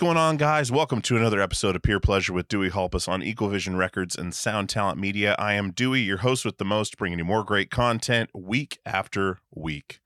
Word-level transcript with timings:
Going 0.00 0.16
on, 0.16 0.38
guys? 0.38 0.72
Welcome 0.72 1.02
to 1.02 1.18
another 1.18 1.42
episode 1.42 1.76
of 1.76 1.82
Peer 1.82 2.00
Pleasure 2.00 2.32
with 2.32 2.48
Dewey 2.48 2.70
Halpus 2.70 3.06
on 3.06 3.22
Equal 3.22 3.50
Vision 3.50 3.76
Records 3.76 4.16
and 4.16 4.34
Sound 4.34 4.70
Talent 4.70 4.98
Media. 4.98 5.36
I 5.38 5.52
am 5.52 5.72
Dewey, 5.72 6.00
your 6.00 6.16
host 6.16 6.42
with 6.42 6.56
the 6.56 6.64
most, 6.64 6.96
bringing 6.96 7.18
you 7.18 7.24
more 7.26 7.44
great 7.44 7.70
content 7.70 8.30
week 8.32 8.78
after 8.86 9.40
week. 9.54 10.00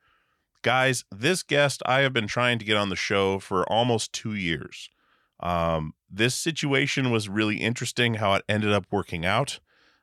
Guys, 0.63 1.05
this 1.13 1.45
guest 1.45 1.81
I 1.87 2.01
have 2.01 2.13
been 2.13 2.27
trying 2.27 2.59
to 2.59 2.65
get 2.65 2.77
on 2.77 2.89
the 2.89 2.97
show 2.97 3.39
for 3.39 3.63
almost 3.71 4.13
two 4.13 4.35
years. 4.35 4.91
Um, 5.39 5.95
this 6.11 6.35
situation 6.35 7.13
was 7.13 7.29
really 7.29 7.59
interesting 7.59 8.15
how 8.15 8.35
it 8.35 8.43
ended 8.49 8.73
up 8.73 8.87
working 8.91 9.25
out. 9.25 9.61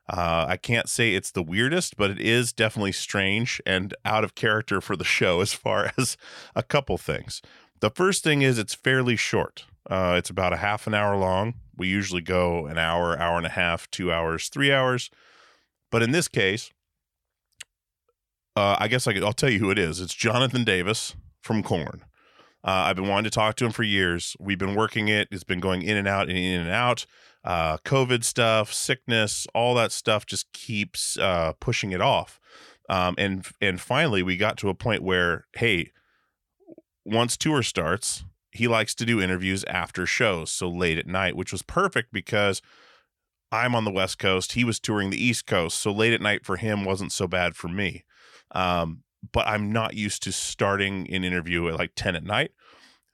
Uh, 0.08 0.46
I 0.48 0.56
can't 0.56 0.88
say 0.88 1.16
it's 1.16 1.32
the 1.32 1.44
weirdest, 1.44 1.98
but 1.98 2.10
it 2.10 2.22
is 2.22 2.54
definitely 2.54 2.94
strange 2.94 3.62
and 3.66 3.94
out 4.06 4.24
of 4.24 4.36
character 4.36 4.80
for 4.80 4.96
the 4.96 5.04
show 5.04 5.42
as 5.42 5.52
far 5.52 5.92
as 5.98 6.16
a 6.56 6.64
couple 6.64 6.98
things. 6.98 7.42
The 7.82 7.90
first 7.90 8.24
thing 8.24 8.42
is 8.42 8.58
it's 8.58 8.74
fairly 8.74 9.18
short. 9.18 9.66
Uh, 9.90 10.16
it's 10.18 10.30
about 10.30 10.54
a 10.54 10.58
half 10.58 10.88
an 10.88 10.94
hour 10.94 11.18
long. 11.18 11.56
We 11.76 11.88
usually 11.88 12.22
go 12.22 12.68
an 12.68 12.78
hour, 12.78 13.18
hour 13.20 13.38
and 13.38 13.46
a 13.46 13.50
half, 13.50 13.90
two 13.90 14.12
hours, 14.12 14.50
three 14.50 14.72
hours. 14.72 15.10
But 15.90 16.04
in 16.04 16.12
this 16.12 16.28
case, 16.28 16.72
uh, 18.56 18.78
I 18.80 18.88
guess 18.88 19.08
I 19.08 19.14
will 19.14 19.34
tell 19.34 19.50
you 19.50 19.60
who 19.60 19.72
it 19.72 19.80
is. 19.80 20.00
It's 20.00 20.14
Jonathan 20.14 20.64
Davis 20.64 21.16
from 21.42 21.64
Korn. 21.64 22.04
Uh, 22.64 22.86
I've 22.86 22.96
been 22.96 23.08
wanting 23.08 23.24
to 23.24 23.32
talk 23.32 23.56
to 23.56 23.66
him 23.66 23.72
for 23.72 23.84
years. 23.84 24.36
We've 24.40 24.58
been 24.58 24.76
working 24.76 25.08
it. 25.08 25.28
It's 25.32 25.44
been 25.44 25.60
going 25.60 25.82
in 25.82 25.98
and 25.98 26.08
out 26.08 26.30
and 26.30 26.38
in 26.38 26.62
and 26.62 26.70
out. 26.70 27.06
Uh, 27.44 27.78
COVID 27.80 28.24
stuff, 28.24 28.72
sickness, 28.72 29.48
all 29.56 29.74
that 29.76 29.92
stuff 29.92 30.28
just 30.28 30.52
keeps 30.54 31.18
uh, 31.18 31.54
pushing 31.60 31.92
it 31.92 32.02
off. 32.02 32.40
Um, 32.88 33.16
and 33.18 33.48
and 33.60 33.82
finally, 33.82 34.22
we 34.22 34.38
got 34.38 34.58
to 34.58 34.70
a 34.70 34.76
point 34.76 35.02
where, 35.02 35.48
hey, 35.54 35.92
once 37.04 37.36
tour 37.38 37.64
starts, 37.64 38.26
he 38.52 38.68
likes 38.68 38.94
to 38.96 39.06
do 39.06 39.22
interviews 39.22 39.64
after 39.66 40.06
shows, 40.06 40.52
so 40.52 40.70
late 40.70 40.98
at 40.98 41.08
night, 41.08 41.36
which 41.36 41.52
was 41.52 41.62
perfect 41.62 42.12
because 42.12 42.62
I'm 43.52 43.76
on 43.76 43.86
the 43.86 43.92
West 43.92 44.20
Coast. 44.20 44.54
He 44.54 44.64
was 44.64 44.80
touring 44.80 45.10
the 45.10 45.24
East 45.24 45.48
Coast, 45.48 45.80
so 45.80 45.92
late 45.92 46.14
at 46.14 46.22
night 46.22 46.46
for 46.46 46.58
him 46.58 46.84
wasn't 46.84 47.14
so 47.14 47.28
bad 47.28 47.56
for 47.56 47.70
me. 47.70 48.04
Um, 48.52 49.04
but 49.32 49.48
I'm 49.48 49.72
not 49.72 49.94
used 49.94 50.24
to 50.24 50.32
starting 50.32 51.10
an 51.14 51.24
interview 51.24 51.68
at 51.70 51.76
like 51.76 51.92
10 51.96 52.16
at 52.16 52.24
night. 52.24 52.52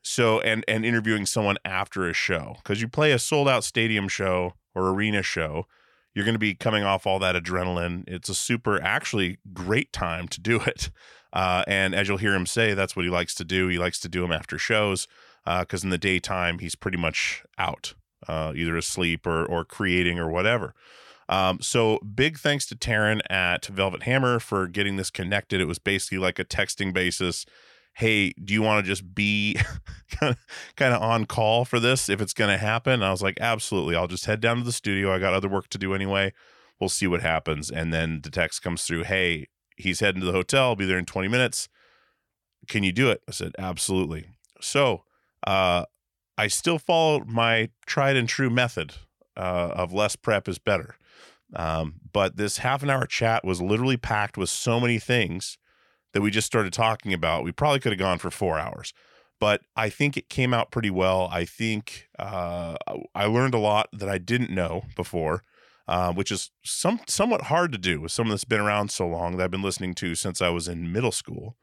So 0.01 0.39
and 0.39 0.63
and 0.67 0.85
interviewing 0.85 1.25
someone 1.25 1.57
after 1.65 2.07
a 2.07 2.13
show 2.13 2.55
because 2.57 2.81
you 2.81 2.87
play 2.87 3.11
a 3.11 3.19
sold 3.19 3.49
out 3.49 3.65
stadium 3.65 4.07
show 4.07 4.53
or 4.73 4.89
arena 4.89 5.21
show, 5.21 5.67
you're 6.15 6.23
going 6.23 6.35
to 6.35 6.39
be 6.39 6.55
coming 6.55 6.83
off 6.83 7.05
all 7.05 7.19
that 7.19 7.35
adrenaline. 7.35 8.05
It's 8.07 8.29
a 8.29 8.35
super 8.35 8.81
actually 8.81 9.37
great 9.53 9.91
time 9.91 10.27
to 10.29 10.39
do 10.39 10.61
it. 10.61 10.89
Uh, 11.33 11.63
and 11.67 11.93
as 11.93 12.07
you'll 12.07 12.17
hear 12.17 12.33
him 12.33 12.45
say, 12.45 12.73
that's 12.73 12.95
what 12.95 13.03
he 13.03 13.11
likes 13.11 13.35
to 13.35 13.43
do. 13.43 13.67
He 13.67 13.77
likes 13.77 13.99
to 13.99 14.07
do 14.07 14.21
them 14.21 14.31
after 14.31 14.57
shows 14.57 15.07
because 15.59 15.83
uh, 15.83 15.85
in 15.85 15.89
the 15.89 15.97
daytime 15.97 16.59
he's 16.59 16.75
pretty 16.75 16.97
much 16.97 17.43
out, 17.57 17.93
uh, 18.27 18.53
either 18.55 18.75
asleep 18.75 19.25
or 19.25 19.45
or 19.45 19.63
creating 19.63 20.19
or 20.19 20.29
whatever. 20.29 20.73
Um, 21.29 21.59
so 21.61 21.99
big 21.99 22.37
thanks 22.37 22.65
to 22.67 22.75
Taryn 22.75 23.19
at 23.29 23.65
Velvet 23.65 24.03
Hammer 24.03 24.39
for 24.39 24.67
getting 24.67 24.95
this 24.95 25.09
connected. 25.09 25.59
It 25.59 25.65
was 25.65 25.79
basically 25.79 26.19
like 26.19 26.39
a 26.39 26.45
texting 26.45 26.93
basis. 26.93 27.45
Hey, 27.95 28.31
do 28.31 28.53
you 28.53 28.61
want 28.61 28.85
to 28.85 28.89
just 28.89 29.15
be 29.15 29.57
kind 30.19 30.93
of 30.93 31.01
on 31.01 31.25
call 31.25 31.65
for 31.65 31.79
this 31.79 32.09
if 32.09 32.21
it's 32.21 32.33
going 32.33 32.51
to 32.51 32.57
happen? 32.57 32.93
And 32.93 33.05
I 33.05 33.11
was 33.11 33.23
like, 33.23 33.39
absolutely. 33.41 33.95
I'll 33.95 34.07
just 34.07 34.25
head 34.25 34.39
down 34.39 34.57
to 34.57 34.63
the 34.63 34.71
studio. 34.71 35.11
I 35.11 35.19
got 35.19 35.33
other 35.33 35.49
work 35.49 35.67
to 35.69 35.77
do 35.77 35.93
anyway. 35.93 36.31
We'll 36.79 36.89
see 36.89 37.07
what 37.07 37.21
happens. 37.21 37.71
And 37.71 37.91
then 37.91 38.21
the 38.21 38.29
text 38.29 38.61
comes 38.61 38.83
through, 38.83 39.03
hey, 39.03 39.47
he's 39.75 39.99
heading 39.99 40.21
to 40.21 40.27
the 40.27 40.31
hotel. 40.31 40.65
I'll 40.65 40.75
be 40.75 40.85
there 40.85 40.99
in 40.99 41.05
20 41.05 41.27
minutes. 41.27 41.69
Can 42.67 42.83
you 42.83 42.91
do 42.91 43.09
it? 43.09 43.21
I 43.27 43.31
said, 43.31 43.53
absolutely. 43.57 44.27
So 44.61 45.03
uh, 45.45 45.85
I 46.37 46.47
still 46.47 46.79
follow 46.79 47.23
my 47.25 47.69
tried 47.85 48.15
and 48.15 48.27
true 48.27 48.49
method 48.49 48.93
uh, 49.35 49.71
of 49.73 49.93
less 49.93 50.15
prep 50.15 50.47
is 50.47 50.59
better. 50.59 50.95
Um, 51.55 51.95
but 52.11 52.37
this 52.37 52.57
half 52.59 52.83
an 52.83 52.89
hour 52.89 53.05
chat 53.05 53.45
was 53.45 53.61
literally 53.61 53.97
packed 53.97 54.37
with 54.37 54.49
so 54.49 54.79
many 54.79 54.99
things 54.99 55.57
that 56.13 56.21
we 56.21 56.31
just 56.31 56.47
started 56.47 56.73
talking 56.73 57.13
about. 57.13 57.43
We 57.43 57.51
probably 57.51 57.79
could 57.79 57.93
have 57.93 57.99
gone 57.99 58.17
for 58.17 58.31
four 58.31 58.59
hours, 58.59 58.93
but 59.39 59.61
I 59.75 59.89
think 59.89 60.17
it 60.17 60.29
came 60.29 60.53
out 60.53 60.71
pretty 60.71 60.89
well. 60.89 61.29
I 61.31 61.45
think 61.45 62.07
uh, 62.19 62.75
I 63.15 63.25
learned 63.25 63.53
a 63.53 63.59
lot 63.59 63.87
that 63.93 64.09
I 64.09 64.17
didn't 64.17 64.51
know 64.51 64.83
before 64.95 65.43
uh, 65.87 66.11
which 66.11 66.31
is 66.31 66.51
some 66.63 66.99
somewhat 67.07 67.43
hard 67.43 67.71
to 67.71 67.77
do 67.77 68.01
with 68.01 68.11
someone 68.11 68.31
that's 68.31 68.43
been 68.43 68.59
around 68.59 68.91
so 68.91 69.07
long 69.07 69.37
that 69.37 69.43
I've 69.43 69.51
been 69.51 69.61
listening 69.61 69.93
to 69.95 70.15
since 70.15 70.41
I 70.41 70.49
was 70.49 70.67
in 70.67 70.91
middle 70.91 71.11
school. 71.11 71.55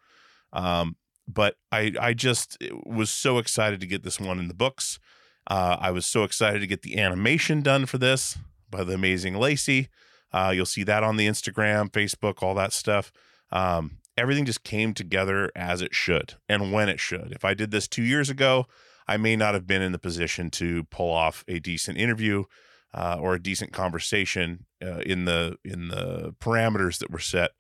Um, 0.53 0.97
but 1.27 1.57
I 1.73 1.93
I 2.01 2.15
just 2.15 2.59
was 2.85 3.11
so 3.11 3.39
excited 3.39 3.81
to 3.81 3.87
get 3.87 4.03
this 4.03 4.21
one 4.21 4.39
in 4.39 4.49
the 4.49 4.55
books. 4.55 4.99
Uh, 5.47 5.77
I 5.79 5.91
was 5.91 6.07
so 6.07 6.25
excited 6.25 6.61
to 6.61 6.67
get 6.67 6.83
the 6.83 6.99
animation 6.99 7.61
done 7.61 7.87
for 7.87 7.99
this 7.99 8.39
by 8.71 8.85
the 8.85 8.95
amazing 8.95 9.35
Lacey. 9.35 9.89
Uh, 10.33 10.53
you'll 10.55 10.67
see 10.67 10.83
that 10.85 11.05
on 11.05 11.17
the 11.17 11.29
Instagram, 11.29 11.91
Facebook, 11.91 12.43
all 12.43 12.55
that 12.55 12.73
stuff. 12.73 13.13
Um, 13.53 13.99
everything 14.17 14.45
just 14.45 14.65
came 14.65 14.95
together 14.95 15.51
as 15.55 15.81
it 15.83 15.95
should 15.95 16.35
and 16.49 16.73
when 16.73 16.89
it 16.89 16.99
should. 16.99 17.33
If 17.33 17.45
I 17.45 17.55
did 17.55 17.71
this 17.71 17.87
two 17.87 18.03
years 18.03 18.31
ago, 18.31 18.67
I 19.07 19.17
may 19.17 19.37
not 19.37 19.55
have 19.55 19.67
been 19.67 19.83
in 19.83 19.93
the 19.93 19.99
position 19.99 20.51
to 20.53 20.85
pull 20.85 21.11
off 21.11 21.45
a 21.47 21.59
decent 21.59 21.99
interview 21.99 22.45
uh, 22.93 23.19
or 23.21 23.35
a 23.35 23.43
decent 23.43 23.73
conversation 23.73 24.67
uh, 24.83 25.01
in 25.01 25.25
the 25.25 25.57
in 25.65 25.89
the 25.89 26.35
parameters 26.41 26.99
that 26.99 27.11
were 27.11 27.19
set. 27.19 27.53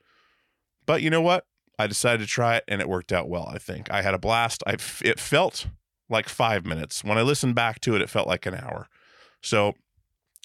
But 0.86 1.02
you 1.02 1.10
know 1.10 1.22
what? 1.22 1.44
I 1.78 1.86
decided 1.86 2.20
to 2.20 2.26
try 2.26 2.56
it, 2.56 2.64
and 2.68 2.80
it 2.80 2.88
worked 2.88 3.12
out 3.12 3.28
well. 3.28 3.48
I 3.48 3.58
think 3.58 3.90
I 3.90 4.02
had 4.02 4.14
a 4.14 4.18
blast. 4.18 4.62
I 4.66 4.74
it 5.02 5.18
felt 5.18 5.66
like 6.08 6.28
five 6.28 6.64
minutes 6.64 7.02
when 7.02 7.18
I 7.18 7.22
listened 7.22 7.54
back 7.54 7.80
to 7.80 7.96
it. 7.96 8.02
It 8.02 8.10
felt 8.10 8.28
like 8.28 8.46
an 8.46 8.54
hour. 8.54 8.88
So 9.42 9.74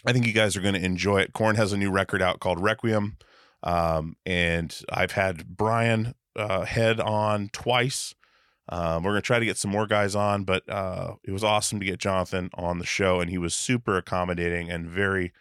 I 0.05 0.13
think 0.13 0.25
you 0.25 0.33
guys 0.33 0.55
are 0.55 0.61
going 0.61 0.73
to 0.75 0.83
enjoy 0.83 1.19
it. 1.19 1.33
Korn 1.33 1.55
has 1.55 1.73
a 1.73 1.77
new 1.77 1.91
record 1.91 2.21
out 2.21 2.39
called 2.39 2.61
Requiem, 2.61 3.17
um, 3.63 4.15
and 4.25 4.77
I've 4.89 5.11
had 5.11 5.57
Brian 5.57 6.15
uh, 6.35 6.65
head 6.65 6.99
on 6.99 7.49
twice. 7.51 8.15
Um, 8.71 9.03
we're 9.03 9.11
going 9.11 9.21
to 9.21 9.25
try 9.25 9.39
to 9.39 9.45
get 9.45 9.57
some 9.57 9.71
more 9.71 9.87
guys 9.87 10.15
on, 10.15 10.43
but 10.43 10.67
uh, 10.69 11.15
it 11.23 11.31
was 11.31 11.43
awesome 11.43 11.79
to 11.79 11.85
get 11.85 11.99
Jonathan 11.99 12.49
on 12.53 12.79
the 12.79 12.85
show, 12.85 13.19
and 13.19 13.29
he 13.29 13.37
was 13.37 13.55
super 13.55 13.97
accommodating 13.97 14.69
and 14.69 14.87
very, 14.87 15.33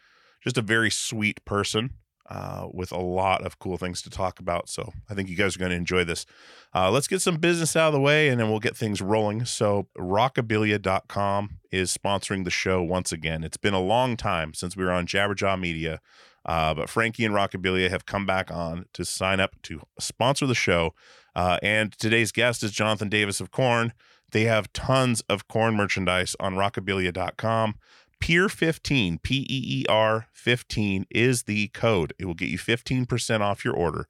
just 0.42 0.56
a 0.56 0.62
very 0.62 0.90
sweet 0.90 1.44
person 1.44 1.90
uh, 2.28 2.66
with 2.72 2.92
a 2.92 2.98
lot 2.98 3.44
of 3.44 3.58
cool 3.58 3.76
things 3.76 4.02
to 4.02 4.10
talk 4.10 4.38
about. 4.38 4.68
So 4.68 4.92
I 5.08 5.14
think 5.14 5.28
you 5.28 5.36
guys 5.36 5.56
are 5.56 5.58
going 5.58 5.70
to 5.70 5.76
enjoy 5.76 6.04
this. 6.04 6.26
Uh, 6.74 6.90
let's 6.90 7.08
get 7.08 7.22
some 7.22 7.36
business 7.36 7.74
out 7.74 7.88
of 7.88 7.94
the 7.94 8.00
way 8.00 8.28
and 8.28 8.38
then 8.38 8.50
we'll 8.50 8.60
get 8.60 8.76
things 8.76 9.00
rolling. 9.00 9.44
So, 9.46 9.88
rockabilia.com 9.96 11.58
is 11.72 11.96
sponsoring 11.96 12.44
the 12.44 12.50
show 12.50 12.82
once 12.82 13.12
again. 13.12 13.42
It's 13.42 13.56
been 13.56 13.74
a 13.74 13.80
long 13.80 14.16
time 14.16 14.52
since 14.52 14.76
we 14.76 14.84
were 14.84 14.92
on 14.92 15.06
Jabberjaw 15.06 15.58
Media, 15.58 16.00
uh, 16.44 16.74
but 16.74 16.90
Frankie 16.90 17.24
and 17.24 17.34
Rockabilia 17.34 17.88
have 17.88 18.04
come 18.04 18.26
back 18.26 18.50
on 18.50 18.86
to 18.92 19.04
sign 19.04 19.40
up 19.40 19.54
to 19.62 19.80
sponsor 19.98 20.46
the 20.46 20.54
show. 20.54 20.94
Uh, 21.34 21.58
and 21.62 21.92
today's 21.98 22.32
guest 22.32 22.62
is 22.62 22.72
Jonathan 22.72 23.08
Davis 23.08 23.40
of 23.40 23.50
Korn. 23.50 23.92
They 24.32 24.44
have 24.44 24.72
tons 24.72 25.22
of 25.28 25.48
Korn 25.48 25.74
merchandise 25.74 26.36
on 26.38 26.54
rockabilia.com. 26.54 27.76
Peer 28.20 28.48
15, 28.48 29.18
P 29.18 29.46
E 29.48 29.80
E 29.80 29.84
R 29.88 30.26
15 30.32 31.06
is 31.10 31.44
the 31.44 31.68
code. 31.68 32.12
It 32.18 32.24
will 32.24 32.34
get 32.34 32.48
you 32.48 32.58
15% 32.58 33.40
off 33.40 33.64
your 33.64 33.74
order. 33.74 34.08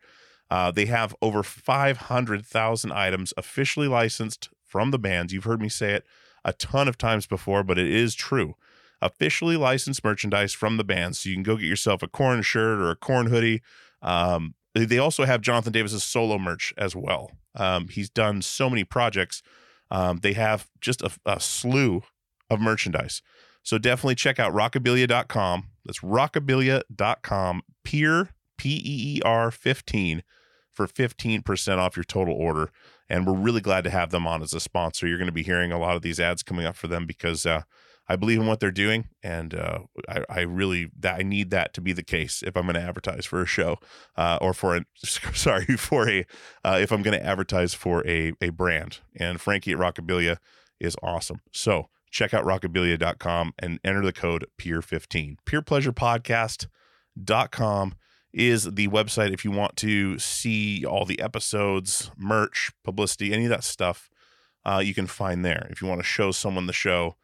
Uh, 0.51 0.71
they 0.71 0.87
have 0.87 1.15
over 1.21 1.43
500,000 1.43 2.93
items 2.93 3.35
officially 3.37 3.89
licensed 3.89 4.49
from 4.65 4.91
the 4.91 4.99
bands. 4.99 5.33
You've 5.33 5.45
heard 5.45 5.61
me 5.61 5.69
say 5.69 5.93
it 5.95 6.07
a 6.45 6.53
ton 6.53 6.89
of 6.89 6.97
times 6.97 7.27
before, 7.27 7.63
but 7.63 7.79
it 7.79 7.91
is 7.91 8.15
true. 8.15 8.55
Officially 9.01 9.57
licensed 9.57 10.03
merchandise 10.03 10.53
from 10.53 10.77
the 10.77 10.85
bands. 10.85 11.21
So 11.21 11.29
you 11.29 11.37
can 11.37 11.43
go 11.43 11.57
get 11.57 11.67
yourself 11.67 12.03
a 12.03 12.09
Korn 12.09 12.43
shirt 12.43 12.79
or 12.79 12.91
a 12.91 12.97
Korn 12.97 13.27
hoodie. 13.27 13.63
Um, 14.03 14.55
they 14.75 14.99
also 14.99 15.25
have 15.25 15.41
Jonathan 15.41 15.73
Davis's 15.73 16.05
solo 16.05 16.39
merch 16.39 16.73
as 16.79 16.95
well. 16.97 17.33
Um, 17.55 17.89
he's 17.89 18.11
done 18.11 18.43
so 18.43 18.71
many 18.71 18.85
projects. 18.85 19.43
Um, 19.91 20.19
they 20.19 20.35
have 20.35 20.69
just 20.81 21.03
a, 21.03 21.11
a 21.27 21.41
slew 21.41 22.03
of 22.51 22.61
merchandise. 22.61 23.23
So 23.69 23.77
definitely 23.77 24.15
check 24.15 24.39
out 24.39 24.55
rockabilia.com. 24.55 25.67
That's 25.85 26.01
rockabilia.com. 26.01 27.63
Peer, 27.85 28.31
P 28.57 28.71
E 28.71 29.17
E 29.19 29.23
R 29.23 29.51
15 29.51 30.23
for 30.73 30.87
15% 30.87 31.77
off 31.77 31.95
your 31.95 32.05
total 32.05 32.33
order. 32.33 32.71
And 33.11 33.27
we're 33.27 33.35
really 33.35 33.61
glad 33.61 33.85
to 33.85 33.91
have 33.91 34.09
them 34.09 34.27
on 34.27 34.41
as 34.41 34.55
a 34.55 34.61
sponsor. 34.61 35.07
You're 35.07 35.19
going 35.19 35.27
to 35.27 35.33
be 35.33 35.43
hearing 35.43 35.71
a 35.71 35.79
lot 35.79 35.97
of 35.97 36.01
these 36.01 36.19
ads 36.19 36.43
coming 36.43 36.65
up 36.65 36.77
for 36.77 36.87
them 36.87 37.05
because 37.05 37.45
uh, 37.45 37.61
I 38.09 38.17
believe 38.17 38.41
in 38.41 38.47
what 38.47 38.59
they're 38.59 38.71
doing. 38.71 39.09
And 39.23 39.53
uh, 39.53 39.81
I, 40.09 40.25
I, 40.31 40.41
really, 40.41 40.91
that 40.99 41.21
I 41.21 41.23
need 41.23 41.51
that 41.51 41.75
to 41.75 41.83
be 41.83 41.93
the 41.93 42.03
case 42.03 42.43
if 42.43 42.57
I'm 42.57 42.63
going 42.63 42.75
to 42.77 42.81
advertise 42.81 43.27
for 43.27 43.43
a 43.43 43.47
show 43.47 43.77
uh, 44.17 44.39
or 44.41 44.55
for 44.55 44.77
a, 44.77 44.85
sorry, 45.05 45.67
for 45.77 46.09
a, 46.09 46.25
uh, 46.65 46.79
if 46.81 46.91
I'm 46.91 47.03
going 47.03 47.21
to 47.21 47.27
advertise 47.27 47.75
for 47.75 48.03
a, 48.09 48.33
a 48.41 48.49
brand. 48.49 49.01
And 49.15 49.43
Frankie 49.43 49.73
at 49.73 49.79
Rockabilia 49.79 50.39
is 50.81 50.97
awesome. 51.03 51.43
So, 51.53 51.91
check 52.11 52.35
out 52.35 52.45
rockabilia.com 52.45 53.55
and 53.59 53.81
enter 53.85 54.05
the 54.05 54.13
code 54.13 54.47
PEER15. 54.59 55.37
PeerPleasurePodcast.com 55.47 57.95
is 58.33 58.65
the 58.65 58.89
website 58.89 59.33
if 59.33 59.45
you 59.45 59.51
want 59.51 59.77
to 59.77 60.19
see 60.19 60.85
all 60.85 61.05
the 61.05 61.21
episodes, 61.21 62.11
merch, 62.17 62.71
publicity, 62.85 63.33
any 63.33 63.45
of 63.45 63.51
that 63.51 63.65
stuff. 63.65 64.11
Uh, 64.65 64.83
you 64.85 64.95
can 64.95 65.07
find 65.07 65.45
there. 65.45 65.67
If 65.71 65.81
you 65.81 65.89
want 65.89 66.01
to 66.01 66.07
show 66.07 66.31
someone 66.31 66.67
the 66.67 66.73
show, 66.73 67.17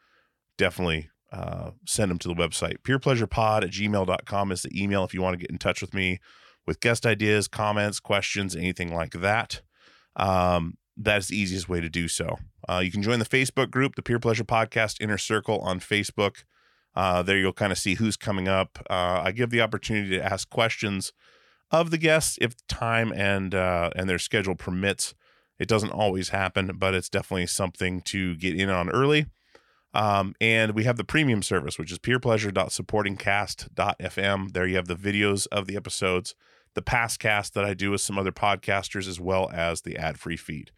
definitely 0.57 1.09
uh, 1.31 1.71
send 1.85 2.09
them 2.09 2.17
to 2.19 2.27
the 2.27 2.33
website. 2.33 2.77
PeerPleasurePod 2.83 3.63
at 3.63 3.69
gmail.com 3.69 4.51
is 4.51 4.63
the 4.63 4.83
email 4.83 5.03
if 5.03 5.13
you 5.13 5.21
want 5.21 5.35
to 5.35 5.39
get 5.39 5.51
in 5.51 5.57
touch 5.57 5.81
with 5.81 5.93
me 5.93 6.19
with 6.65 6.79
guest 6.79 7.05
ideas, 7.05 7.47
comments, 7.47 7.99
questions, 7.99 8.55
anything 8.55 8.93
like 8.93 9.11
that. 9.11 9.61
Um, 10.15 10.77
that's 10.97 11.27
the 11.27 11.37
easiest 11.37 11.69
way 11.69 11.81
to 11.81 11.89
do 11.89 12.07
so. 12.07 12.37
Uh, 12.67 12.81
you 12.83 12.91
can 12.91 13.01
join 13.01 13.19
the 13.19 13.25
Facebook 13.25 13.71
group, 13.71 13.95
the 13.95 14.01
Peer 14.01 14.19
Pleasure 14.19 14.43
Podcast 14.43 14.99
Inner 14.99 15.17
Circle 15.17 15.59
on 15.59 15.79
Facebook. 15.79 16.43
Uh, 16.95 17.21
there 17.21 17.37
you'll 17.37 17.53
kind 17.53 17.71
of 17.71 17.77
see 17.77 17.95
who's 17.95 18.17
coming 18.17 18.47
up. 18.47 18.79
Uh, 18.89 19.21
I 19.23 19.31
give 19.31 19.49
the 19.49 19.61
opportunity 19.61 20.09
to 20.11 20.23
ask 20.23 20.49
questions 20.49 21.11
of 21.71 21.91
the 21.91 21.97
guests 21.97 22.37
if 22.41 22.55
time 22.67 23.11
and 23.13 23.53
uh, 23.53 23.89
and 23.95 24.09
their 24.09 24.19
schedule 24.19 24.55
permits. 24.55 25.13
It 25.59 25.67
doesn't 25.67 25.91
always 25.91 26.29
happen, 26.29 26.71
but 26.77 26.93
it's 26.93 27.09
definitely 27.09 27.47
something 27.47 28.01
to 28.01 28.35
get 28.35 28.57
in 28.59 28.69
on 28.69 28.89
early. 28.89 29.25
Um, 29.93 30.35
and 30.41 30.73
we 30.73 30.83
have 30.83 30.97
the 30.97 31.05
premium 31.05 31.41
service, 31.41 31.79
which 31.79 31.91
is 31.91 31.99
peerpleasure.supportingcast.fm. 31.99 34.51
There 34.51 34.67
you 34.67 34.75
have 34.75 34.87
the 34.87 34.95
videos 34.95 35.47
of 35.53 35.67
the 35.67 35.77
episodes, 35.77 36.35
the 36.73 36.81
past 36.81 37.19
cast 37.19 37.53
that 37.53 37.63
I 37.63 37.73
do 37.73 37.91
with 37.91 38.01
some 38.01 38.19
other 38.19 38.33
podcasters, 38.33 39.07
as 39.07 39.21
well 39.21 39.49
as 39.53 39.83
the 39.83 39.95
ad 39.95 40.19
free 40.19 40.35
feed. 40.35 40.71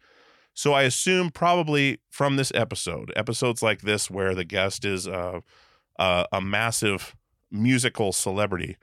So 0.54 0.72
I 0.72 0.82
assume 0.82 1.30
probably 1.30 2.00
from 2.10 2.36
this 2.36 2.50
episode, 2.54 3.12
episodes 3.14 3.62
like 3.62 3.82
this 3.82 4.10
where 4.10 4.34
the 4.34 4.44
guest 4.44 4.84
is 4.84 5.06
a, 5.06 5.42
a, 5.98 6.26
a 6.32 6.40
massive 6.40 7.14
musical 7.50 8.12
celebrity, 8.12 8.76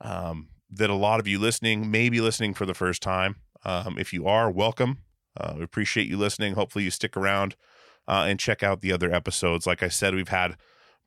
um, 0.00 0.48
that 0.70 0.90
a 0.90 0.94
lot 0.94 1.20
of 1.20 1.26
you 1.26 1.38
listening 1.38 1.90
may 1.90 2.08
be 2.08 2.20
listening 2.20 2.54
for 2.54 2.66
the 2.66 2.74
first 2.74 3.02
time. 3.02 3.36
Um, 3.64 3.98
if 3.98 4.12
you 4.12 4.26
are, 4.26 4.50
welcome. 4.50 4.98
Uh, 5.36 5.54
we 5.58 5.64
appreciate 5.64 6.08
you 6.08 6.16
listening. 6.16 6.54
Hopefully, 6.54 6.84
you 6.84 6.90
stick 6.90 7.16
around 7.16 7.56
uh, 8.06 8.26
and 8.28 8.38
check 8.38 8.62
out 8.62 8.80
the 8.80 8.92
other 8.92 9.12
episodes. 9.12 9.66
Like 9.66 9.82
I 9.82 9.88
said, 9.88 10.14
we've 10.14 10.28
had 10.28 10.56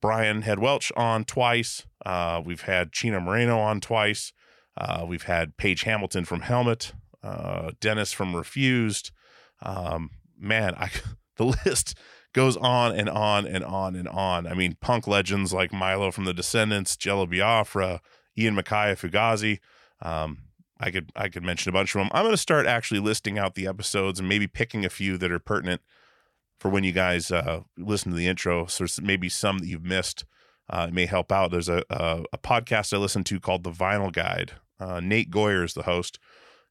Brian 0.01 0.43
Head 0.43 0.59
Welch 0.59 0.91
on 0.95 1.23
twice. 1.25 1.85
Uh, 2.05 2.41
we've 2.43 2.61
had 2.61 2.91
Chino 2.91 3.19
Moreno 3.19 3.59
on 3.59 3.81
twice. 3.81 4.33
Uh, 4.77 5.05
we've 5.07 5.23
had 5.23 5.57
Page 5.57 5.83
Hamilton 5.83 6.25
from 6.25 6.41
Helmet, 6.41 6.93
uh, 7.23 7.71
Dennis 7.79 8.11
from 8.11 8.35
Refused. 8.35 9.11
Um, 9.65 10.11
man, 10.39 10.75
I 10.75 10.89
the 11.37 11.55
list 11.65 11.97
goes 12.33 12.57
on 12.57 12.93
and 12.93 13.09
on 13.09 13.45
and 13.45 13.63
on 13.63 13.95
and 13.95 14.07
on. 14.07 14.47
I 14.47 14.53
mean, 14.53 14.77
punk 14.81 15.07
legends 15.07 15.53
like 15.53 15.73
Milo 15.73 16.11
from 16.11 16.25
the 16.25 16.33
Descendents, 16.33 16.95
Jello 16.97 17.25
Biafra, 17.25 18.01
Ian 18.37 18.55
MacKaye, 18.55 18.97
Fugazi. 18.97 19.59
Um, 20.01 20.39
I 20.79 20.91
could 20.91 21.11
I 21.15 21.29
could 21.29 21.43
mention 21.43 21.69
a 21.69 21.73
bunch 21.73 21.95
of 21.95 21.99
them. 21.99 22.09
I'm 22.13 22.23
going 22.23 22.33
to 22.33 22.37
start 22.37 22.65
actually 22.65 22.99
listing 22.99 23.39
out 23.39 23.55
the 23.55 23.67
episodes 23.67 24.19
and 24.19 24.29
maybe 24.29 24.47
picking 24.47 24.85
a 24.85 24.89
few 24.89 25.17
that 25.17 25.31
are 25.31 25.39
pertinent 25.39 25.81
for 26.59 26.69
when 26.69 26.83
you 26.83 26.91
guys 26.91 27.31
uh, 27.31 27.61
listen 27.77 28.11
to 28.11 28.17
the 28.17 28.27
intro. 28.27 28.65
So 28.65 28.85
maybe 29.01 29.29
some 29.29 29.59
that 29.59 29.67
you've 29.67 29.85
missed. 29.85 30.25
Uh, 30.67 30.89
may 30.91 31.05
help 31.05 31.31
out. 31.31 31.51
There's 31.51 31.69
a, 31.69 31.83
a, 31.91 32.23
a 32.33 32.37
podcast 32.39 32.91
I 32.91 32.97
listen 32.97 33.23
to 33.25 33.39
called 33.39 33.63
The 33.63 33.69
Vinyl 33.69 34.11
Guide. 34.11 34.53
Uh, 34.79 34.99
Nate 34.99 35.29
Goyer 35.29 35.63
is 35.63 35.75
the 35.75 35.83
host. 35.83 36.17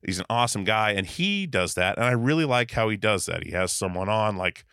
He's 0.04 0.18
an 0.18 0.26
awesome 0.28 0.64
guy, 0.64 0.92
and 0.92 1.06
he 1.06 1.46
does 1.46 1.74
that. 1.74 1.96
And 1.96 2.04
I 2.06 2.12
really 2.12 2.44
like 2.44 2.72
how 2.72 2.88
he 2.88 2.96
does 2.96 3.26
that. 3.26 3.44
He 3.44 3.52
has 3.52 3.72
someone 3.72 4.08
on 4.08 4.36
like 4.36 4.64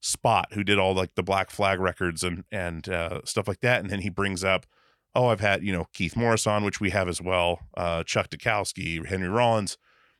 Spot 0.00 0.52
who 0.52 0.62
did 0.62 0.78
all 0.78 0.94
like 0.94 1.14
the 1.14 1.22
Black 1.22 1.48
Flag 1.48 1.80
records 1.80 2.22
and 2.22 2.44
and 2.52 2.86
uh, 2.90 3.20
stuff 3.24 3.48
like 3.48 3.60
that, 3.60 3.80
and 3.80 3.88
then 3.88 4.00
he 4.00 4.10
brings 4.10 4.44
up, 4.44 4.66
oh, 5.14 5.28
I've 5.28 5.40
had 5.40 5.62
you 5.64 5.72
know 5.72 5.86
Keith 5.94 6.14
Morris 6.14 6.46
on, 6.46 6.62
which 6.62 6.78
we 6.78 6.90
have 6.90 7.08
as 7.08 7.22
well, 7.22 7.60
uh, 7.74 8.04
Chuck 8.04 8.28
Dukowski, 8.28 9.06
Henry 9.06 9.30
Rollins, 9.30 9.78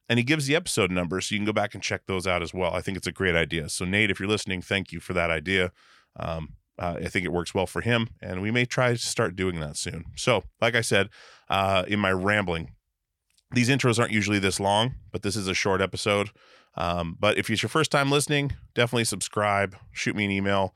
and 0.09 0.19
he 0.19 0.25
gives 0.25 0.47
the 0.47 0.57
episode 0.57 0.91
number, 0.91 1.21
so 1.21 1.35
you 1.35 1.39
can 1.39 1.45
go 1.45 1.53
back 1.53 1.75
and 1.75 1.83
check 1.83 2.07
those 2.07 2.27
out 2.27 2.43
as 2.43 2.55
well. 2.55 2.73
I 2.73 2.81
think 2.81 2.97
it's 2.97 3.07
a 3.07 3.13
great 3.13 3.35
idea. 3.35 3.69
So 3.69 3.85
Nate, 3.85 4.11
if 4.11 4.19
you're 4.19 4.29
listening, 4.29 4.63
thank 4.63 4.91
you 4.91 5.01
for 5.01 5.13
that 5.13 5.31
idea. 5.31 5.71
Um, 6.19 6.55
uh, 6.79 6.97
I 7.05 7.09
think 7.09 7.27
it 7.27 7.33
works 7.33 7.55
well 7.55 7.67
for 7.67 7.83
him, 7.83 8.09
and 8.23 8.41
we 8.41 8.51
may 8.51 8.65
try 8.65 8.93
to 8.93 8.99
start 8.99 9.37
doing 9.37 9.61
that 9.61 9.77
soon. 9.77 10.07
So, 10.17 10.45
like 10.63 10.75
I 10.75 10.81
said, 10.81 11.11
uh, 11.51 11.85
in 11.87 12.01
my 12.01 12.11
rambling, 12.13 12.71
these 13.55 13.69
intros 13.69 13.99
aren't 13.99 14.13
usually 14.13 14.39
this 14.39 14.61
long, 14.61 14.95
but 15.13 15.23
this 15.23 15.37
is 15.37 15.49
a 15.49 15.55
short 15.55 15.81
episode. 15.81 16.31
Um, 16.77 17.17
but 17.19 17.39
if 17.39 17.49
it's 17.51 17.63
your 17.63 17.69
first 17.69 17.91
time 17.91 18.11
listening, 18.11 18.53
definitely 18.75 19.05
subscribe, 19.05 19.77
shoot 19.93 20.17
me 20.17 20.25
an 20.25 20.31
email. 20.31 20.75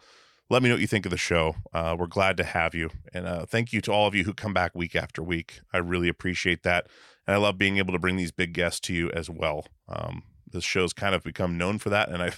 Let 0.51 0.63
me 0.63 0.69
know 0.69 0.77
what 0.77 0.81
you 0.81 0.87
think 0.87 1.05
of 1.05 1.11
the 1.11 1.19
show. 1.19 1.57
Uh, 1.75 1.95
we're 1.99 2.07
glad 2.07 2.37
to 2.39 2.45
have 2.45 2.75
you. 2.75 2.91
And 3.13 3.27
uh, 3.27 3.45
thank 3.47 3.73
you 3.73 3.81
to 3.83 3.93
all 3.93 4.07
of 4.07 4.15
you 4.15 4.25
who 4.25 4.33
come 4.33 4.55
back 4.55 4.75
week 4.75 4.97
after 4.97 5.23
week. 5.23 5.61
I 5.73 5.79
really 5.79 6.09
appreciate 6.09 6.63
that. 6.63 6.87
And 7.27 7.35
I 7.35 7.39
love 7.39 7.59
being 7.59 7.77
able 7.77 7.93
to 7.93 7.99
bring 7.99 8.17
these 8.17 8.33
big 8.33 8.55
guests 8.55 8.81
to 8.81 8.95
you 8.95 9.11
as 9.11 9.29
well. 9.29 9.67
Um, 9.89 10.23
this 10.51 10.65
show's 10.65 10.95
kind 10.95 11.15
of 11.15 11.23
become 11.23 11.59
known 11.59 11.79
for 11.79 11.91
that. 11.91 12.09
And 12.09 12.23
I, 12.23 12.33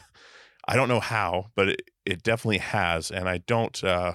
I 0.66 0.74
don't 0.74 0.88
know 0.88 0.98
how, 0.98 1.50
but 1.54 1.68
it, 1.68 1.82
it 2.04 2.22
definitely 2.24 2.58
has. 2.58 3.12
And 3.12 3.28
I 3.28 3.38
don't, 3.38 3.82
uh, 3.84 4.14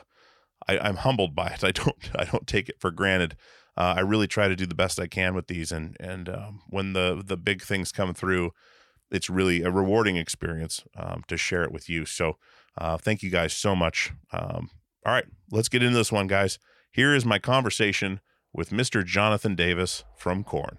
I, 0.67 0.77
I'm 0.77 0.97
humbled 0.97 1.33
by 1.33 1.47
it. 1.47 1.63
I 1.63 1.71
don't, 1.71 2.09
I 2.15 2.25
don't 2.25 2.47
take 2.47 2.67
it 2.67 2.81
for 2.81 2.91
granted 2.91 3.37
uh, 3.77 3.95
I 3.97 3.99
really 4.01 4.27
try 4.27 4.47
to 4.47 4.55
do 4.55 4.65
the 4.65 4.75
best 4.75 4.99
I 4.99 5.07
can 5.07 5.35
with 5.35 5.47
these, 5.47 5.71
and 5.71 5.97
and 5.99 6.29
um, 6.29 6.61
when 6.69 6.93
the 6.93 7.21
the 7.25 7.37
big 7.37 7.61
things 7.61 7.91
come 7.91 8.13
through, 8.13 8.51
it's 9.11 9.29
really 9.29 9.61
a 9.63 9.71
rewarding 9.71 10.17
experience 10.17 10.83
um, 10.95 11.23
to 11.27 11.37
share 11.37 11.63
it 11.63 11.71
with 11.71 11.89
you. 11.89 12.05
So 12.05 12.37
uh, 12.77 12.97
thank 12.97 13.23
you 13.23 13.29
guys 13.29 13.53
so 13.53 13.75
much. 13.75 14.11
Um, 14.31 14.69
all 15.05 15.13
right, 15.13 15.25
let's 15.51 15.69
get 15.69 15.83
into 15.83 15.97
this 15.97 16.11
one, 16.11 16.27
guys. 16.27 16.57
Here 16.91 17.13
is 17.13 17.25
my 17.25 17.39
conversation 17.39 18.21
with 18.53 18.69
Mr. 18.69 19.05
Jonathan 19.05 19.55
Davis 19.55 20.05
from 20.17 20.43
Korn. 20.43 20.77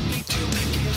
Me 0.00 0.22
to 0.22 0.38
give 0.72 0.86
in. 0.86 0.93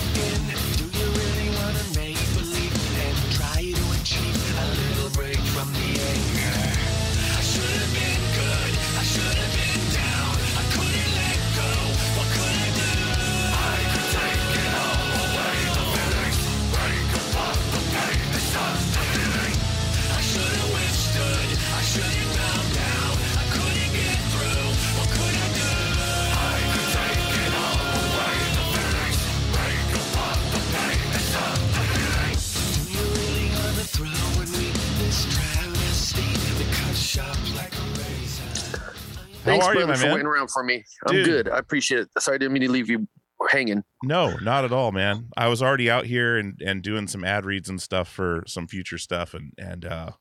How 39.60 39.68
Thanks, 39.68 39.78
are 39.78 39.82
you, 39.82 39.88
my 39.88 39.96
for 39.96 40.06
man? 40.06 40.12
waiting 40.14 40.28
around 40.28 40.52
for 40.52 40.64
me. 40.64 40.84
I'm 41.08 41.16
Dude. 41.16 41.26
good. 41.26 41.50
I 41.50 41.58
appreciate 41.58 42.02
it. 42.02 42.10
Sorry 42.20 42.36
I 42.36 42.38
didn't 42.38 42.54
mean 42.54 42.64
to 42.64 42.72
leave 42.72 42.90
you 42.90 43.08
hanging. 43.50 43.84
No, 44.04 44.38
not 44.38 44.66
at 44.66 44.72
all, 44.72 44.92
man. 44.92 45.30
I 45.36 45.48
was 45.48 45.62
already 45.62 45.90
out 45.90 46.06
here 46.06 46.38
and 46.38 46.62
and 46.62 46.82
doing 46.82 47.08
some 47.08 47.24
ad 47.24 47.46
reads 47.46 47.70
and 47.70 47.82
stuff 47.82 48.08
for 48.08 48.44
some 48.48 48.68
future 48.68 48.98
stuff, 48.98 49.34
and 49.34 49.54
and 49.58 49.86
uh, 49.86 50.12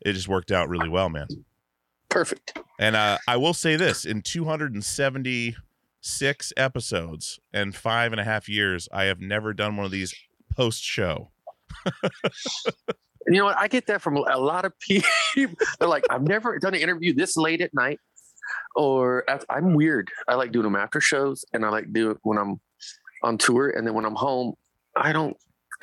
it 0.00 0.14
just 0.14 0.28
worked 0.28 0.52
out 0.52 0.68
really 0.68 0.88
well, 0.88 1.08
man. 1.08 1.28
Perfect. 2.08 2.58
And 2.78 2.96
uh, 2.96 3.18
I 3.28 3.36
will 3.36 3.54
say 3.54 3.76
this: 3.76 4.04
in 4.04 4.22
276 4.22 6.52
episodes 6.56 7.38
and 7.52 7.74
five 7.74 8.12
and 8.12 8.20
a 8.20 8.24
half 8.24 8.48
years, 8.48 8.88
I 8.92 9.04
have 9.04 9.20
never 9.20 9.52
done 9.52 9.76
one 9.76 9.86
of 9.86 9.92
these 9.92 10.14
post 10.54 10.82
show. 10.82 11.30
You 13.28 13.38
know 13.38 13.46
what? 13.46 13.58
I 13.58 13.66
get 13.66 13.88
that 13.88 14.02
from 14.02 14.16
a 14.16 14.38
lot 14.38 14.64
of 14.64 14.72
people. 15.34 15.56
They're 15.78 15.88
like, 15.88 16.04
I've 16.10 16.22
never 16.22 16.58
done 16.58 16.74
an 16.74 16.80
interview 16.80 17.12
this 17.12 17.36
late 17.36 17.60
at 17.60 17.74
night, 17.74 17.98
or 18.74 19.24
af- 19.28 19.44
I'm 19.48 19.74
weird. 19.74 20.10
I 20.28 20.34
like 20.34 20.52
doing 20.52 20.64
them 20.64 20.76
after 20.76 21.00
shows, 21.00 21.44
and 21.52 21.64
I 21.64 21.68
like 21.70 21.92
do 21.92 22.10
it 22.10 22.18
when 22.22 22.38
I'm 22.38 22.60
on 23.22 23.38
tour, 23.38 23.70
and 23.70 23.86
then 23.86 23.94
when 23.94 24.04
I'm 24.04 24.14
home, 24.14 24.54
I 24.96 25.12
don't. 25.12 25.36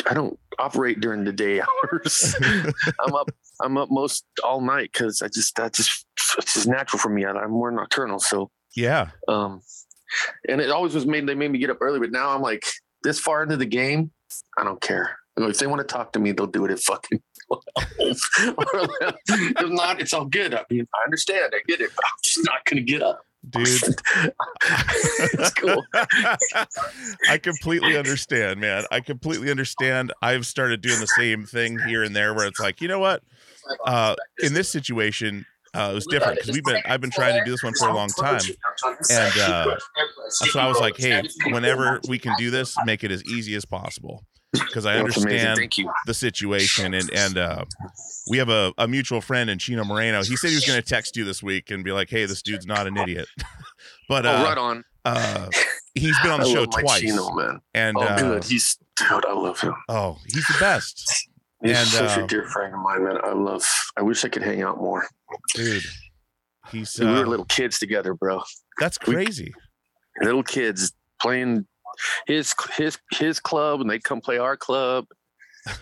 I 0.09 0.15
don't 0.15 0.39
operate 0.57 1.01
during 1.01 1.23
the 1.23 1.31
day 1.31 1.61
hours. 1.93 2.35
I'm 2.99 3.13
up. 3.13 3.29
I'm 3.61 3.77
up 3.77 3.89
most 3.91 4.25
all 4.43 4.59
night 4.59 4.89
because 4.91 5.21
I 5.21 5.27
just 5.27 5.55
that 5.57 5.73
just 5.73 6.07
it's 6.39 6.55
just 6.55 6.67
natural 6.67 6.99
for 6.99 7.09
me. 7.09 7.25
I, 7.25 7.31
I'm 7.31 7.51
more 7.51 7.69
nocturnal, 7.69 8.19
so 8.19 8.49
Yeah, 8.75 9.09
um 9.27 9.61
and 10.49 10.59
it 10.61 10.71
always 10.71 10.95
was 10.95 11.05
made 11.05 11.27
they 11.27 11.35
made 11.35 11.51
me 11.51 11.59
get 11.59 11.69
up 11.71 11.77
early 11.81 11.99
but 11.99 12.11
now 12.11 12.29
i'm 12.29 12.41
like 12.41 12.63
this 13.03 13.19
far 13.19 13.41
into 13.41 13.57
the 13.57 13.65
game 13.65 14.11
i 14.59 14.63
don't 14.63 14.79
care 14.79 15.17
if 15.37 15.57
they 15.57 15.65
want 15.65 15.79
to 15.79 15.91
talk 15.91 16.13
to 16.13 16.19
me 16.19 16.31
they'll 16.31 16.45
do 16.45 16.65
it 16.65 16.71
at 16.71 16.79
fucking 16.79 17.19
12. 17.19 17.21
if 17.99 19.69
not 19.69 19.99
it's 20.01 20.13
all 20.13 20.25
good 20.25 20.53
i 20.53 20.63
mean 20.69 20.87
i 20.93 21.03
understand 21.05 21.53
i 21.55 21.59
get 21.67 21.81
it 21.81 21.91
but 21.95 22.05
i'm 22.05 22.19
just 22.23 22.43
not 22.45 22.63
gonna 22.65 22.81
get 22.81 23.01
up 23.01 23.25
dude. 23.49 23.67
it's 24.65 25.53
cool 25.53 25.83
I 27.29 27.37
completely 27.37 27.97
understand, 27.97 28.59
man. 28.59 28.83
I 28.91 28.99
completely 28.99 29.51
understand. 29.51 30.13
I've 30.21 30.45
started 30.45 30.81
doing 30.81 30.99
the 30.99 31.07
same 31.07 31.45
thing 31.45 31.79
here 31.87 32.03
and 32.03 32.15
there 32.15 32.33
where 32.33 32.47
it's 32.47 32.59
like, 32.59 32.81
you 32.81 32.87
know 32.87 32.99
what? 32.99 33.23
Uh, 33.85 34.15
in 34.39 34.53
this 34.53 34.69
situation, 34.69 35.45
uh, 35.75 35.89
it 35.91 35.95
was 35.95 36.05
different 36.05 36.37
because 36.37 36.53
we've 36.53 36.63
been 36.63 36.81
I've 36.85 37.01
been 37.01 37.11
trying 37.11 37.37
to 37.37 37.43
do 37.45 37.51
this 37.51 37.63
one 37.63 37.73
for 37.73 37.89
a 37.89 37.93
long 37.93 38.09
time. 38.09 38.41
And 39.09 39.37
uh, 39.39 39.77
so 40.29 40.59
I 40.59 40.67
was 40.67 40.79
like, 40.79 40.95
hey, 40.97 41.23
whenever 41.47 41.99
we 42.07 42.19
can 42.19 42.33
do 42.37 42.51
this, 42.51 42.75
make 42.85 43.03
it 43.03 43.11
as 43.11 43.23
easy 43.25 43.55
as 43.55 43.65
possible 43.65 44.23
because 44.53 44.85
I 44.85 44.93
That's 44.93 45.17
understand 45.17 45.59
the 46.05 46.13
situation 46.13 46.93
and 46.93 47.09
and 47.11 47.37
uh 47.37 47.65
we 48.29 48.37
have 48.37 48.49
a, 48.49 48.73
a 48.77 48.87
mutual 48.87 49.19
friend 49.19 49.49
in 49.49 49.59
Chino 49.59 49.83
Moreno. 49.83 50.23
He 50.23 50.37
said 50.37 50.49
he 50.49 50.55
was 50.55 50.65
going 50.65 50.81
to 50.81 50.87
text 50.87 51.17
you 51.17 51.25
this 51.25 51.43
week 51.43 51.71
and 51.71 51.83
be 51.83 51.91
like, 51.91 52.09
"Hey, 52.09 52.25
this 52.25 52.41
dude's 52.41 52.65
not 52.65 52.87
an 52.87 52.95
idiot." 52.95 53.27
but 54.07 54.25
oh 54.25 54.29
uh, 54.29 54.43
right 54.43 54.57
on 54.57 54.83
uh 55.05 55.49
he's 55.95 56.17
been 56.21 56.31
on 56.31 56.39
the 56.39 56.45
I 56.45 56.53
show 56.53 56.65
twice. 56.65 57.01
Chino, 57.01 57.33
man 57.33 57.59
And 57.73 57.97
oh 57.97 58.01
uh, 58.01 58.19
good 58.19 58.43
he's 58.43 58.77
dude 58.95 59.25
i 59.25 59.33
love 59.33 59.59
him 59.59 59.73
oh, 59.89 60.17
he's 60.25 60.45
the 60.47 60.57
best, 60.59 61.27
he's 61.61 61.77
And, 61.77 61.87
such 61.87 62.17
uh, 62.17 62.23
a 62.23 62.27
dear 62.27 62.45
friend 62.47 62.73
of 62.73 62.79
mine 62.79 63.03
man 63.03 63.17
i 63.23 63.33
love 63.33 63.63
i 63.97 64.01
wish 64.01 64.23
i 64.23 64.29
could 64.29 64.43
hang 64.43 64.61
out 64.61 64.77
more 64.77 65.05
dude. 65.55 65.83
He's 66.71 66.97
we 66.99 67.05
were 67.05 67.11
uh, 67.17 67.23
little 67.25 67.45
kids 67.45 67.79
together 67.79 68.13
bro 68.13 68.41
that's 68.79 68.97
we- 69.05 69.13
crazy. 69.15 69.53
little 70.21 70.43
kids 70.43 70.93
playing 71.21 71.65
his 72.27 72.53
his 72.75 72.97
his 73.11 73.39
club 73.39 73.81
and 73.81 73.89
they 73.89 73.99
come 73.99 74.21
play 74.21 74.37
our 74.37 74.57
club. 74.57 75.05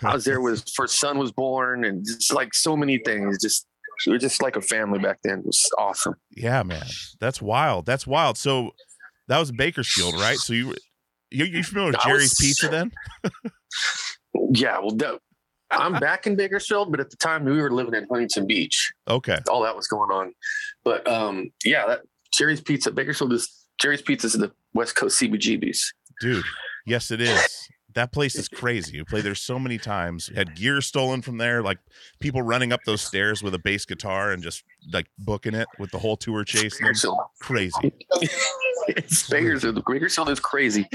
I 0.04 0.14
was 0.14 0.26
there 0.26 0.42
with 0.42 0.54
his 0.62 0.74
first 0.76 1.00
son 1.00 1.18
was 1.18 1.32
born 1.32 1.86
and 1.86 2.06
just 2.06 2.34
like 2.34 2.54
so 2.54 2.78
many 2.78 2.98
things. 3.00 3.42
Just 3.42 3.66
we 4.06 4.14
were 4.14 4.20
just 4.20 4.42
like 4.42 4.56
a 4.56 4.62
family 4.62 5.00
back 5.00 5.20
then. 5.24 5.40
It 5.40 5.46
was 5.46 5.70
awesome. 5.78 6.16
Yeah, 6.36 6.64
man, 6.64 6.86
that's 7.20 7.42
wild. 7.42 7.86
That's 7.86 8.06
wild. 8.08 8.38
So 8.38 8.72
that 9.28 9.40
was 9.40 9.52
Bakersfield, 9.52 10.16
right? 10.16 10.38
So 10.38 10.54
you 10.54 10.76
you 11.32 11.46
you 11.46 11.64
familiar 11.64 11.92
with 11.92 12.02
Jerry's 12.02 12.32
was- 12.32 12.38
Pizza 12.40 12.68
then? 12.68 12.92
Yeah, 14.54 14.80
well 14.80 14.92
that, 14.96 15.20
I'm 15.72 15.94
back 15.94 16.28
in 16.28 16.36
Bakersfield, 16.36 16.92
but 16.92 17.00
at 17.00 17.10
the 17.10 17.16
time 17.18 17.46
we 17.46 17.62
were 17.62 17.72
living 17.72 17.94
in 17.94 18.06
Huntington 18.10 18.48
Beach. 18.48 18.92
Okay, 19.08 19.40
All 19.50 19.62
that 19.64 19.76
was 19.76 19.88
going 19.88 20.12
on. 20.12 20.34
But 20.84 21.08
um 21.08 21.52
yeah, 21.64 21.86
that 21.88 22.02
Jerry's 22.34 22.62
Pizza, 22.62 22.92
Bakersfield 22.92 23.34
is 23.34 23.50
Jerry's 23.80 24.02
Pizza 24.02 24.28
is 24.28 24.34
the 24.34 24.52
West 24.74 24.96
Coast 24.96 25.22
CBGBs. 25.22 25.80
Dude. 26.22 26.46
Yes, 26.86 27.12
it 27.12 27.22
is. 27.22 27.68
That 27.94 28.14
place 28.14 28.36
is 28.36 28.48
crazy. 28.48 28.98
We 29.00 29.04
played 29.04 29.26
there 29.26 29.36
so 29.36 29.60
many 29.60 29.78
times. 29.78 30.32
Had 30.34 30.56
gear 30.56 30.80
stolen 30.80 31.22
from 31.22 31.38
there, 31.38 31.62
like 31.62 31.78
people 32.22 32.42
running 32.42 32.72
up 32.72 32.80
those 32.86 33.02
stairs 33.02 33.44
with 33.44 33.54
a 33.54 33.60
bass 33.60 33.86
guitar 33.86 34.32
and 34.32 34.42
just 34.42 34.64
like 34.94 35.08
booking 35.20 35.54
it 35.54 35.68
with 35.78 35.92
the 35.92 36.00
whole 36.00 36.16
tour. 36.16 36.46
Bakersfield. 36.46 37.18
Crazy. 37.42 37.94
it's 38.88 39.30
Bakersfield. 39.30 39.76
The 39.76 39.84
Bakersfield 39.86 40.30
is 40.30 40.40
crazy. 40.40 40.88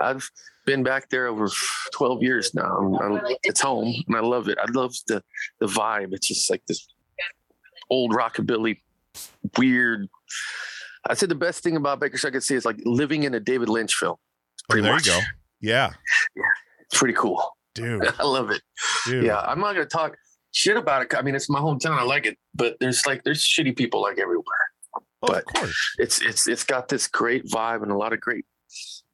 I've 0.00 0.28
been 0.64 0.82
back 0.82 1.10
there 1.10 1.26
over 1.26 1.48
12 1.92 2.22
years 2.22 2.54
now. 2.54 2.64
I'm, 2.78 2.94
I'm- 2.96 3.36
it's 3.42 3.60
home 3.60 3.94
and 4.06 4.16
I 4.16 4.20
love 4.20 4.48
it. 4.48 4.56
I 4.58 4.70
love 4.72 4.94
the 5.06 5.22
the 5.60 5.66
vibe. 5.66 6.14
It's 6.14 6.28
just 6.28 6.50
like 6.50 6.62
this 6.66 6.88
old 7.90 8.12
rockabilly, 8.12 8.80
weird. 9.58 10.08
I 11.06 11.14
said 11.14 11.28
the 11.28 11.34
best 11.34 11.62
thing 11.62 11.76
about 11.76 12.00
Bakersfield 12.00 12.32
I 12.32 12.36
could 12.36 12.42
say 12.42 12.54
is 12.54 12.64
like 12.64 12.80
living 12.84 13.24
in 13.24 13.34
a 13.34 13.40
David 13.40 13.68
Lynch 13.68 13.94
film. 13.94 14.16
Pretty 14.68 14.82
there 14.82 14.92
much. 14.92 15.06
you 15.06 15.12
go. 15.12 15.20
Yeah, 15.60 15.92
It's 16.36 16.98
pretty 16.98 17.14
cool. 17.14 17.42
dude. 17.74 18.06
I 18.18 18.24
love 18.24 18.50
it. 18.50 18.62
Dude. 19.06 19.24
Yeah, 19.24 19.40
I'm 19.40 19.60
not 19.60 19.72
gonna 19.74 19.86
talk 19.86 20.16
shit 20.52 20.76
about 20.76 21.02
it. 21.02 21.14
I 21.16 21.22
mean, 21.22 21.34
it's 21.34 21.48
my 21.50 21.58
hometown. 21.60 21.98
I 21.98 22.02
like 22.04 22.26
it, 22.26 22.36
but 22.54 22.76
there's 22.80 23.04
like 23.06 23.24
there's 23.24 23.42
shitty 23.44 23.76
people 23.76 24.00
like 24.02 24.18
everywhere. 24.18 24.44
Oh, 24.94 25.00
but- 25.22 25.38
of 25.38 25.44
course. 25.54 25.94
it's 25.98 26.20
it's 26.22 26.46
it's 26.48 26.64
got 26.64 26.88
this 26.88 27.08
great 27.08 27.44
vibe 27.46 27.82
and 27.82 27.90
a 27.90 27.96
lot 27.96 28.12
of 28.12 28.20
great 28.20 28.44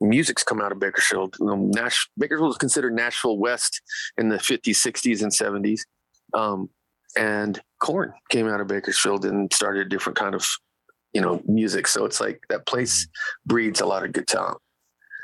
music's 0.01 0.43
come 0.43 0.61
out 0.61 0.73
of 0.73 0.79
Bakersfield. 0.81 1.37
You 1.41 1.47
know, 1.47 1.57
Nash, 1.57 2.09
Bakersfield 2.19 2.49
was 2.49 2.59
considered 2.59 2.93
Nashville 2.95 3.39
West 3.39 3.81
in 4.19 4.29
the 4.29 4.37
50s, 4.37 4.77
60s, 4.77 5.23
and 5.23 5.33
70s. 5.33 5.81
Um, 6.35 6.69
and 7.17 7.61
Korn 7.81 8.13
came 8.31 8.49
out 8.49 8.61
of 8.61 8.67
Bakersfield 8.67 9.25
and 9.25 9.51
started 9.53 9.87
a 9.87 9.89
different 9.89 10.19
kind 10.19 10.35
of, 10.35 10.45
you 11.13 11.21
know, 11.21 11.41
music. 11.47 11.87
So 11.87 12.05
it's 12.05 12.21
like 12.21 12.41
that 12.51 12.67
place 12.67 13.07
breeds 13.47 13.81
a 13.81 13.87
lot 13.87 14.05
of 14.05 14.13
good 14.13 14.27
talent. 14.27 14.59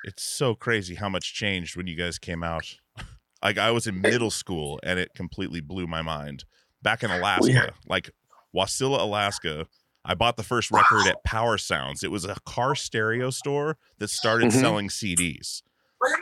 It's 0.04 0.22
so 0.22 0.54
crazy 0.54 0.94
how 0.94 1.08
much 1.08 1.34
changed 1.34 1.76
when 1.76 1.86
you 1.86 1.96
guys 1.96 2.18
came 2.18 2.42
out. 2.42 2.76
Like 3.42 3.56
I 3.56 3.70
was 3.70 3.86
in 3.86 4.02
middle 4.02 4.30
school 4.30 4.78
and 4.82 4.98
it 4.98 5.14
completely 5.16 5.62
blew 5.62 5.86
my 5.86 6.02
mind. 6.02 6.44
Back 6.82 7.02
in 7.02 7.10
Alaska, 7.18 7.50
Yeah. 7.50 7.70
like 7.88 8.10
Wasilla, 8.54 9.00
Alaska, 9.00 9.64
I 10.04 10.14
bought 10.14 10.36
the 10.36 10.42
first 10.42 10.70
record 10.70 11.06
at 11.06 11.24
Power 11.24 11.56
Sounds. 11.56 12.02
It 12.04 12.10
was 12.10 12.26
a 12.26 12.36
car 12.44 12.74
stereo 12.74 13.30
store 13.30 13.78
that 13.98 14.10
started 14.10 14.48
Mhm. 14.50 14.60
selling 14.60 14.88
CDs. 14.90 15.62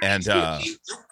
And 0.01 0.29
uh 0.29 0.61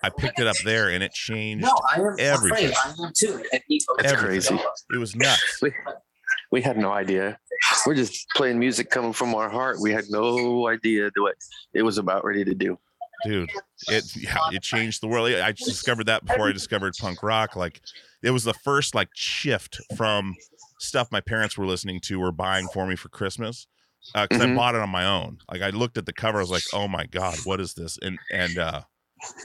I 0.05 0.11
picked 0.11 0.39
it 0.39 0.47
up 0.47 0.55
there 0.65 0.91
and 0.91 1.03
it 1.03 1.11
changed. 1.13 1.65
No, 1.65 1.77
I 1.93 1.97
am 2.01 2.15
everything. 2.21 2.71
afraid. 2.71 2.75
I 3.03 3.05
am 3.05 3.13
too. 3.19 3.43
That's 3.51 4.13
Everything. 4.13 4.59
crazy. 4.59 4.65
It 4.95 4.99
was 4.99 5.17
nuts. 5.17 5.59
We, 5.61 5.73
we 6.53 6.63
had 6.63 6.77
no 6.77 6.93
idea. 6.93 7.41
We're 7.87 7.95
just 7.95 8.27
playing 8.35 8.59
music 8.59 8.91
coming 8.91 9.13
from 9.13 9.35
our 9.35 9.49
heart. 9.49 9.81
We 9.81 9.93
had 9.93 10.05
no 10.11 10.69
idea 10.69 11.11
what 11.17 11.37
it 11.75 11.83
was 11.83 11.99
about 11.99 12.25
ready 12.25 12.45
to 12.45 12.55
do. 12.55 12.79
dude 13.25 13.51
it 13.89 14.05
yeah, 14.17 14.39
it 14.51 14.63
changed 14.63 15.03
the 15.03 15.07
world 15.07 15.31
i 15.31 15.53
discovered 15.53 16.05
that 16.07 16.25
before 16.25 16.49
i 16.49 16.53
discovered 16.53 16.95
punk 16.99 17.23
rock 17.23 17.55
like 17.57 17.81
it 18.23 18.31
was 18.31 18.45
the 18.45 18.55
first 18.55 18.95
like 18.95 19.09
shift 19.15 19.81
from 19.97 20.35
stuff 20.79 21.09
my 21.13 21.21
parents 21.21 21.57
were 21.57 21.67
listening 21.67 22.01
to 22.01 22.21
or 22.21 22.33
buying 22.33 22.67
for 22.69 22.87
me 22.87 22.97
for 22.97 23.09
christmas 23.09 23.67
because 24.15 24.41
i 24.41 24.47
Mhm. 24.47 24.57
bought 24.57 24.75
it 24.75 24.81
on 24.81 24.91
my 24.91 25.05
own 25.05 25.39
like 25.51 25.63
i 25.63 25.71
looked 25.71 25.97
at 25.99 26.07
the 26.07 26.13
cover 26.13 26.39
i 26.39 26.41
was 26.41 26.51
like 26.51 26.65
oh 26.73 26.89
my 26.89 27.07
god 27.07 27.39
what 27.45 27.61
is 27.61 27.75
this 27.75 27.99
and 28.03 28.19
and 28.31 28.59
uh 28.59 28.83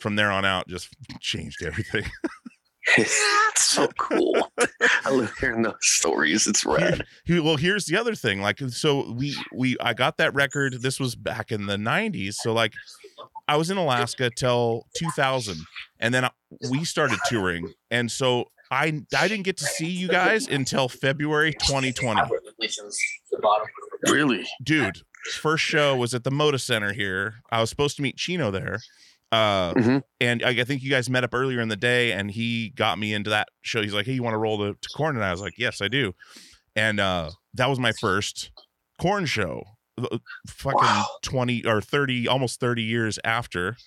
from 0.02 0.16
there 0.16 0.32
on 0.32 0.44
out 0.46 0.68
just 0.68 0.90
changed 1.20 1.64
everything 1.64 2.04
it's 2.98 3.64
so 3.64 3.88
cool. 4.00 4.50
I 5.06 5.10
love 5.12 5.32
hearing 5.40 5.62
those 5.62 5.76
stories. 5.82 6.48
It's 6.48 6.66
rad. 6.66 7.04
He- 7.26 7.40
well 7.40 7.58
here's 7.58 7.86
the 7.86 7.98
other 7.98 8.16
thing 8.16 8.42
like 8.42 8.60
so 8.60 9.12
we 9.14 9.36
we 9.56 9.78
i 9.82 9.94
got 9.94 10.18
that 10.18 10.34
record 10.34 10.82
this 10.82 11.00
was 11.00 11.16
back 11.16 11.52
in 11.52 11.66
the 11.66 11.76
90s 11.78 12.34
so 12.36 12.54
like 12.54 12.74
i 13.48 13.56
was 13.56 13.70
in 13.70 13.78
alaska 13.78 14.30
till 14.36 14.86
2000 14.96 15.58
and 16.00 16.14
then 16.14 16.26
I- 16.26 16.32
we 16.70 16.84
started 16.86 17.20
touring 17.28 17.72
and 17.90 18.12
so 18.12 18.46
i 18.70 19.02
i 19.18 19.28
didn't 19.28 19.44
get 19.44 19.58
to 19.58 19.66
see 19.66 19.88
you 19.90 20.08
guys 20.08 20.48
until 20.48 20.88
february 20.90 21.54
2020 21.54 22.22
Really? 24.08 24.46
dude 24.64 24.98
first 25.34 25.64
show 25.64 25.96
was 25.96 26.14
at 26.14 26.24
the 26.24 26.32
moda 26.32 26.60
center 26.60 26.94
here 26.94 27.36
i 27.52 27.60
was 27.62 27.70
supposed 27.70 27.96
to 27.98 28.02
meet 28.02 28.18
chino 28.18 28.52
there 28.52 28.80
uh 29.32 29.74
Mhm. 29.74 30.04
and 30.20 30.44
I, 30.44 30.50
I 30.50 30.64
think 30.64 30.82
you 30.84 30.90
guys 30.90 31.10
met 31.10 31.24
up 31.24 31.34
earlier 31.34 31.62
in 31.62 31.70
the 31.70 31.76
day 31.78 32.12
and 32.12 32.30
he 32.32 32.70
got 32.72 33.00
me 33.00 33.14
into 33.14 33.30
that 33.30 33.48
show. 33.62 33.82
He's 33.82 33.94
like 33.94 34.06
hey 34.06 34.14
you 34.14 34.24
want 34.24 34.34
to 34.34 34.38
roll 34.40 34.58
to, 34.60 34.74
to 34.80 34.90
Korn? 34.90 35.16
And 35.16 35.24
i 35.26 35.32
was 35.32 35.42
like 35.42 35.54
yes 35.58 35.82
i 35.82 35.88
do. 35.88 36.14
And 36.76 37.00
uh 37.00 37.32
that 37.54 37.70
was 37.70 37.80
my 37.80 37.92
first 37.94 38.52
Korn 39.00 39.26
show 39.26 39.64
uh, 40.02 40.18
fucking 40.48 40.82
Wow. 40.82 41.06
20 41.24 41.66
or 41.66 41.82
30 41.82 42.28
almost 42.28 42.60
30 42.60 42.82
years 42.84 43.20
after 43.24 43.78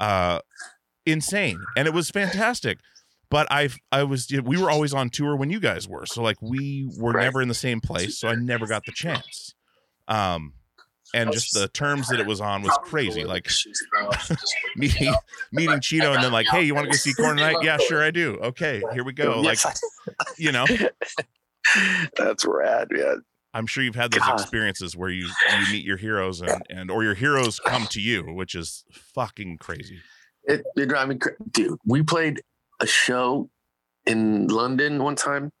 uh 0.00 0.40
insane. 1.06 1.66
And 1.76 1.86
it 1.88 1.94
was 1.94 2.10
fantastic. 2.10 2.78
But 3.30 3.46
i 3.50 3.68
i 3.90 4.02
was 4.04 4.28
we 4.44 4.56
were 4.56 4.70
always 4.70 4.94
on 4.94 5.10
tour 5.10 5.34
when 5.36 5.50
you 5.50 5.58
guys 5.60 5.88
were. 5.88 6.06
So 6.06 6.22
like 6.22 6.40
we 6.40 6.88
were 6.98 7.12
Right. 7.12 7.24
never 7.24 7.42
in 7.42 7.48
the 7.48 7.54
same 7.54 7.80
place 7.80 8.18
so 8.18 8.28
i 8.28 8.34
never 8.34 8.66
got 8.66 8.84
the 8.86 8.92
chance. 8.92 9.54
Um 10.08 10.54
and 11.14 11.32
just 11.32 11.54
the 11.54 11.68
terms 11.68 12.08
that 12.08 12.20
it 12.20 12.26
was 12.26 12.40
on 12.40 12.62
was 12.62 12.76
crazy 12.82 13.24
like 13.24 13.48
meeting 14.76 15.14
meeting 15.52 15.80
Chino 15.80 16.12
and 16.12 16.22
then 16.22 16.32
like, 16.32 16.46
hey, 16.48 16.62
you 16.62 16.74
want 16.74 16.86
to 16.86 16.90
go 16.90 16.96
see 16.96 17.14
Korn 17.14 17.36
tonight? 17.36 17.56
Yeah, 17.62 17.78
sure, 17.78 18.02
I 18.02 18.10
do. 18.10 18.36
Okay, 18.42 18.82
here 18.92 19.04
we 19.04 19.12
go. 19.12 19.40
Like, 19.40 19.58
you 20.36 20.52
know, 20.52 20.66
that's 22.16 22.44
rad, 22.44 22.88
man. 22.90 23.22
I'm 23.54 23.66
sure 23.66 23.84
you've 23.84 23.94
had 23.94 24.10
those 24.10 24.20
God. 24.20 24.40
experiences 24.40 24.96
where 24.96 25.08
you 25.08 25.26
you 25.26 25.72
meet 25.72 25.84
your 25.84 25.96
heroes 25.96 26.42
and 26.42 26.62
and 26.68 26.90
or 26.90 27.04
your 27.04 27.14
heroes 27.14 27.60
come 27.60 27.86
to 27.90 28.00
you, 28.00 28.24
which 28.24 28.54
is 28.54 28.84
fucking 29.14 29.58
crazy. 29.58 30.00
It, 30.44 30.64
me 30.76 31.16
cra- 31.16 31.36
dude. 31.52 31.78
We 31.86 32.02
played 32.02 32.42
a 32.80 32.86
show 32.86 33.48
in 34.04 34.48
London 34.48 35.02
one 35.02 35.14
time, 35.14 35.52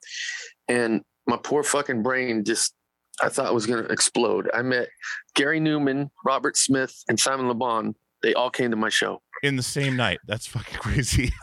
and 0.68 1.02
my 1.26 1.38
poor 1.42 1.62
fucking 1.62 2.02
brain 2.02 2.44
just 2.44 2.74
I 3.22 3.28
thought 3.28 3.46
it 3.46 3.54
was 3.54 3.66
gonna 3.66 3.84
explode. 3.84 4.50
I 4.52 4.62
met 4.62 4.88
Gary 5.34 5.60
Numan, 5.60 6.10
Robert 6.24 6.56
Smith, 6.56 7.02
and 7.08 7.18
Simon 7.18 7.48
Le 7.48 7.54
Bon. 7.54 7.94
They 8.22 8.34
all 8.34 8.50
came 8.50 8.70
to 8.70 8.76
my 8.76 8.88
show. 8.88 9.20
In 9.42 9.56
the 9.56 9.62
same 9.62 9.96
night. 9.96 10.18
That's 10.26 10.46
fucking 10.46 10.78
crazy. 10.78 11.32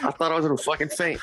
I 0.00 0.10
thought 0.12 0.32
I 0.32 0.36
was 0.36 0.44
gonna 0.46 0.56
fucking 0.56 0.88
faint. 0.88 1.20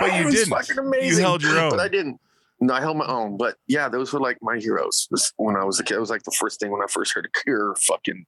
But 0.00 0.14
you 0.16 0.30
didn't. 0.30 0.48
Fucking 0.50 0.76
You 0.76 0.82
amazing. 0.82 1.22
held 1.24 1.42
your 1.42 1.58
own. 1.58 1.70
but 1.70 1.80
I 1.80 1.88
didn't. 1.88 2.20
No, 2.60 2.74
I 2.74 2.80
held 2.80 2.96
my 2.98 3.06
own. 3.06 3.36
But 3.36 3.56
yeah, 3.66 3.88
those 3.88 4.12
were 4.12 4.20
like 4.20 4.38
my 4.42 4.58
heroes 4.58 5.08
when 5.36 5.56
I 5.56 5.64
was 5.64 5.80
a 5.80 5.84
kid. 5.84 5.94
It 5.96 6.00
was 6.00 6.10
like 6.10 6.22
the 6.24 6.36
first 6.38 6.60
thing 6.60 6.70
when 6.70 6.82
I 6.82 6.86
first 6.88 7.12
heard 7.14 7.26
a 7.26 7.40
Cure, 7.40 7.74
fucking, 7.76 8.26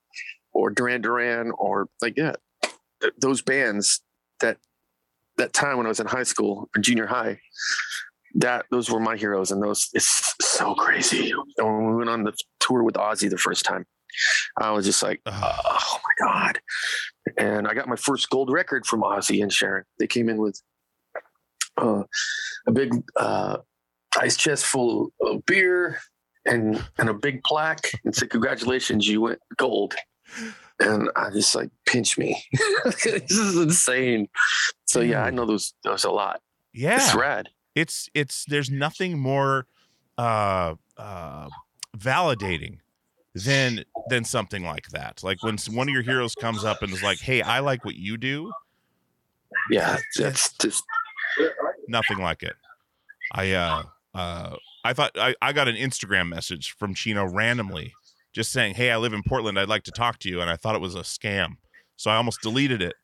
or 0.53 0.71
Duran 0.71 1.03
Duran, 1.03 1.53
or 1.59 1.89
like 2.01 2.15
yeah, 2.17 2.33
th- 3.01 3.13
those 3.21 3.43
bands 3.43 4.01
that 4.41 4.57
that 5.37 5.53
time 5.53 5.77
when 5.77 5.87
I 5.87 5.91
was 5.91 6.01
in 6.01 6.07
high 6.07 6.23
school 6.23 6.71
or 6.75 6.81
junior 6.81 7.07
high. 7.07 7.41
That 8.35 8.67
those 8.71 8.91
were 8.91 9.01
my 9.01 9.17
heroes, 9.17 9.51
and 9.51 9.63
those 9.63 9.89
it's 9.93 10.35
so 10.41 10.75
crazy. 10.75 11.33
And 11.59 11.67
when 11.67 11.91
we 11.91 11.97
went 11.97 12.11
on 12.11 12.25
the 12.25 12.33
tour 12.61 12.83
with 12.83 12.95
Ozzy 12.95 13.29
the 13.29 13.39
first 13.39 13.65
time, 13.65 13.85
I 14.59 14.71
was 14.71 14.87
just 14.87 15.03
like, 15.03 15.21
oh 15.27 15.99
my 16.05 16.27
god! 16.27 16.61
And 17.37 17.69
I 17.69 17.75
got 17.75 17.89
my 17.89 17.97
first 17.97 18.31
gold 18.31 18.51
record 18.51 18.87
from 18.87 19.03
Ozzy 19.03 19.43
and 19.43 19.53
Sharon. 19.53 19.85
They 19.99 20.07
came 20.07 20.29
in 20.29 20.39
with 20.39 20.61
uh, 21.77 22.05
a 22.67 22.73
big 22.73 22.93
uh, 23.17 23.59
ice 24.19 24.37
chest 24.37 24.67
full 24.67 25.13
of 25.21 25.45
beer 25.47 25.99
and 26.45 26.83
and 26.99 27.09
a 27.09 27.15
big 27.15 27.43
plaque 27.45 27.91
and 28.05 28.15
said, 28.15 28.31
"Congratulations, 28.31 29.09
you 29.09 29.21
went 29.21 29.41
gold." 29.57 29.95
And 30.81 31.11
I 31.17 31.31
just 31.31 31.55
like 31.55 31.71
pinch 31.87 32.19
me. 32.19 32.43
this 32.85 33.31
is 33.31 33.57
insane. 33.57 34.29
So 34.87 35.01
yeah, 35.01 35.23
I 35.23 35.31
know 35.31 35.47
those 35.47 35.75
those 35.85 36.05
a 36.05 36.11
lot. 36.11 36.41
Yeah. 36.73 36.97
It's 36.97 37.15
rad. 37.15 37.49
It's 37.75 38.09
it's 38.15 38.45
there's 38.47 38.71
nothing 38.71 39.19
more 39.19 39.67
uh 40.19 40.75
uh 40.97 41.49
validating 41.97 42.79
than 43.35 43.85
than 44.09 44.25
something 44.25 44.63
like 44.63 44.89
that. 44.91 45.23
Like 45.23 45.43
when 45.43 45.57
one 45.71 45.89
of 45.89 45.95
your 45.95 46.03
heroes 46.03 46.35
comes 46.35 46.65
up 46.65 46.83
and 46.83 46.93
is 46.93 47.03
like 47.03 47.19
hey 47.21 47.41
i 47.43 47.61
like 47.61 47.85
what 47.85 47.97
you 47.97 48.17
do. 48.17 48.53
Yeah, 49.71 49.99
that's 50.19 50.53
just 50.59 50.85
nothing 51.89 52.19
like 52.19 52.43
it. 52.43 52.57
I 53.33 53.53
uh 53.53 53.83
uh 54.15 54.57
i 54.85 54.93
thought 54.93 55.13
i, 55.17 55.35
I 55.41 55.55
got 55.55 55.69
an 55.69 55.77
instagram 55.77 56.29
message 56.29 56.77
from 56.79 56.93
chino 56.93 57.25
randomly 57.27 57.95
just 58.35 58.53
saying 58.53 58.75
hey 58.75 58.91
i 58.91 58.97
live 58.99 59.15
in 59.15 59.23
portland. 59.23 59.59
I'd 59.59 59.71
like 59.71 59.85
to 59.85 59.91
talk 59.91 60.19
to 60.21 60.29
you. 60.29 60.43
And 60.43 60.51
i 60.51 60.57
thought 60.57 60.75
it 60.75 60.83
was 60.83 60.95
a 60.95 61.01
scam. 61.01 61.57
So 61.97 62.11
i 62.11 62.17
almost 62.17 62.43
deleted 62.43 62.83
it. 62.83 62.95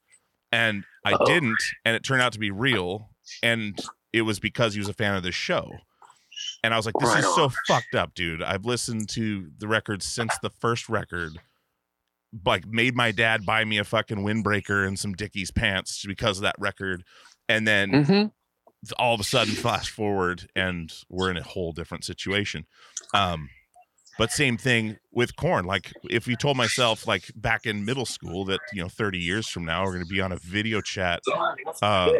And 0.52 0.84
i 1.06 1.12
Uh-oh. 1.12 1.24
didn't 1.24 1.62
and 1.86 1.96
it 1.96 2.02
turned 2.04 2.20
out 2.20 2.32
to 2.34 2.38
be 2.38 2.50
real. 2.50 3.08
And 3.42 3.78
it 4.12 4.22
was 4.22 4.38
because 4.40 4.74
he 4.74 4.80
was 4.80 4.88
a 4.88 4.94
fan 4.94 5.14
of 5.14 5.22
the 5.22 5.32
show 5.32 5.70
and 6.62 6.72
i 6.72 6.76
was 6.76 6.86
like 6.86 6.94
this 6.98 7.08
Right 7.08 7.18
is 7.24 7.34
so 7.34 7.44
on. 7.44 7.52
fucked 7.66 7.94
up 7.94 8.14
dude 8.14 8.42
i've 8.42 8.64
listened 8.64 9.08
to 9.10 9.50
the 9.58 9.68
records 9.68 10.04
since 10.06 10.34
the 10.42 10.50
first 10.50 10.88
record 10.88 11.32
like 12.44 12.66
made 12.66 12.94
my 12.94 13.10
dad 13.10 13.46
buy 13.46 13.64
me 13.64 13.78
a 13.78 13.84
fucking 13.84 14.18
windbreaker 14.18 14.86
and 14.86 14.98
some 14.98 15.14
dickies 15.14 15.50
pants 15.50 16.04
because 16.06 16.38
of 16.38 16.42
that 16.42 16.56
record 16.58 17.02
and 17.48 17.66
then 17.66 17.90
Mhm. 17.90 18.32
all 18.98 19.14
of 19.14 19.20
a 19.20 19.24
sudden 19.24 19.54
flash 19.54 19.88
forward 19.90 20.48
and 20.54 20.92
we're 21.08 21.30
in 21.30 21.36
a 21.36 21.42
whole 21.42 21.72
different 21.72 22.04
situation 22.04 22.66
um 23.14 23.48
but 24.18 24.30
same 24.32 24.56
thing 24.56 24.96
with 25.12 25.36
Korn 25.36 25.64
like 25.64 25.92
if 26.10 26.26
you 26.26 26.36
told 26.36 26.56
myself 26.56 27.06
like 27.06 27.30
back 27.36 27.64
in 27.66 27.84
middle 27.84 28.06
school 28.06 28.44
that 28.46 28.60
you 28.72 28.82
know 28.82 28.88
30 28.88 29.18
years 29.18 29.48
from 29.48 29.64
now 29.64 29.84
we're 29.84 29.92
going 29.94 30.04
to 30.04 30.12
be 30.12 30.20
on 30.20 30.32
a 30.32 30.36
video 30.38 30.80
chat 30.80 31.20
uh 31.82 32.10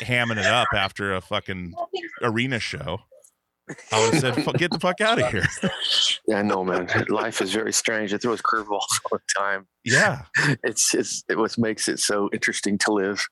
hamming 0.00 0.38
it 0.38 0.46
up 0.46 0.68
after 0.74 1.14
a 1.14 1.20
fucking 1.20 1.74
arena 2.22 2.58
show 2.60 2.98
i 3.92 4.00
would 4.04 4.14
have 4.14 4.34
said 4.44 4.58
get 4.58 4.70
the 4.70 4.78
fuck 4.78 5.00
out 5.00 5.18
of 5.20 5.28
here 5.30 5.44
Yeah, 6.28 6.38
I 6.40 6.42
know, 6.42 6.64
man. 6.64 6.88
Life 7.08 7.40
is 7.40 7.52
very 7.52 7.72
strange. 7.72 8.12
It 8.12 8.20
throws 8.22 8.42
curveballs 8.42 8.80
all 9.12 9.18
the 9.18 9.20
time. 9.38 9.68
yeah 9.84 10.22
It's 10.64 10.92
it's 10.92 11.22
it 11.28 11.38
what 11.38 11.56
makes 11.56 11.86
it 11.88 12.00
so 12.00 12.28
interesting 12.32 12.78
to 12.78 12.92
live. 12.92 13.24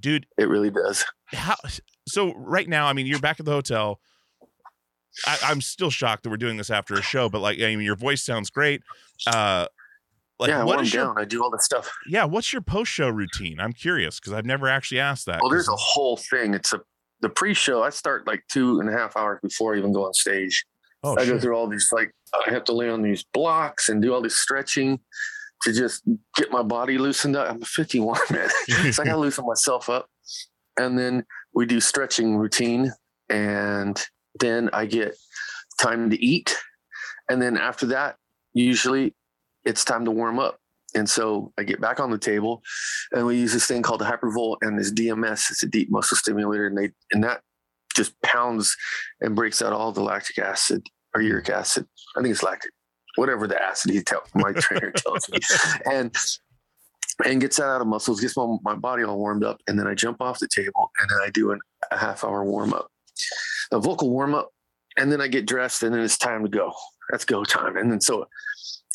dude 0.00 0.26
It 0.36 0.48
really 0.48 0.70
does. 0.70 1.04
how 1.26 1.54
so 2.08 2.32
right 2.34 2.68
now 2.68 2.86
i 2.86 2.92
mean 2.92 3.06
you're 3.06 3.20
back 3.20 3.38
at 3.38 3.46
the 3.46 3.52
hotel 3.52 4.00
I, 5.26 5.38
i'm 5.44 5.60
still 5.60 5.90
shocked 5.90 6.22
that 6.24 6.30
we're 6.30 6.36
doing 6.36 6.56
this 6.56 6.70
after 6.70 6.94
a 6.94 7.02
show 7.02 7.28
but 7.28 7.40
like 7.40 7.58
i 7.60 7.66
mean 7.74 7.80
your 7.82 7.96
voice 7.96 8.22
sounds 8.24 8.50
great 8.50 8.82
uh 9.26 9.66
like 10.38 10.50
yeah, 10.50 10.58
what 10.62 10.76
when 10.76 10.78
I'm 10.80 10.84
your 10.92 11.04
down, 11.04 11.14
I 11.18 11.24
do 11.24 11.42
all 11.42 11.50
this 11.50 11.64
stuff. 11.64 11.90
yeah 12.08 12.24
what's 12.24 12.52
your 12.52 12.62
post-show 12.62 13.08
routine 13.08 13.58
i'm 13.60 13.72
curious 13.72 14.20
because 14.20 14.32
i've 14.32 14.46
never 14.46 14.68
actually 14.68 15.00
asked 15.00 15.26
that 15.26 15.40
Well, 15.42 15.50
there's 15.50 15.68
a 15.68 15.76
whole 15.76 16.16
thing. 16.16 16.54
It's 16.54 16.72
a 16.72 16.80
the 17.20 17.28
pre-show. 17.28 17.82
I 17.82 17.90
start 17.90 18.28
like 18.28 18.44
two 18.48 18.78
and 18.78 18.88
a 18.88 18.92
half 18.92 19.16
hours 19.16 19.40
before 19.42 19.74
I 19.74 19.78
even 19.78 19.92
go 19.92 20.06
on 20.06 20.14
stage. 20.14 20.64
oh 21.02 21.16
I 21.18 21.26
go 21.26 21.36
through 21.36 21.56
all 21.56 21.66
these 21.66 21.88
like 21.90 22.12
I 22.46 22.50
have 22.52 22.62
to 22.64 22.72
lay 22.72 22.88
on 22.88 23.02
these 23.02 23.24
blocks 23.34 23.88
and 23.88 24.00
do 24.00 24.14
all 24.14 24.22
this 24.22 24.36
stretching 24.36 25.00
to 25.62 25.72
just 25.72 26.04
get 26.36 26.52
my 26.52 26.62
body 26.62 26.96
loosened 26.96 27.34
up. 27.34 27.50
I'm 27.50 27.60
51, 27.60 28.20
man. 28.30 28.48
so 28.92 29.02
I 29.02 29.06
gotta 29.06 29.16
loosen 29.26 29.44
myself 29.44 29.90
up. 29.90 30.06
And 30.78 30.96
then 30.96 31.24
we 31.52 31.66
do 31.66 31.80
stretching 31.80 32.36
routine. 32.36 32.92
And 33.28 34.00
then 34.38 34.70
I 34.72 34.86
get 34.86 35.16
time 35.80 36.10
to 36.10 36.24
eat. 36.24 36.56
And 37.30 37.40
then 37.40 37.56
after 37.56 37.86
that, 37.86 38.16
usually 38.54 39.14
it's 39.64 39.84
time 39.84 40.04
to 40.04 40.10
warm 40.10 40.38
up. 40.38 40.58
And 40.94 41.08
so 41.08 41.52
I 41.58 41.64
get 41.64 41.80
back 41.80 42.00
on 42.00 42.10
the 42.10 42.18
table 42.18 42.62
and 43.12 43.26
we 43.26 43.36
use 43.38 43.52
this 43.52 43.66
thing 43.66 43.82
called 43.82 44.00
the 44.00 44.06
Hypervolt 44.06 44.56
and 44.62 44.78
this 44.78 44.92
DMS. 44.92 45.50
It's 45.50 45.62
a 45.62 45.68
deep 45.68 45.90
muscle 45.90 46.16
stimulator. 46.16 46.66
And 46.66 46.78
they 46.78 46.90
and 47.12 47.22
that 47.24 47.42
just 47.94 48.20
pounds 48.22 48.74
and 49.20 49.36
breaks 49.36 49.60
out 49.60 49.72
all 49.72 49.92
the 49.92 50.02
lactic 50.02 50.38
acid 50.38 50.82
or 51.14 51.20
uric 51.20 51.50
acid. 51.50 51.86
I 52.16 52.22
think 52.22 52.32
it's 52.32 52.42
lactic, 52.42 52.70
whatever 53.16 53.46
the 53.46 53.60
acid 53.60 53.90
he 53.90 54.00
tell 54.02 54.22
my 54.34 54.52
trainer 54.56 54.92
tells 54.92 55.28
me. 55.28 55.38
And 55.84 56.14
and 57.24 57.40
gets 57.40 57.56
that 57.56 57.64
out 57.64 57.80
of 57.80 57.86
muscles, 57.86 58.20
gets 58.20 58.36
my, 58.36 58.56
my 58.62 58.76
body 58.76 59.02
all 59.02 59.18
warmed 59.18 59.42
up, 59.42 59.60
and 59.66 59.78
then 59.78 59.88
I 59.88 59.94
jump 59.94 60.20
off 60.20 60.38
the 60.38 60.48
table 60.48 60.90
and 61.00 61.10
then 61.10 61.18
I 61.22 61.30
do 61.30 61.50
an, 61.50 61.58
a 61.90 61.98
half 61.98 62.22
hour 62.22 62.44
warm 62.44 62.72
up, 62.72 62.88
a 63.72 63.78
vocal 63.78 64.10
warm 64.10 64.34
up, 64.34 64.50
and 64.98 65.10
then 65.10 65.20
I 65.20 65.28
get 65.28 65.46
dressed 65.46 65.82
and 65.82 65.94
then 65.94 66.02
it's 66.02 66.18
time 66.18 66.42
to 66.42 66.50
go. 66.50 66.72
That's 67.10 67.24
go 67.24 67.44
time. 67.44 67.76
And 67.76 67.90
then 67.90 68.00
so 68.00 68.26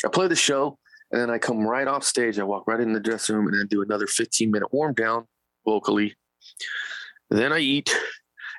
I 0.06 0.10
play 0.10 0.28
the 0.28 0.36
show 0.36 0.78
and 1.12 1.22
then 1.22 1.30
I 1.30 1.38
come 1.38 1.66
right 1.66 1.88
off 1.88 2.04
stage. 2.04 2.38
I 2.40 2.44
walk 2.44 2.68
right 2.68 2.80
in 2.80 2.94
the 2.94 3.00
dressing 3.00 3.36
room 3.36 3.48
and 3.48 3.58
then 3.58 3.68
do 3.68 3.82
another 3.82 4.06
15 4.06 4.52
minute 4.52 4.72
warm 4.74 4.94
down 4.94 5.26
vocally. 5.66 6.16
Then 7.30 7.54
I 7.54 7.60
eat 7.60 7.96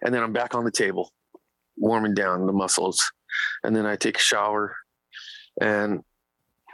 and 0.02 0.14
then 0.14 0.22
I'm 0.22 0.32
back 0.32 0.54
on 0.54 0.64
the 0.64 0.70
table, 0.70 1.12
warming 1.76 2.14
down 2.14 2.46
the 2.46 2.52
muscles. 2.52 3.04
And 3.62 3.76
then 3.76 3.86
I 3.86 3.96
take 3.96 4.16
a 4.16 4.20
shower 4.20 4.76
and 5.60 6.00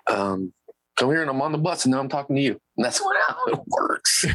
um, 0.09 0.53
come 0.97 1.11
here 1.11 1.21
and 1.21 1.31
I'm 1.31 1.43
on 1.43 1.53
the 1.53 1.59
bus 1.59 1.85
and 1.85 1.93
now 1.93 2.01
I'm 2.01 2.09
talking 2.09 2.37
to 2.37 2.43
you. 2.43 2.61
And 2.77 2.85
that's 2.85 3.01
what, 3.01 3.17
how 3.29 3.45
it 3.47 3.61
works. 3.67 4.27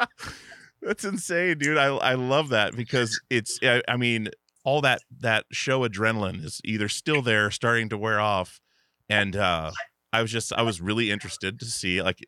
That's 0.82 1.04
insane, 1.04 1.58
dude. 1.58 1.78
I 1.78 1.86
I 1.96 2.14
love 2.14 2.50
that 2.50 2.76
because 2.76 3.20
it's 3.30 3.58
I, 3.62 3.82
I 3.88 3.96
mean 3.96 4.28
all 4.64 4.80
that 4.82 5.00
that 5.20 5.44
show 5.52 5.86
adrenaline 5.86 6.44
is 6.44 6.60
either 6.64 6.88
still 6.88 7.22
there, 7.22 7.50
starting 7.50 7.88
to 7.90 7.98
wear 7.98 8.20
off, 8.20 8.60
and 9.08 9.34
uh 9.36 9.72
I 10.12 10.22
was 10.22 10.30
just 10.30 10.52
I 10.52 10.62
was 10.62 10.80
really 10.80 11.10
interested 11.10 11.58
to 11.60 11.66
see 11.66 12.00
like 12.02 12.20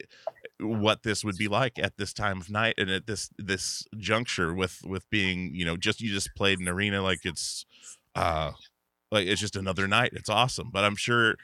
what 0.60 1.02
this 1.02 1.24
would 1.24 1.36
be 1.38 1.48
like 1.48 1.78
at 1.78 1.96
this 1.96 2.12
time 2.12 2.40
of 2.40 2.50
night 2.50 2.74
and 2.78 2.90
at 2.90 3.06
this 3.06 3.30
this 3.38 3.84
juncture 3.98 4.54
with 4.54 4.80
with 4.84 5.08
being 5.10 5.54
you 5.54 5.64
know 5.64 5.76
just 5.76 6.00
you 6.00 6.10
just 6.12 6.34
played 6.36 6.58
an 6.60 6.68
arena 6.68 7.02
like 7.02 7.20
it's 7.24 7.64
uh 8.14 8.52
like 9.10 9.26
it's 9.26 9.40
just 9.40 9.56
another 9.56 9.88
night. 9.88 10.10
It's 10.14 10.28
awesome, 10.28 10.70
but 10.72 10.84
I'm 10.84 10.96
sure 10.96 11.36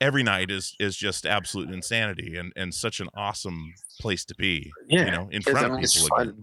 every 0.00 0.22
night 0.22 0.50
is 0.50 0.74
is 0.78 0.96
just 0.96 1.24
absolute 1.26 1.70
insanity 1.70 2.36
and 2.36 2.52
and 2.56 2.74
such 2.74 3.00
an 3.00 3.08
awesome 3.14 3.72
place 4.00 4.24
to 4.26 4.34
be 4.34 4.70
Yeah. 4.88 5.04
you 5.06 5.10
know 5.10 5.28
in 5.30 5.42
front 5.42 5.72
of 5.72 5.80
people 5.80 6.16
again. 6.18 6.40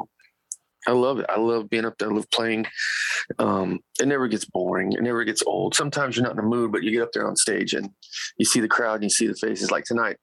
I 0.86 0.92
love 0.92 1.20
it. 1.20 1.26
I 1.30 1.39
love 1.39 1.70
being 1.70 1.86
up 1.86 1.98
there. 1.98 2.12
I 2.12 2.13
love 2.13 2.30
playing. 2.30 2.66
Um, 3.39 3.80
it 4.02 4.06
never 4.06 4.28
gets 4.28 4.44
boring. 4.44 4.92
It 4.92 5.02
never 5.02 5.24
gets 5.24 5.42
old. 5.44 5.74
Sometimes 5.76 6.18
you're 6.18 6.24
not 6.24 6.32
in 6.32 6.38
the 6.38 6.44
mood, 6.44 6.74
but 6.74 6.84
you 6.84 6.92
get 6.92 7.04
up 7.04 7.13
there 7.13 7.26
on 7.26 7.38
stage 7.38 7.74
and 7.74 7.89
you 8.38 8.44
see 8.46 8.60
the 8.60 8.68
crowd 8.68 8.96
and 8.96 9.04
you 9.06 9.10
see 9.10 9.28
the 9.28 9.34
faces. 9.36 9.72
Like 9.72 9.86
tonight, 9.86 10.18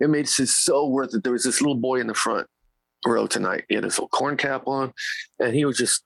it 0.00 0.08
made 0.08 0.24
it 0.24 0.28
so 0.48 0.86
worth 0.88 1.14
it. 1.14 1.22
There 1.22 1.34
was 1.34 1.44
this 1.44 1.60
little 1.60 1.76
boy 1.76 2.00
in 2.00 2.06
the 2.06 2.14
front 2.14 2.46
row 3.06 3.26
tonight. 3.26 3.64
He 3.68 3.74
had 3.74 3.84
his 3.84 3.98
little 3.98 4.08
Korn 4.08 4.38
cap 4.38 4.62
on, 4.66 4.94
and 5.38 5.54
he 5.54 5.66
was 5.66 5.76
just 5.76 6.02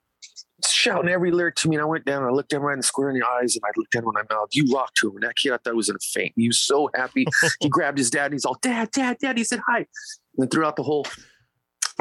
shouting 0.68 1.10
every 1.10 1.30
lyric 1.30 1.56
to 1.56 1.68
me. 1.68 1.76
And 1.76 1.82
I 1.82 1.86
went 1.86 2.04
down 2.04 2.22
and 2.22 2.30
I 2.30 2.34
looked 2.34 2.52
him 2.52 2.62
right 2.62 2.72
in 2.72 2.80
the 2.80 2.84
square 2.84 3.10
in 3.10 3.18
the 3.18 3.26
eyes, 3.26 3.56
and 3.56 3.62
I 3.64 3.70
looked 3.76 3.94
at 3.94 4.02
him 4.02 4.08
and 4.08 4.18
I 4.18 4.34
mouthed, 4.34 4.54
"You 4.54 4.72
rock 4.72 4.92
to 4.96 5.08
him." 5.08 5.16
And 5.16 5.22
that 5.24 5.36
kid, 5.36 5.52
I 5.52 5.58
thought 5.58 5.74
was 5.74 5.88
in 5.88 5.96
a 5.96 6.00
faint. 6.00 6.32
He 6.36 6.48
was 6.48 6.60
so 6.60 6.90
happy. 6.94 7.26
he 7.60 7.68
grabbed 7.70 7.98
his 7.98 8.10
dad 8.10 8.26
and 8.26 8.34
he's 8.34 8.44
all, 8.44 8.58
"Dad, 8.62 8.90
Dad, 8.92 9.18
Dad." 9.20 9.36
He 9.36 9.44
said 9.44 9.60
hi. 9.66 9.78
And 9.78 9.86
then 10.38 10.48
throughout 10.48 10.76
the 10.76 10.82
whole 10.82 11.06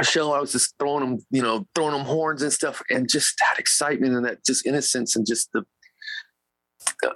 show, 0.04 0.32
I 0.32 0.40
was 0.40 0.52
just 0.52 0.76
throwing 0.80 1.04
him, 1.04 1.26
you 1.30 1.42
know, 1.42 1.68
throwing 1.76 1.96
him 1.96 2.06
horns 2.06 2.42
and 2.42 2.54
stuff, 2.54 2.82
and 2.90 3.10
just 3.10 3.38
that 3.40 3.60
excitement 3.60 4.16
and 4.16 4.26
that 4.26 4.46
just 4.46 4.66
innocence 4.66 5.16
and 5.16 5.26
just 5.26 5.52
the 5.54 5.64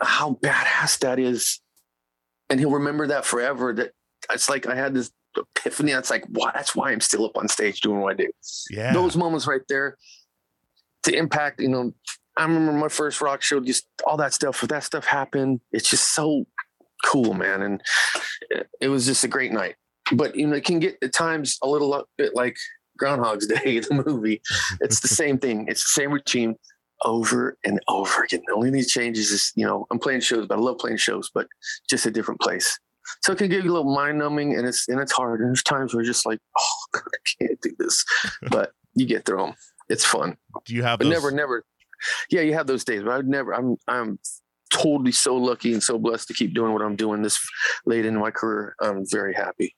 how 0.02 0.38
badass 0.42 1.00
that 1.00 1.20
is. 1.20 1.60
And 2.50 2.60
he'll 2.60 2.72
remember 2.72 3.08
that 3.08 3.26
forever. 3.26 3.74
That 3.74 3.92
it's 4.32 4.50
like 4.50 4.68
I 4.68 4.76
had 4.76 4.94
this 4.94 5.12
epiphany. 5.38 5.92
That's 5.92 6.10
like, 6.10 6.26
wow, 6.30 6.52
that's 6.54 6.76
why 6.76 6.92
I'm 6.92 7.02
still 7.02 7.26
up 7.26 7.38
on 7.38 7.48
stage 7.48 7.82
doing 7.82 8.00
what 8.00 8.14
I 8.14 8.18
do. 8.18 8.32
Yeah. 8.70 8.94
Those 8.94 9.16
moments 9.16 9.48
right 9.48 9.62
there 9.70 9.98
to 11.04 11.16
impact, 11.16 11.62
you 11.62 11.70
know, 11.70 11.94
I 12.38 12.44
remember 12.44 12.72
my 12.74 12.88
first 12.90 13.22
rock 13.22 13.42
show, 13.42 13.60
just 13.60 13.86
all 14.08 14.18
that 14.18 14.34
stuff. 14.34 14.64
If 14.64 14.70
that 14.70 14.84
stuff 14.84 15.06
happened, 15.06 15.60
it's 15.72 15.90
just 15.90 16.14
so 16.16 16.46
cool, 17.06 17.34
man. 17.34 17.62
And 17.62 17.82
it- 18.82 18.88
was 18.90 19.06
just 19.06 19.24
a 19.24 19.28
great 19.28 19.52
night. 19.52 19.76
But 20.12 20.36
you 20.36 20.48
know, 20.48 20.56
it 20.56 20.66
can 20.66 20.80
get 20.80 20.98
at 21.02 21.14
times 21.14 21.58
a 21.64 21.68
little 21.68 22.08
bit 22.18 22.36
like 22.36 22.58
Groundhog's 22.98 23.48
Day, 23.64 23.80
the 23.80 24.04
movie. 24.06 24.42
It's 24.82 25.00
the 25.00 25.08
same 25.08 25.38
thing. 25.38 25.66
It's 25.68 25.84
the 25.84 26.02
same 26.02 26.12
routine 26.12 26.56
over 27.06 27.58
and 27.64 27.80
over 27.88 28.24
again. 28.24 28.42
The 28.48 28.54
only 28.54 28.72
thing 28.72 28.80
that 28.80 28.88
changes 28.88 29.32
is, 29.32 29.52
you 29.56 29.66
know, 29.66 29.86
I'm 29.92 30.00
playing 30.00 30.22
shows, 30.22 30.48
but 30.48 30.58
I 30.58 30.62
love 30.62 30.78
playing 30.78 30.98
shows, 30.98 31.30
but 31.34 31.48
just 31.90 32.06
a 32.06 32.12
different 32.12 32.42
place. 32.42 32.78
So 33.24 33.34
it 33.34 33.38
can 33.38 33.50
give 33.50 33.64
you 33.66 33.72
a 33.72 33.74
little 33.74 33.94
mind 33.94 34.18
numbing 34.18 34.56
and 34.56 34.66
it's 34.68 34.88
and 34.88 35.00
it's 35.00 35.12
hard. 35.12 35.40
And 35.42 35.50
there's 35.50 35.64
times 35.64 35.94
where 35.94 36.04
you're 36.04 36.12
just 36.14 36.26
like, 36.26 36.40
oh 36.58 36.84
God, 36.94 37.04
I 37.14 37.46
can't 37.46 37.62
do 37.62 37.72
this. 37.78 38.04
But 38.50 38.72
you 38.96 39.06
get 39.06 39.26
through 39.26 39.38
them. 39.38 39.54
It's 39.90 40.06
fun. 40.06 40.38
Do 40.66 40.74
you 40.76 40.84
have 40.84 41.00
those? 41.00 41.10
never, 41.12 41.32
never. 41.32 41.64
Yeah, 42.30 42.42
you 42.42 42.54
have 42.54 42.68
those 42.68 42.84
days, 42.84 43.02
but 43.04 43.12
I'd 43.12 43.28
never. 43.28 43.54
I'm 43.54 43.78
I'm 43.88 44.20
totally 44.72 45.12
so 45.12 45.36
lucky 45.36 45.72
and 45.74 45.84
so 45.84 45.98
blessed 46.00 46.28
to 46.30 46.34
keep 46.34 46.54
doing 46.54 46.74
what 46.74 46.82
I'm 46.82 46.96
doing 46.96 47.22
this 47.22 47.40
late 47.86 48.06
in 48.06 48.18
my 48.18 48.32
career. 48.32 48.76
I'm 48.82 49.06
very 49.10 49.34
happy. 49.34 49.76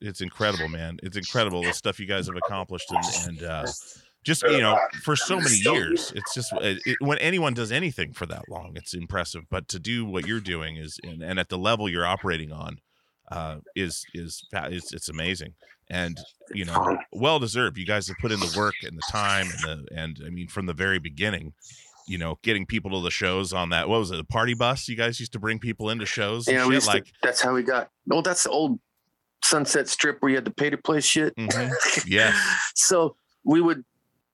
it's 0.00 0.20
incredible, 0.20 0.68
man. 0.68 0.98
It's 1.02 1.16
incredible 1.16 1.62
the 1.62 1.72
stuff 1.72 1.98
you 1.98 2.06
guys 2.06 2.26
have 2.26 2.36
accomplished 2.36 2.90
and, 2.90 3.28
and 3.40 3.42
uh, 3.42 3.66
just 4.24 4.42
you 4.44 4.60
know 4.60 4.78
for 5.02 5.16
so 5.16 5.40
many 5.40 5.56
years. 5.56 6.12
It's 6.14 6.34
just 6.34 6.52
it, 6.60 6.78
it- 6.86 6.96
when 7.00 7.18
anyone 7.18 7.54
does 7.54 7.72
anything 7.72 8.12
for 8.12 8.26
that 8.26 8.48
long, 8.48 8.72
it's 8.76 8.94
impressive. 8.94 9.44
But 9.50 9.66
to 9.68 9.78
do 9.78 10.04
what 10.04 10.26
you're 10.26 10.40
doing 10.40 10.76
is 10.76 10.98
and, 11.02 11.22
and 11.22 11.38
at 11.40 11.48
the 11.48 11.58
level 11.58 11.88
you're 11.88 12.06
operating 12.06 12.52
on 12.52 12.78
uh, 13.32 13.56
is 13.74 14.04
is 14.14 14.46
it's, 14.52 14.92
it's 14.92 15.08
amazing 15.08 15.54
and 15.90 16.18
you 16.52 16.64
know 16.64 16.98
well 17.12 17.38
deserved. 17.38 17.76
You 17.78 17.86
guys 17.86 18.08
have 18.08 18.16
put 18.18 18.32
in 18.32 18.40
the 18.40 18.54
work 18.56 18.74
and 18.82 18.96
the 18.96 19.02
time 19.10 19.48
and 19.50 19.60
the 19.60 19.86
and 19.94 20.20
I 20.26 20.30
mean 20.30 20.48
from 20.48 20.66
the 20.66 20.74
very 20.74 20.98
beginning. 20.98 21.52
You 22.06 22.16
know, 22.16 22.38
getting 22.42 22.64
people 22.64 22.90
to 22.92 23.02
the 23.04 23.10
shows 23.10 23.52
on 23.52 23.68
that. 23.68 23.86
What 23.86 23.98
was 23.98 24.10
it? 24.10 24.18
A 24.18 24.24
party 24.24 24.54
bus? 24.54 24.88
You 24.88 24.96
guys 24.96 25.20
used 25.20 25.32
to 25.34 25.38
bring 25.38 25.58
people 25.58 25.90
into 25.90 26.06
shows. 26.06 26.48
Yeah, 26.48 26.66
we 26.66 26.74
used 26.74 26.86
to- 26.86 26.94
like 26.96 27.12
that's 27.22 27.42
how 27.42 27.52
we 27.52 27.62
got. 27.62 27.90
Well, 28.06 28.22
that's 28.22 28.44
the 28.44 28.50
old 28.50 28.80
Sunset 29.44 29.88
Strip 29.88 30.16
where 30.20 30.30
you 30.30 30.36
had 30.36 30.46
to 30.46 30.50
pay 30.50 30.70
to 30.70 30.78
play 30.78 31.00
shit. 31.00 31.36
Mhm. 31.36 31.70
Yes. 32.06 32.34
so 32.74 33.16
we 33.44 33.60
would 33.60 33.84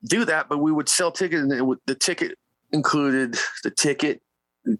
do 0.05 0.25
that, 0.25 0.49
but 0.49 0.59
we 0.59 0.71
would 0.71 0.89
sell 0.89 1.11
tickets, 1.11 1.43
and 1.43 1.53
it 1.53 1.63
would, 1.67 1.79
the 1.87 1.95
ticket 1.97 2.39
included 2.73 3.37
the 3.65 3.71
ticket, 3.71 4.23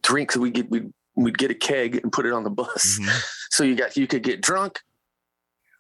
drinks. 0.03 0.37
We 0.37 0.51
get 0.51 0.71
we 0.71 0.83
we'd 1.17 1.37
get 1.39 1.51
a 1.51 1.55
keg 1.55 1.97
and 2.03 2.13
put 2.13 2.27
it 2.27 2.33
on 2.33 2.45
the 2.45 2.51
bus. 2.51 2.99
Mhm. 3.01 3.23
So 3.51 3.65
you 3.65 3.75
got 3.75 3.97
you 3.97 4.07
could 4.07 4.23
get 4.23 4.41
drunk 4.41 4.81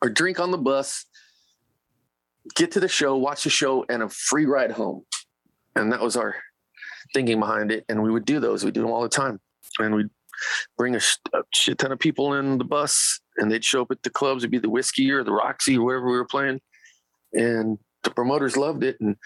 or 0.02 0.08
drink 0.10 0.38
on 0.40 0.50
the 0.50 0.58
bus, 0.58 1.06
get 2.54 2.72
to 2.72 2.80
the 2.80 2.88
show, 2.88 3.16
watch 3.16 3.44
the 3.44 3.50
show, 3.50 3.84
and 3.88 4.02
a 4.02 4.08
free 4.08 4.46
ride 4.46 4.72
home. 4.72 5.04
And 5.76 5.92
that 5.92 6.00
was 6.00 6.16
our 6.16 6.36
thinking 7.12 7.40
behind 7.40 7.70
it. 7.72 7.84
And 7.88 8.02
we 8.02 8.10
would 8.10 8.24
do 8.24 8.40
those. 8.40 8.64
We 8.64 8.70
do 8.70 8.82
them 8.82 8.90
all 8.90 9.02
the 9.02 9.08
time. 9.08 9.40
And 9.78 9.94
we'd 9.94 10.10
bring 10.76 10.94
a, 10.94 11.00
a 11.32 11.42
shit 11.52 11.78
ton 11.78 11.92
of 11.92 11.98
people 11.98 12.34
in 12.34 12.58
the 12.58 12.64
bus, 12.64 13.20
and 13.38 13.50
they'd 13.50 13.64
show 13.64 13.82
up 13.82 13.90
at 13.90 14.02
the 14.02 14.10
clubs. 14.10 14.42
It'd 14.42 14.50
be 14.50 14.58
the 14.58 14.70
Whisky 14.70 15.10
or 15.10 15.24
the 15.24 15.32
Roxy 15.32 15.76
or 15.78 15.84
wherever 15.84 16.06
we 16.06 16.16
were 16.16 16.26
playing. 16.26 16.60
And 17.32 17.78
the 18.02 18.10
promoters 18.10 18.56
loved 18.56 18.84
it. 18.84 18.96
And 19.00 19.16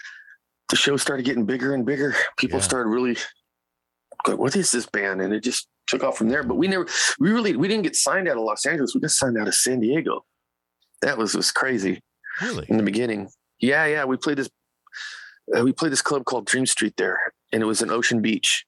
the 0.69 0.75
show 0.75 0.97
started 0.97 1.25
getting 1.25 1.45
bigger 1.45 1.73
and 1.73 1.85
bigger. 1.85 2.15
People 2.37 2.59
Yeah. 2.59 2.65
started 2.65 2.89
really 2.89 3.17
going, 4.23 4.37
what 4.37 4.55
is 4.55 4.71
this 4.71 4.85
band? 4.85 5.21
And 5.21 5.33
it 5.33 5.43
just 5.43 5.67
took 5.87 6.03
off 6.03 6.17
from 6.17 6.29
there. 6.29 6.43
But 6.43 6.55
we 6.55 6.67
never, 6.67 6.87
we 7.19 7.31
really, 7.31 7.55
we 7.55 7.67
didn't 7.67 7.83
get 7.83 7.95
signed 7.95 8.27
out 8.27 8.37
of 8.37 8.43
Los 8.43 8.65
Angeles. 8.65 8.93
We 8.95 9.01
got 9.01 9.11
signed 9.11 9.37
out 9.37 9.47
of 9.47 9.55
San 9.55 9.79
Diego. 9.79 10.25
That 11.01 11.17
was 11.17 11.33
was 11.35 11.51
crazy 11.51 12.01
Really? 12.41 12.65
in 12.69 12.77
the 12.77 12.83
beginning. 12.83 13.29
Yeah, 13.59 13.85
yeah. 13.85 14.05
We 14.05 14.17
played 14.17 14.37
this, 14.37 14.49
uh, 15.57 15.63
we 15.63 15.73
played 15.73 15.91
this 15.91 16.01
club 16.01 16.25
called 16.25 16.45
Dream 16.45 16.65
Street 16.65 16.93
there, 16.97 17.19
and 17.51 17.61
it 17.61 17.65
was 17.65 17.81
in 17.81 17.89
Ocean 17.91 18.21
Beach, 18.21 18.65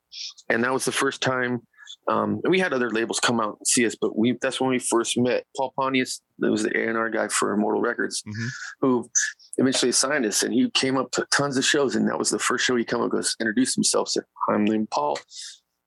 and 0.49 0.63
that 0.63 0.73
was 0.73 0.85
the 0.85 0.91
first 0.91 1.21
time. 1.21 1.61
Um, 2.07 2.39
and 2.43 2.49
we 2.51 2.59
had 2.59 2.73
other 2.73 2.89
labels 2.89 3.19
come 3.19 3.39
out 3.39 3.57
and 3.59 3.67
see 3.67 3.85
us, 3.85 3.95
but 3.99 4.17
we 4.17 4.37
that's 4.41 4.59
when 4.59 4.69
we 4.71 4.79
first 4.79 5.17
met 5.17 5.45
Paul 5.55 5.73
Pontius. 5.77 6.21
That 6.39 6.49
was 6.51 6.63
the 6.63 6.75
A 6.77 6.87
and 6.89 6.97
R 6.97 7.09
guy 7.09 7.27
for 7.27 7.53
Immortal 7.53 7.81
Records, 7.81 8.23
Mhm. 8.27 8.47
who 8.81 9.09
eventually 9.57 9.91
signed 9.91 10.25
us, 10.25 10.41
and 10.41 10.53
he 10.53 10.69
came 10.71 10.97
up 10.97 11.11
to 11.11 11.25
tons 11.31 11.57
of 11.57 11.65
shows, 11.65 11.95
and 11.95 12.07
that 12.07 12.17
was 12.17 12.29
the 12.29 12.39
first 12.39 12.65
show 12.65 12.75
he 12.75 12.83
come 12.85 13.01
up 13.01 13.11
goes 13.11 13.35
introduced 13.39 13.75
himself, 13.75 14.09
said, 14.09 14.23
"I'm 14.49 14.65
named 14.65 14.89
Paul." 14.89 15.19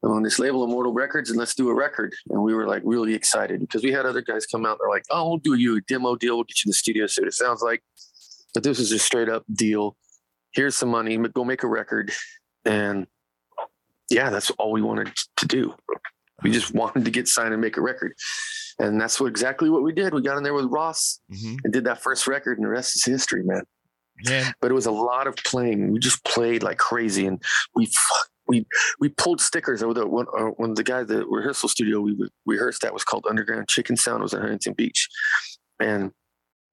On 0.05 0.23
this 0.23 0.39
label 0.39 0.65
Immortal 0.65 0.93
Records 0.93 1.31
and 1.31 1.39
let's 1.39 1.55
do 1.55 1.69
a 1.71 1.75
record. 1.75 2.15
And 2.29 2.43
we 2.43 2.55
were 2.55 2.67
like 2.67 2.83
really 2.85 3.15
excited 3.15 3.61
because 3.61 3.83
we 3.83 3.91
had 3.91 4.05
other 4.05 4.21
guys 4.21 4.47
come 4.47 4.67
out. 4.67 4.79
They're 4.79 4.91
like, 4.91 5.05
oh, 5.11 5.29
we'll 5.29 5.39
do 5.39 5.55
you 5.55 5.79
a 5.79 5.81
demo 5.83 6.15
deal. 6.15 6.37
We'll 6.37 6.45
get 6.45 6.63
you 6.65 6.69
in 6.69 6.71
the 6.71 6.75
studio. 6.75 7.07
So 7.07 7.25
it 7.25 7.33
sounds 7.33 7.63
like, 7.63 7.83
but 8.53 8.63
this 8.63 8.79
was 8.79 8.93
a 8.93 8.99
straight 8.99 9.29
up 9.29 9.45
deal. 9.55 9.97
Here's 10.53 10.77
some 10.77 10.91
money. 10.91 11.17
Go 11.17 11.45
make 11.45 11.63
a 11.63 11.69
record. 11.69 12.13
And 12.65 13.07
yeah, 14.11 14.31
that's 14.31 14.51
all 14.51 14.73
we 14.73 14.83
wanted 14.83 15.11
to 15.39 15.47
do. 15.47 15.75
We 16.43 16.51
just 16.51 16.75
wanted 16.75 17.05
to 17.07 17.11
get 17.11 17.27
signed 17.27 17.53
and 17.53 17.61
make 17.61 17.79
a 17.79 17.81
record. 17.81 18.15
And 18.79 19.01
that's 19.01 19.19
what 19.21 19.29
exactly 19.29 19.71
what 19.71 19.83
we 19.83 19.93
did. 19.93 20.13
We 20.13 20.21
got 20.21 20.37
in 20.37 20.43
there 20.43 20.55
with 20.55 20.67
Ross 20.67 21.21
hmm 21.31 21.57
and 21.65 21.73
did 21.73 21.85
that 21.85 22.03
first 22.03 22.27
record, 22.27 22.59
and 22.59 22.67
the 22.67 22.71
rest 22.71 22.97
is 22.97 23.05
history, 23.05 23.43
man 23.43 23.63
Man, 24.23 24.55
but 24.61 24.71
it 24.71 24.75
was 24.75 24.87
a 24.87 24.93
lot 24.93 25.27
of 25.27 25.35
playing. 25.37 25.93
We 25.93 25.99
just 25.99 26.25
played 26.25 26.63
like 26.63 26.79
crazy, 26.79 27.27
and 27.27 27.43
we 27.75 27.91
we 28.55 28.67
we 29.01 29.09
pulled 29.09 29.41
stickers 29.41 29.83
over 29.83 29.95
the 29.95 30.07
one 30.07 30.27
uh, 30.37 30.47
when 30.57 30.75
the 30.75 30.85
guy 30.85 31.01
at 31.01 31.09
the 31.09 31.27
rehearsal 31.27 31.69
studio 31.69 32.01
we 32.01 32.13
re- 32.13 32.29
rehearsed 32.47 32.85
at 32.85 32.93
was 32.93 33.05
called 33.05 33.27
Underground 33.29 33.69
Chicken 33.69 33.97
Sound. 33.97 34.21
It 34.21 34.23
was 34.25 34.35
in 34.35 34.41
Huntington 34.41 34.75
Beach, 34.75 35.09
and 35.81 36.13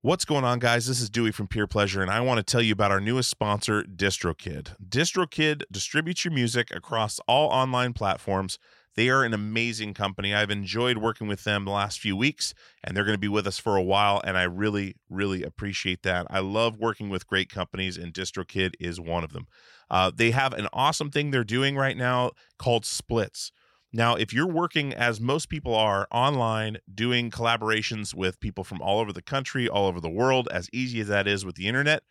What's 0.03 0.25
going 0.25 0.43
on, 0.43 0.57
guys? 0.57 0.87
This 0.87 0.99
is 0.99 1.11
Dewey 1.11 1.31
from 1.31 1.47
Peer 1.47 1.67
Pleasure, 1.67 2.01
and 2.01 2.09
I 2.09 2.21
want 2.21 2.39
to 2.39 2.43
tell 2.43 2.59
you 2.59 2.73
about 2.73 2.89
our 2.89 2.99
newest 2.99 3.29
sponsor, 3.29 3.83
DistroKid. 3.83 4.75
DistroKid 4.89 5.61
distributes 5.71 6.25
your 6.25 6.33
music 6.33 6.75
across 6.75 7.19
all 7.27 7.49
online 7.49 7.93
platforms. 7.93 8.57
They 8.95 9.09
are 9.09 9.23
an 9.23 9.33
amazing 9.33 9.93
company. 9.93 10.33
I've 10.33 10.49
enjoyed 10.49 10.97
working 10.97 11.27
with 11.27 11.43
them 11.43 11.65
the 11.65 11.71
last 11.71 11.99
few 11.99 12.17
weeks, 12.17 12.53
and 12.83 12.95
they're 12.95 13.05
going 13.05 13.15
to 13.15 13.19
be 13.19 13.27
with 13.27 13.47
us 13.47 13.57
for 13.57 13.77
a 13.77 13.83
while. 13.83 14.21
And 14.23 14.37
I 14.37 14.43
really, 14.43 14.95
really 15.09 15.43
appreciate 15.43 16.03
that. 16.03 16.27
I 16.29 16.39
love 16.39 16.77
working 16.77 17.09
with 17.09 17.27
great 17.27 17.49
companies, 17.49 17.97
and 17.97 18.13
DistroKid 18.13 18.73
is 18.79 18.99
one 18.99 19.23
of 19.23 19.31
them. 19.31 19.47
Uh, 19.89 20.11
they 20.13 20.31
have 20.31 20.53
an 20.53 20.67
awesome 20.73 21.09
thing 21.09 21.31
they're 21.31 21.43
doing 21.43 21.75
right 21.75 21.97
now 21.97 22.31
called 22.57 22.85
splits. 22.85 23.51
Now, 23.93 24.15
if 24.15 24.31
you're 24.31 24.47
working 24.47 24.93
as 24.93 25.19
most 25.19 25.49
people 25.49 25.75
are 25.75 26.07
online, 26.11 26.77
doing 26.93 27.29
collaborations 27.29 28.15
with 28.15 28.39
people 28.39 28.63
from 28.63 28.81
all 28.81 28.99
over 28.99 29.11
the 29.11 29.21
country, 29.21 29.67
all 29.67 29.87
over 29.87 29.99
the 29.99 30.09
world, 30.09 30.47
as 30.51 30.69
easy 30.71 31.01
as 31.01 31.09
that 31.09 31.27
is 31.27 31.43
with 31.43 31.55
the 31.55 31.67
internet, 31.67 32.03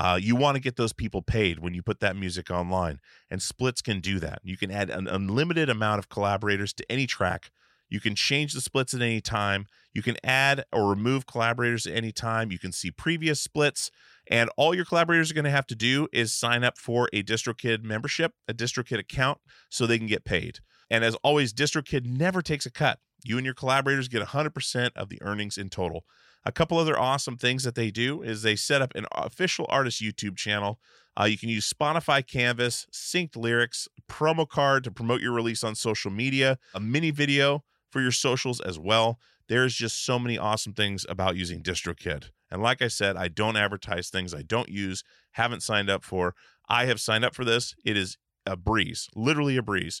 uh, 0.00 0.18
you 0.20 0.34
want 0.34 0.54
to 0.54 0.62
get 0.62 0.76
those 0.76 0.94
people 0.94 1.20
paid 1.20 1.58
when 1.58 1.74
you 1.74 1.82
put 1.82 2.00
that 2.00 2.16
music 2.16 2.50
online. 2.50 3.00
And 3.30 3.42
splits 3.42 3.82
can 3.82 4.00
do 4.00 4.18
that. 4.20 4.38
You 4.42 4.56
can 4.56 4.70
add 4.70 4.88
an 4.88 5.06
unlimited 5.06 5.68
amount 5.68 5.98
of 5.98 6.08
collaborators 6.08 6.72
to 6.74 6.90
any 6.90 7.06
track. 7.06 7.50
You 7.90 8.00
can 8.00 8.14
change 8.14 8.54
the 8.54 8.62
splits 8.62 8.94
at 8.94 9.02
any 9.02 9.20
time. 9.20 9.66
You 9.92 10.00
can 10.00 10.16
add 10.24 10.64
or 10.72 10.88
remove 10.88 11.26
collaborators 11.26 11.86
at 11.86 11.94
any 11.94 12.12
time. 12.12 12.50
You 12.50 12.58
can 12.58 12.72
see 12.72 12.90
previous 12.90 13.42
splits. 13.42 13.90
And 14.30 14.48
all 14.56 14.74
your 14.74 14.86
collaborators 14.86 15.30
are 15.30 15.34
going 15.34 15.44
to 15.44 15.50
have 15.50 15.66
to 15.66 15.74
do 15.74 16.08
is 16.14 16.32
sign 16.32 16.64
up 16.64 16.78
for 16.78 17.10
a 17.12 17.22
DistroKid 17.22 17.82
membership, 17.82 18.32
a 18.48 18.54
DistroKid 18.54 19.00
account, 19.00 19.38
so 19.68 19.86
they 19.86 19.98
can 19.98 20.06
get 20.06 20.24
paid. 20.24 20.60
And 20.88 21.04
as 21.04 21.14
always, 21.16 21.52
DistroKid 21.52 22.06
never 22.06 22.40
takes 22.40 22.64
a 22.64 22.70
cut. 22.70 23.00
You 23.22 23.36
and 23.36 23.44
your 23.44 23.54
collaborators 23.54 24.08
get 24.08 24.22
100% 24.22 24.90
of 24.96 25.10
the 25.10 25.20
earnings 25.20 25.58
in 25.58 25.68
total. 25.68 26.04
A 26.44 26.52
couple 26.52 26.78
other 26.78 26.98
awesome 26.98 27.36
things 27.36 27.64
that 27.64 27.74
they 27.74 27.90
do 27.90 28.22
is 28.22 28.42
they 28.42 28.56
set 28.56 28.80
up 28.80 28.94
an 28.94 29.06
official 29.12 29.66
artist 29.68 30.02
YouTube 30.02 30.36
channel. 30.36 30.78
Uh, 31.18 31.24
you 31.24 31.36
can 31.36 31.50
use 31.50 31.70
Spotify 31.70 32.26
Canvas, 32.26 32.86
synced 32.92 33.36
lyrics, 33.36 33.88
promo 34.08 34.48
card 34.48 34.84
to 34.84 34.90
promote 34.90 35.20
your 35.20 35.32
release 35.32 35.62
on 35.62 35.74
social 35.74 36.10
media, 36.10 36.58
a 36.74 36.80
mini 36.80 37.10
video 37.10 37.64
for 37.90 38.00
your 38.00 38.12
socials 38.12 38.60
as 38.60 38.78
well. 38.78 39.18
There's 39.48 39.74
just 39.74 40.04
so 40.04 40.18
many 40.18 40.38
awesome 40.38 40.72
things 40.72 41.04
about 41.08 41.36
using 41.36 41.62
DistroKid. 41.62 42.30
And 42.50 42.62
like 42.62 42.80
I 42.80 42.88
said, 42.88 43.16
I 43.16 43.28
don't 43.28 43.56
advertise 43.56 44.08
things 44.08 44.34
I 44.34 44.42
don't 44.42 44.68
use, 44.68 45.04
haven't 45.32 45.62
signed 45.62 45.90
up 45.90 46.04
for. 46.04 46.34
I 46.68 46.86
have 46.86 47.00
signed 47.00 47.24
up 47.24 47.34
for 47.34 47.44
this. 47.44 47.74
It 47.84 47.96
is 47.96 48.16
a 48.46 48.56
breeze, 48.56 49.08
literally 49.14 49.56
a 49.56 49.62
breeze 49.62 50.00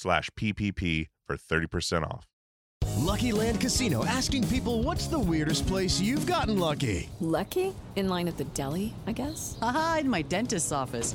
slash 0.00 0.30
PPP 0.30 1.08
for 1.26 1.36
30% 1.36 2.04
off. 2.04 2.26
Lucky 2.96 3.32
Land 3.32 3.60
Casino 3.60 4.04
asking 4.04 4.46
people 4.48 4.82
what's 4.82 5.06
the 5.06 5.18
weirdest 5.18 5.66
place 5.66 6.00
you've 6.00 6.26
gotten 6.26 6.58
lucky? 6.58 7.08
Lucky? 7.20 7.74
In 7.96 8.08
line 8.08 8.28
at 8.28 8.36
the 8.36 8.44
deli, 8.44 8.94
I 9.06 9.12
guess? 9.12 9.58
Aha, 9.60 9.98
in 10.00 10.08
my 10.08 10.22
dentist's 10.22 10.72
office. 10.72 11.14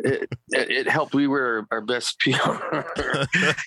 it, 0.04 0.30
it, 0.52 0.72
it 0.72 0.88
helped. 0.88 1.14
We 1.14 1.28
were 1.28 1.68
our 1.70 1.82
best 1.82 2.18
PR 2.22 2.82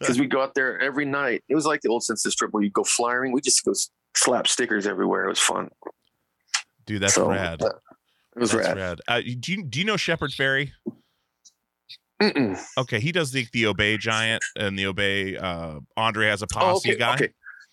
because 0.00 0.18
we 0.18 0.26
go 0.26 0.42
out 0.42 0.54
there 0.54 0.80
every 0.80 1.04
night. 1.04 1.44
It 1.50 1.54
was 1.54 1.66
like 1.66 1.82
the 1.82 1.90
old 1.90 2.02
Sunset 2.02 2.32
Strip 2.32 2.52
where 2.52 2.62
you 2.62 2.70
go 2.70 2.84
flying. 2.84 3.32
We 3.32 3.42
just 3.42 3.62
go 3.64 3.72
slap 4.16 4.48
stickers 4.48 4.86
everywhere. 4.86 5.26
It 5.26 5.28
was 5.28 5.38
fun. 5.38 5.68
Dude, 6.88 7.02
that's 7.02 7.14
So, 7.14 7.28
rad. 7.28 7.62
uh, 7.62 7.66
It 8.34 8.40
was 8.40 8.50
That's 8.50 8.66
rad. 8.68 8.76
rad. 8.76 9.00
Uh, 9.06 9.20
do 9.20 9.52
you 9.52 9.62
do 9.64 9.78
you 9.78 9.84
know 9.84 9.96
Shepard 9.96 10.30
Fairey? 10.32 10.72
Mm-mm. 12.20 12.58
Okay, 12.76 12.98
he 12.98 13.12
does 13.12 13.30
the 13.30 13.46
the 13.52 13.66
Obey 13.66 13.96
Giant 13.96 14.42
and 14.56 14.76
the 14.78 14.86
Obey. 14.86 15.36
Uh, 15.36 15.80
Andre 15.96 16.26
has 16.28 16.42
a 16.42 16.46
posse 16.48 16.88
Oh, 16.90 16.92
okay, 16.92 16.98
guy. 16.98 17.14
okay. 17.14 17.28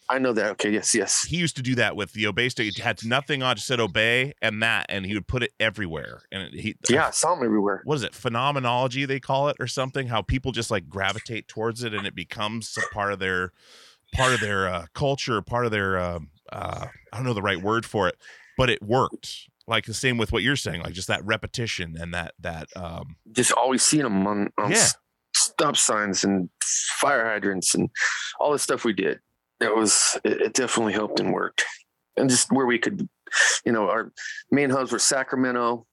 I 0.08 0.20
know 0.20 0.34
that. 0.34 0.52
Okay. 0.52 0.70
Yes. 0.70 0.94
Yes. 0.94 1.24
He 1.24 1.38
used 1.38 1.56
to 1.56 1.64
do 1.64 1.74
that 1.76 1.96
with 1.96 2.14
the 2.14 2.28
Obey 2.28 2.50
stick. 2.50 2.68
It 2.68 2.78
had 2.78 3.04
nothing 3.04 3.42
on, 3.42 3.56
just 3.56 3.66
said 3.66 3.80
Obey 3.80 4.34
and 4.40 4.62
that, 4.62 4.86
and 4.90 5.04
he 5.04 5.16
would 5.16 5.26
put 5.28 5.42
it 5.42 5.52
everywhere. 5.60 6.22
And 6.32 6.44
it- 6.44 6.60
he, 6.60 6.76
Yeah. 6.88 7.08
I 7.08 7.10
saw 7.10 7.34
them 7.34 7.44
everywhere. 7.44 7.82
what 7.86 7.96
is 7.96 8.04
it? 8.04 8.14
Phenomenology 8.14 9.06
they 9.06 9.20
call 9.20 9.50
it, 9.50 9.56
or 9.60 9.66
something? 9.66 10.06
How 10.08 10.22
people 10.22 10.52
just 10.52 10.70
like 10.70 10.88
gravitate 10.88 11.48
towards 11.48 11.84
it, 11.84 11.96
and 11.96 12.06
it 12.06 12.14
becomes 12.14 12.78
a 12.78 12.94
part 12.94 13.14
of 13.14 13.20
their 13.20 13.52
part 14.14 14.32
of 14.34 14.42
their 14.42 14.68
uh, 14.70 14.86
culture, 14.94 15.42
part 15.42 15.66
of 15.66 15.72
their 15.72 15.98
um, 15.98 16.30
uh, 16.52 16.86
I 17.12 17.18
don't 17.18 17.26
know 17.26 17.34
the 17.34 17.42
right 17.42 17.60
word 17.60 17.84
for 17.84 18.08
it, 18.08 18.16
but 18.58 18.70
it 18.70 18.82
worked. 18.82 19.50
Like 19.68 19.86
the 19.86 19.94
same 19.96 20.18
with 20.18 20.32
what 20.32 20.44
you're 20.44 20.56
saying, 20.56 20.82
like 20.84 20.94
just 20.94 21.08
that 21.08 21.26
repetition 21.26 21.96
and 22.00 22.14
that 22.14 22.34
that 22.40 22.68
um, 22.76 23.16
Just 23.32 23.52
always 23.52 23.82
seeing 23.82 24.04
them 24.04 24.28
on, 24.28 24.52
on 24.60 24.70
Yeah. 24.72 24.88
stop 25.36 25.76
signs 25.76 26.24
and 26.24 26.50
fire 27.00 27.26
hydrants 27.26 27.74
and 27.74 27.90
all 28.40 28.52
the 28.52 28.60
stuff 28.60 28.86
we 28.86 28.94
did. 28.94 29.20
It 29.60 29.76
was, 29.76 30.20
it, 30.24 30.40
it 30.42 30.54
definitely 30.54 30.94
helped 30.94 31.20
and 31.20 31.34
worked. 31.34 31.66
And 32.16 32.30
just 32.30 32.52
where 32.52 32.66
we 32.68 32.78
could, 32.78 33.10
you 33.66 33.72
know, 33.72 33.90
our 33.90 34.12
main 34.52 34.70
hubs 34.70 34.92
were 34.92 35.00
Sacramento, 35.00 35.88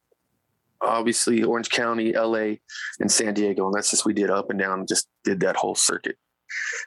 obviously 0.83 1.43
Orange 1.43 1.71
County, 1.71 2.13
LA, 2.13 2.57
and 3.01 3.11
San 3.11 3.33
Diego. 3.35 3.67
And 3.67 3.75
that's 3.75 3.91
just, 3.91 4.05
we 4.05 4.13
did 4.13 4.31
up 4.31 4.51
and 4.51 4.59
down, 4.59 4.85
just 4.87 5.09
did 5.25 5.41
that 5.41 5.57
whole 5.57 5.75
circuit 5.75 6.17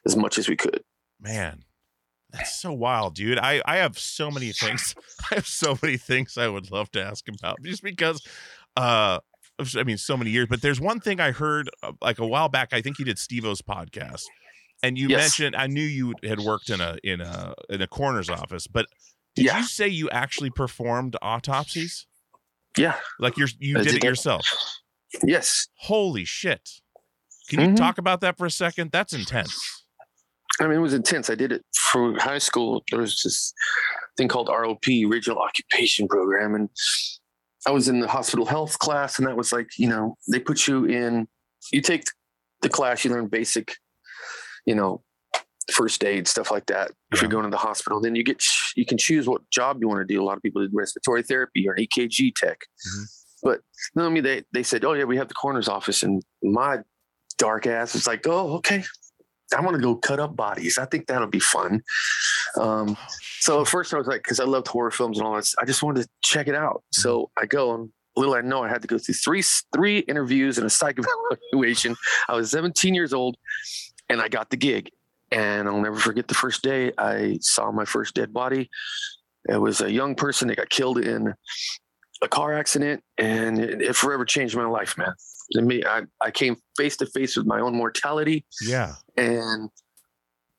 as 0.06 0.16
much 0.16 0.38
as 0.38 0.48
we 0.48 0.56
could. 0.56 0.84
man 1.20 1.64
that's 2.36 2.60
so 2.62 2.72
wild 2.72 3.16
dude 3.16 3.38
i 3.40 3.62
i 3.66 3.78
have 3.78 3.98
so 3.98 4.30
many 4.30 4.52
things 4.52 4.94
i 5.32 5.36
have 5.36 5.48
so 5.48 5.78
many 5.82 5.98
things 5.98 6.38
i 6.38 6.48
would 6.48 6.72
love 6.72 6.92
to 6.92 7.02
ask 7.04 7.26
about 7.28 7.62
just 7.64 7.82
because 7.84 8.22
uh 8.78 9.20
i 9.78 9.84
mean 9.84 9.98
so 9.98 10.18
many 10.18 10.32
years 10.32 10.48
but 10.50 10.62
there's 10.62 10.82
one 10.82 11.00
thing 11.00 11.20
i 11.20 11.32
heard 11.32 11.70
uh, 11.84 11.92
like 12.02 12.20
a 12.20 12.26
while 12.28 12.50
back 12.50 12.74
i 12.74 12.82
think 12.82 13.00
you 13.00 13.06
did 13.06 13.18
steve-o's 13.18 13.62
podcast 13.62 14.26
and 14.84 14.98
you 14.98 15.08
Yes. 15.08 15.40
mentioned 15.40 15.56
i 15.56 15.68
knew 15.68 15.82
you 15.84 16.14
had 16.24 16.40
worked 16.42 16.70
in 16.70 16.82
a 16.82 16.98
in 17.04 17.22
a 17.22 17.54
in 17.70 17.82
a 17.82 17.88
coroner's 17.88 18.30
office 18.30 18.68
but 18.68 18.86
did 19.36 19.46
Yeah. 19.46 19.58
you 19.60 19.64
say 19.66 19.88
you 19.88 20.10
actually 20.10 20.50
performed 20.50 21.16
autopsies 21.22 22.06
Yeah. 22.78 22.96
like 23.20 23.38
you're 23.38 23.48
you 23.60 23.76
did 23.76 23.86
did 23.86 23.96
it 23.96 24.04
yourself 24.04 24.46
Yes. 25.26 25.68
holy 25.76 26.26
shit 26.26 26.70
can 27.48 27.62
you 27.62 27.68
Mhm. 27.68 27.76
talk 27.78 27.98
about 27.98 28.20
that 28.22 28.38
for 28.38 28.46
a 28.46 28.52
second 28.52 28.92
that's 28.92 29.14
intense 29.14 29.85
I 30.62 30.68
mean, 30.68 30.78
it 30.78 30.82
was 30.82 30.94
intense. 30.94 31.30
I 31.30 31.36
did 31.36 31.52
it 31.52 31.66
for 31.92 32.18
high 32.20 32.38
school. 32.38 32.84
There 32.90 33.00
was 33.02 33.22
this 33.24 33.54
thing 34.18 34.28
called 34.30 34.48
ROP, 34.48 34.88
Regional 35.10 35.40
Occupation 35.42 36.08
Program, 36.08 36.56
and 36.56 36.70
I 37.68 37.72
was 37.72 37.88
in 37.90 38.00
the 38.00 38.08
hospital 38.08 38.46
health 38.46 38.80
class, 38.80 39.18
and 39.20 39.28
that 39.28 39.36
was 39.36 39.52
like, 39.52 39.68
you 39.78 39.90
know, 39.90 40.16
they 40.32 40.40
put 40.40 40.68
you 40.68 40.86
in. 40.86 41.28
You 41.74 41.82
take 41.82 42.06
the 42.62 42.70
class, 42.70 43.04
you 43.04 43.12
learn 43.12 43.28
basic, 43.28 43.76
you 44.66 44.76
know, 44.76 45.04
first 45.72 46.04
aid 46.06 46.28
stuff 46.28 46.52
like 46.52 46.68
that. 46.68 46.92
If 47.12 47.22
you're 47.22 47.30
going 47.30 47.44
to 47.44 47.50
the 47.50 47.58
hospital, 47.58 48.00
then 48.00 48.16
you 48.16 48.24
get 48.24 48.42
you 48.76 48.86
can 48.86 48.98
choose 48.98 49.28
what 49.28 49.42
job 49.50 49.80
you 49.82 49.88
want 49.90 50.08
to 50.08 50.14
do. 50.14 50.22
A 50.22 50.24
lot 50.24 50.38
of 50.38 50.44
people 50.44 50.62
did 50.62 50.72
respiratory 50.74 51.24
therapy 51.24 51.68
or 51.68 51.74
an 51.74 51.84
EKG 51.84 52.32
tech, 52.36 52.60
Mhm. 52.88 53.04
but 53.44 53.62
no, 53.96 54.06
I 54.06 54.10
mean 54.10 54.24
they 54.24 54.44
they 54.54 54.64
said, 54.64 54.86
oh 54.86 54.94
yeah, 54.94 55.04
we 55.06 55.18
have 55.18 55.28
the 55.28 55.34
coroner's 55.34 55.68
office, 55.68 56.04
and 56.04 56.22
my 56.44 56.78
dark 57.40 57.66
ass 57.68 57.94
was 57.94 58.06
like, 58.08 58.26
oh 58.28 58.54
okay, 58.58 58.84
I 59.56 59.62
want 59.62 59.76
to 59.76 59.82
go 59.82 59.96
cut 59.96 60.20
up 60.20 60.36
bodies. 60.36 60.78
I 60.78 60.86
think 60.86 61.08
that'll 61.08 61.28
be 61.28 61.40
fun. 61.40 61.84
Um, 62.60 62.98
so 63.40 63.62
at 63.62 63.68
first 63.68 63.94
I 63.94 63.98
was 63.98 64.08
like, 64.08 64.24
because 64.24 64.40
I 64.40 64.46
loved 64.46 64.68
horror 64.68 64.92
films 64.92 65.18
and 65.18 65.28
all 65.28 65.36
that, 65.36 65.48
I 65.60 65.66
just 65.66 65.84
wanted 65.84 66.04
to 66.04 66.10
check 66.22 66.48
it 66.48 66.56
out. 66.56 66.84
So 66.92 67.30
I 67.38 67.46
go 67.46 67.74
and 67.76 67.92
little 68.18 68.34
I 68.34 68.42
know 68.42 68.64
I 68.64 68.70
had 68.70 68.82
to 68.82 68.88
go 68.88 68.98
through 68.98 69.16
three 69.16 69.44
three 69.74 70.00
interviews 70.00 70.58
and 70.58 70.66
a 70.66 70.70
psych 70.70 70.98
evaluation. 71.52 71.96
I 72.28 72.36
was 72.36 72.52
17 72.52 72.94
years 72.94 73.14
old, 73.14 73.38
and 74.10 74.22
I 74.22 74.28
got 74.28 74.50
the 74.50 74.58
gig. 74.58 74.90
And 75.32 75.68
I'll 75.68 75.82
never 75.82 75.98
forget 75.98 76.28
the 76.28 76.36
first 76.36 76.64
day 76.64 76.92
I 76.98 77.40
saw 77.42 77.72
my 77.72 77.84
first 77.84 78.14
dead 78.14 78.32
body. 78.32 78.70
It 79.50 79.58
was 79.58 79.82
a 79.82 79.92
young 79.92 80.16
person 80.16 80.48
that 80.48 80.58
got 80.58 80.70
killed 80.70 81.00
in 81.00 81.34
a 82.26 82.30
car 82.30 82.54
accident, 82.54 83.04
and 83.18 83.60
it, 83.60 83.82
it 83.82 83.96
forever 83.96 84.26
changed 84.26 84.56
my 84.56 84.66
life, 84.66 84.98
man. 84.98 85.14
To 85.54 85.62
me, 85.62 85.84
I, 85.86 86.02
I 86.22 86.32
came 86.32 86.58
face 86.78 86.98
to 86.98 87.06
face 87.06 87.38
with 87.38 87.46
my 87.46 87.60
own 87.60 87.76
mortality. 87.76 88.46
Yeah. 88.62 88.96
And 89.16 89.70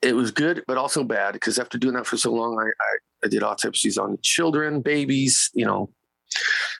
it 0.02 0.14
was 0.14 0.30
good 0.30 0.62
but 0.68 0.76
also 0.76 1.02
bad 1.02 1.32
because 1.32 1.58
after 1.58 1.78
doing 1.78 1.94
that 1.94 2.06
for 2.06 2.18
so 2.18 2.30
long 2.30 2.60
I, 2.60 2.66
I 2.66 2.96
i 3.24 3.28
did 3.28 3.42
autopsies 3.42 3.96
on 3.96 4.18
children 4.22 4.82
babies 4.82 5.50
you 5.54 5.64
know 5.64 5.88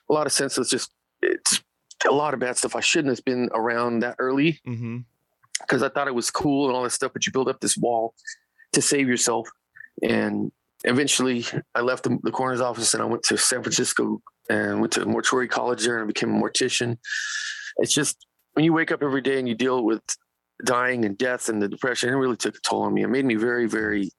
a 0.07 0.13
lot 0.13 0.27
of 0.27 0.31
senseless 0.31 0.69
just 0.69 0.91
it's 1.23 1.59
a 2.07 2.13
lot 2.13 2.35
of 2.35 2.39
bad 2.39 2.55
stuff. 2.55 2.75
I 2.75 2.79
shouldn't 2.79 3.15
have 3.15 3.25
been 3.25 3.49
around 3.53 3.99
that 4.01 4.17
early 4.19 4.61
mm-hmm. 4.65 4.99
because 5.61 5.81
i 5.81 5.89
thought 5.89 6.07
it 6.07 6.13
was 6.13 6.29
cool 6.29 6.67
and 6.67 6.77
all 6.77 6.83
this 6.83 6.93
stuff 6.93 7.11
but 7.11 7.25
you 7.25 7.31
build 7.31 7.49
up 7.49 7.59
this 7.59 7.75
wall 7.75 8.13
to 8.73 8.81
save 8.81 9.07
yourself. 9.07 9.49
And 10.03 10.51
eventually 10.83 11.45
i 11.75 11.81
left 11.81 12.03
the, 12.03 12.17
the 12.23 12.31
coroner's 12.31 12.61
office 12.61 12.93
and 12.93 13.01
i 13.01 13.05
went 13.05 13.23
to 13.23 13.37
san 13.37 13.61
francisco 13.63 14.21
and 14.49 14.79
went 14.79 14.93
to 14.93 15.05
mortuary 15.05 15.47
college 15.47 15.83
there 15.83 15.97
and 15.99 16.07
became 16.07 16.35
a 16.35 16.39
mortician 16.39 16.97
it's 17.77 17.93
just 17.93 18.25
when 18.53 18.65
you 18.65 18.73
wake 18.73 18.91
up 18.91 19.03
every 19.03 19.21
day 19.21 19.37
and 19.37 19.47
you 19.47 19.55
deal 19.55 19.83
with 19.83 20.01
dying 20.65 21.05
and 21.05 21.17
death 21.17 21.49
and 21.49 21.61
the 21.61 21.67
depression, 21.67 22.09
it 22.09 22.13
really 22.13 22.37
took 22.37 22.55
a 22.55 22.59
toll 22.61 22.81
on 22.81 22.93
me. 22.93 23.03
It 23.03 23.07
made 23.07 23.25
me 23.25 23.35
very, 23.35 23.67
very, 23.67 24.09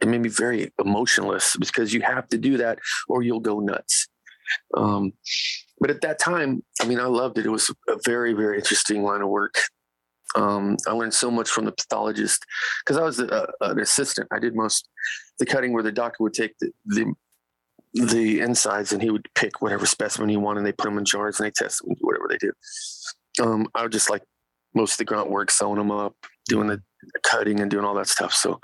it 0.00 0.08
made 0.08 0.20
me 0.20 0.28
very 0.28 0.72
emotionless 0.78 1.56
because 1.56 1.92
you 1.92 2.00
have 2.02 2.28
to 2.28 2.38
do 2.38 2.58
that 2.58 2.78
or 3.08 3.22
you'll 3.22 3.40
go 3.40 3.60
nuts. 3.60 4.08
Um, 4.76 5.12
but 5.80 5.90
at 5.90 6.00
that 6.02 6.18
time, 6.18 6.62
I 6.80 6.86
mean, 6.86 7.00
I 7.00 7.06
loved 7.06 7.38
it. 7.38 7.46
It 7.46 7.50
was 7.50 7.70
a 7.88 7.96
very, 8.04 8.32
very 8.34 8.58
interesting 8.58 9.02
line 9.02 9.22
of 9.22 9.28
work. 9.28 9.58
Um, 10.34 10.76
I 10.86 10.92
learned 10.92 11.14
so 11.14 11.30
much 11.30 11.48
from 11.48 11.64
the 11.64 11.72
pathologist 11.72 12.44
because 12.84 12.96
I 12.96 13.02
was 13.02 13.20
a, 13.20 13.46
an 13.60 13.80
assistant. 13.80 14.28
I 14.32 14.38
did 14.38 14.54
most 14.54 14.88
the 15.38 15.46
cutting 15.46 15.72
where 15.72 15.82
the 15.82 15.92
doctor 15.92 16.22
would 16.22 16.34
take 16.34 16.54
the, 16.58 16.70
the 16.86 17.12
the 17.94 18.40
insides 18.40 18.92
and 18.92 19.02
he 19.02 19.10
would 19.10 19.28
pick 19.34 19.60
whatever 19.60 19.84
specimen 19.84 20.28
he 20.28 20.36
wanted. 20.36 20.60
And 20.60 20.66
they 20.66 20.72
put 20.72 20.84
them 20.84 20.98
in 20.98 21.04
jars 21.04 21.38
and 21.38 21.46
they 21.46 21.50
test 21.50 21.82
them, 21.82 21.94
whatever 22.00 22.26
they 22.28 22.38
do. 22.38 22.52
Um, 23.42 23.68
I 23.74 23.82
would 23.82 23.92
just 23.92 24.10
like 24.10 24.22
most 24.74 24.92
of 24.92 24.98
the 24.98 25.04
grunt 25.04 25.30
work, 25.30 25.50
sewing 25.50 25.76
them 25.76 25.90
up, 25.90 26.14
doing 26.48 26.68
the 26.68 26.80
cutting 27.22 27.60
and 27.60 27.70
doing 27.70 27.84
all 27.84 27.94
that 27.94 28.08
stuff. 28.08 28.32
So, 28.32 28.60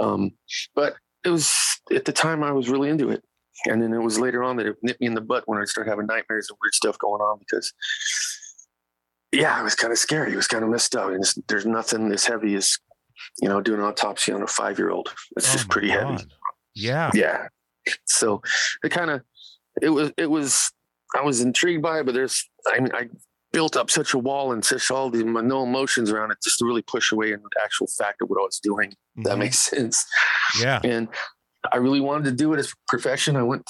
um, 0.00 0.32
but 0.74 0.96
it 1.24 1.30
was 1.30 1.54
at 1.94 2.04
the 2.04 2.12
time 2.12 2.42
I 2.42 2.52
was 2.52 2.68
really 2.68 2.90
into 2.90 3.10
it. 3.10 3.22
And 3.66 3.80
then 3.80 3.92
it 3.92 4.02
was 4.02 4.18
later 4.18 4.42
on 4.42 4.56
that 4.56 4.66
it 4.66 4.76
nipped 4.82 5.00
me 5.00 5.06
in 5.06 5.14
the 5.14 5.20
butt 5.20 5.44
when 5.46 5.60
I 5.60 5.64
started 5.64 5.88
having 5.88 6.06
nightmares 6.06 6.48
and 6.50 6.58
weird 6.60 6.74
stuff 6.74 6.98
going 6.98 7.20
on 7.20 7.38
because, 7.38 7.72
yeah, 9.34 9.60
it 9.60 9.62
was 9.62 9.74
kind 9.74 9.92
of 9.92 9.98
scary. 9.98 10.32
It 10.32 10.36
was 10.36 10.48
kind 10.48 10.64
of 10.64 10.70
messed 10.70 10.96
up. 10.96 11.10
And 11.10 11.24
there's 11.48 11.66
nothing 11.66 12.12
as 12.12 12.24
heavy 12.24 12.54
as, 12.54 12.78
you 13.40 13.48
know, 13.48 13.60
doing 13.60 13.80
an 13.80 13.86
autopsy 13.86 14.32
on 14.32 14.42
a 14.42 14.46
five 14.46 14.78
year 14.78 14.90
old. 14.90 15.12
It's 15.36 15.50
Oh 15.50 15.52
just 15.52 15.68
pretty 15.68 15.90
heavy. 15.90 16.24
Yeah 16.74 17.10
Yeah. 17.14 17.48
So 18.06 18.42
it 18.82 18.90
kind 18.90 19.10
of, 19.10 19.22
it 19.82 19.90
was, 19.90 20.12
it 20.16 20.30
was, 20.30 20.72
I 21.14 21.22
was 21.22 21.40
intrigued 21.40 21.82
by 21.82 22.00
it, 22.00 22.06
but 22.06 22.14
there's, 22.14 22.48
I 22.72 22.80
mean, 22.80 22.92
I 22.94 23.08
built 23.52 23.76
up 23.76 23.90
such 23.90 24.14
a 24.14 24.18
wall 24.18 24.52
and 24.52 24.64
such 24.64 24.90
all 24.90 25.10
the 25.10 25.22
no 25.22 25.62
emotions 25.62 26.10
around 26.10 26.32
it 26.32 26.38
just 26.42 26.58
to 26.58 26.64
really 26.64 26.82
push 26.82 27.12
away 27.12 27.32
the 27.32 27.60
actual 27.62 27.86
fact 27.86 28.20
of 28.20 28.28
what 28.28 28.38
I 28.38 28.42
was 28.42 28.58
doing. 28.60 28.94
if 29.16 29.24
That 29.24 29.30
mm-hmm. 29.30 29.38
makes 29.40 29.58
sense. 29.70 30.04
yeah 30.60 30.80
And 30.82 31.08
I 31.72 31.78
really 31.78 32.00
wanted 32.00 32.24
to 32.24 32.32
do 32.32 32.52
it 32.52 32.58
as 32.58 32.72
a 32.72 32.74
profession. 32.88 33.36
I 33.36 33.42
went 33.42 33.64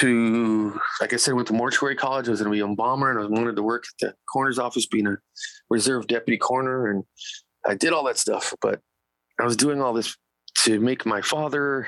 to, 0.00 0.78
like 1.00 1.12
I 1.12 1.16
said, 1.16 1.34
went 1.34 1.48
to 1.48 1.54
mortuary 1.54 1.96
college. 1.96 2.28
I 2.28 2.30
was 2.30 2.40
going 2.40 2.52
to 2.52 2.56
be 2.56 2.60
an 2.60 2.70
embalmer 2.70 3.10
and 3.10 3.18
I 3.18 3.26
wanted 3.26 3.56
to 3.56 3.62
work 3.62 3.84
at 3.84 4.06
the 4.06 4.14
coroner's 4.32 4.58
office, 4.58 4.86
being 4.86 5.06
a 5.06 5.16
reserve 5.70 6.06
deputy 6.06 6.36
coroner. 6.36 6.88
And 6.88 7.04
I 7.66 7.74
did 7.74 7.92
all 7.92 8.04
that 8.04 8.18
stuff, 8.18 8.54
but 8.60 8.80
I 9.40 9.44
was 9.44 9.56
doing 9.56 9.80
all 9.80 9.92
this 9.92 10.16
to 10.64 10.80
make 10.80 11.06
my 11.06 11.20
father 11.20 11.86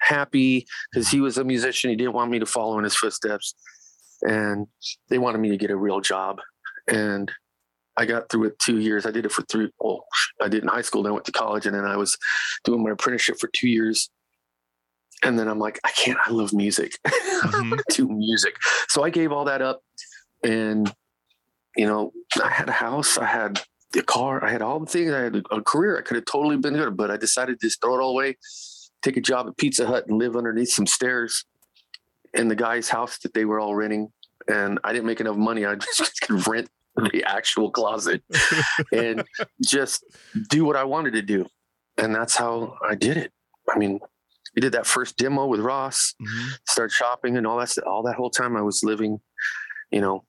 happy 0.00 0.66
because 0.92 1.08
he 1.08 1.20
was 1.20 1.38
a 1.38 1.44
musician. 1.44 1.90
He 1.90 1.96
didn't 1.96 2.14
want 2.14 2.30
me 2.30 2.38
to 2.38 2.46
follow 2.46 2.78
in 2.78 2.84
his 2.84 2.94
footsteps. 2.94 3.54
And 4.22 4.66
they 5.08 5.18
wanted 5.18 5.38
me 5.38 5.48
to 5.50 5.56
get 5.56 5.70
a 5.70 5.76
real 5.76 6.00
job. 6.00 6.38
And 6.88 7.30
I 7.96 8.04
got 8.04 8.28
through 8.28 8.44
it 8.44 8.58
two 8.60 8.78
years. 8.78 9.06
I 9.06 9.10
did 9.10 9.26
it 9.26 9.32
for 9.32 9.42
three. 9.42 9.70
Well, 9.80 10.04
I 10.40 10.48
did 10.48 10.62
in 10.62 10.68
high 10.68 10.82
school. 10.82 11.02
Then 11.02 11.10
I 11.10 11.14
went 11.14 11.26
to 11.26 11.32
college, 11.32 11.66
and 11.66 11.74
then 11.74 11.84
I 11.84 11.96
was 11.96 12.16
doing 12.62 12.82
my 12.82 12.90
apprenticeship 12.90 13.38
for 13.40 13.50
two 13.52 13.68
years. 13.68 14.08
And 15.24 15.38
then 15.38 15.48
I'm 15.48 15.58
like, 15.58 15.80
I 15.84 15.90
can't. 15.90 16.18
I 16.26 16.30
love 16.30 16.52
music. 16.52 16.98
I 17.06 17.10
Mhm. 17.10 17.70
want 17.70 17.82
to 17.90 18.06
do 18.06 18.12
music. 18.12 18.56
So 18.88 19.02
I 19.04 19.10
gave 19.10 19.32
all 19.32 19.44
that 19.46 19.62
up, 19.62 19.82
and 20.44 20.92
you 21.76 21.86
know, 21.86 22.12
I 22.42 22.48
had 22.50 22.68
a 22.68 22.72
house. 22.72 23.18
I 23.18 23.26
had 23.26 23.60
a 23.96 24.02
car. 24.02 24.44
I 24.44 24.50
had 24.50 24.62
all 24.62 24.80
the 24.80 24.86
things. 24.86 25.12
I 25.12 25.20
had 25.20 25.36
a, 25.36 25.42
a 25.54 25.62
career. 25.62 25.98
I 25.98 26.02
could 26.02 26.16
have 26.16 26.24
totally 26.24 26.56
been 26.56 26.74
good, 26.74 26.96
but 26.96 27.10
I 27.10 27.16
decided 27.16 27.60
to 27.60 27.66
just 27.66 27.80
throw 27.80 27.96
it 27.98 28.02
all 28.02 28.10
away, 28.10 28.36
take 29.02 29.16
a 29.16 29.20
job 29.20 29.46
at 29.48 29.56
Pizza 29.56 29.86
Hut, 29.86 30.04
and 30.08 30.18
live 30.18 30.36
underneath 30.36 30.70
some 30.70 30.86
stairs 30.86 31.44
in 32.34 32.48
the 32.48 32.56
guy's 32.56 32.88
house 32.88 33.18
that 33.18 33.32
they 33.34 33.44
were 33.44 33.58
all 33.60 33.74
renting. 33.74 34.12
And 34.48 34.78
I 34.84 34.92
didn't 34.92 35.06
make 35.06 35.20
enough 35.20 35.36
money. 35.36 35.64
I 35.66 35.74
just 35.96 36.20
could 36.20 36.46
rent 36.46 36.68
the 37.12 37.22
actual 37.24 37.70
closet 37.70 38.22
and 38.92 39.24
just 39.64 40.04
do 40.48 40.64
what 40.64 40.76
I 40.76 40.84
wanted 40.84 41.12
to 41.12 41.22
do. 41.22 41.46
And 41.96 42.14
that's 42.14 42.34
how 42.36 42.76
I 42.86 42.94
did 42.94 43.16
it. 43.16 43.32
I 43.70 43.78
mean, 43.78 44.00
we 44.54 44.60
did 44.60 44.72
that 44.72 44.86
first 44.86 45.16
demo 45.16 45.46
with 45.46 45.60
Ross, 45.60 46.14
Mhm. 46.20 46.58
started 46.68 46.92
shopping 46.92 47.36
and 47.36 47.46
all 47.46 47.58
that 47.58 47.68
stuff. 47.68 47.84
All 47.86 48.02
that 48.04 48.14
whole 48.16 48.30
time 48.30 48.56
I 48.56 48.62
was 48.62 48.82
living, 48.82 49.20
you 49.90 50.00
know, 50.00 50.24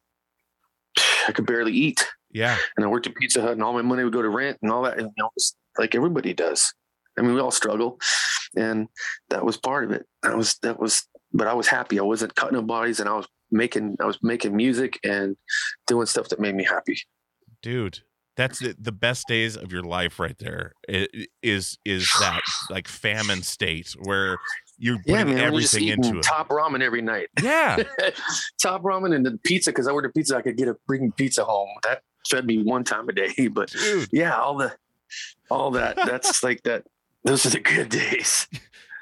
I 1.28 1.32
could 1.32 1.46
barely 1.46 1.74
eat. 1.74 2.08
Yeah. 2.32 2.58
And 2.76 2.86
I 2.86 2.90
worked 2.90 3.08
at 3.08 3.16
Pizza 3.16 3.42
Hut 3.42 3.54
and 3.54 3.64
all 3.64 3.74
my 3.74 3.82
money 3.82 4.04
would 4.04 4.14
go 4.14 4.22
to 4.22 4.30
rent 4.30 4.58
and 4.62 4.72
all 4.72 4.84
that. 4.84 4.98
And, 5.00 5.08
you 5.16 5.24
know, 5.24 5.30
like 5.78 5.96
everybody 5.96 6.34
does. 6.34 6.74
I 7.18 7.22
mean, 7.22 7.34
we 7.34 7.40
all 7.42 7.52
struggle. 7.52 8.00
And 8.56 8.88
that 9.30 9.44
was 9.46 9.58
part 9.58 9.84
of 9.84 9.92
it. 9.92 10.06
That 10.24 10.36
was, 10.38 10.58
that 10.62 10.80
was, 10.80 11.08
but 11.34 11.48
I 11.48 11.54
was 11.54 11.68
happy. 11.68 12.00
I 12.00 12.04
wasn't 12.04 12.36
cutting 12.36 12.56
no 12.56 12.62
bodies 12.62 13.00
and 13.00 13.10
I 13.10 13.14
was 13.16 13.28
making, 13.52 13.98
I 14.00 14.06
was 14.06 14.20
making 14.22 14.56
music 14.56 15.00
and 15.04 15.36
doing 15.88 16.06
stuff 16.06 16.30
that 16.30 16.40
made 16.40 16.56
me 16.56 16.64
happy. 16.64 17.00
dude 17.62 18.00
that's 18.40 18.60
the, 18.60 18.74
the 18.80 18.94
best 18.94 19.28
days 19.28 19.58
of 19.58 19.70
your 19.74 19.84
life 19.84 20.18
right 20.18 20.38
there 20.40 20.72
is 21.44 21.78
is 21.84 22.10
that 22.22 22.42
like 22.70 22.88
famine 22.88 23.44
state 23.44 23.94
where 24.04 24.38
you're 24.78 24.98
putting 25.00 25.16
Yeah, 25.16 25.24
man. 25.26 25.38
Everything 25.40 25.90
into 25.90 26.20
it 26.20 26.24
top 26.24 26.48
ramen 26.48 26.82
every 26.82 27.02
night. 27.02 27.28
yeah 27.44 27.84
top 28.62 28.82
ramen 28.84 29.14
and 29.14 29.26
then 29.26 29.40
pizza 29.44 29.72
because 29.72 29.88
I 29.88 29.92
ordered 29.92 30.14
pizza. 30.14 30.38
I 30.38 30.42
could 30.42 30.56
get 30.56 30.70
a 30.70 30.78
freaking 30.90 31.14
pizza 31.18 31.44
home. 31.44 31.68
That 31.84 32.04
fed 32.30 32.46
me 32.46 32.64
one 32.64 32.86
time 32.86 33.10
a 33.10 33.12
day. 33.12 33.50
But 33.52 33.72
dude 33.72 34.08
yeah, 34.14 34.38
all 34.38 34.56
the 34.58 34.74
all 35.52 35.72
that. 35.72 35.98
That's 35.98 36.42
like 36.42 36.64
that. 36.64 36.86
Those 37.26 37.46
are 37.46 37.50
the 37.50 37.60
good 37.60 37.90
days. 38.04 38.48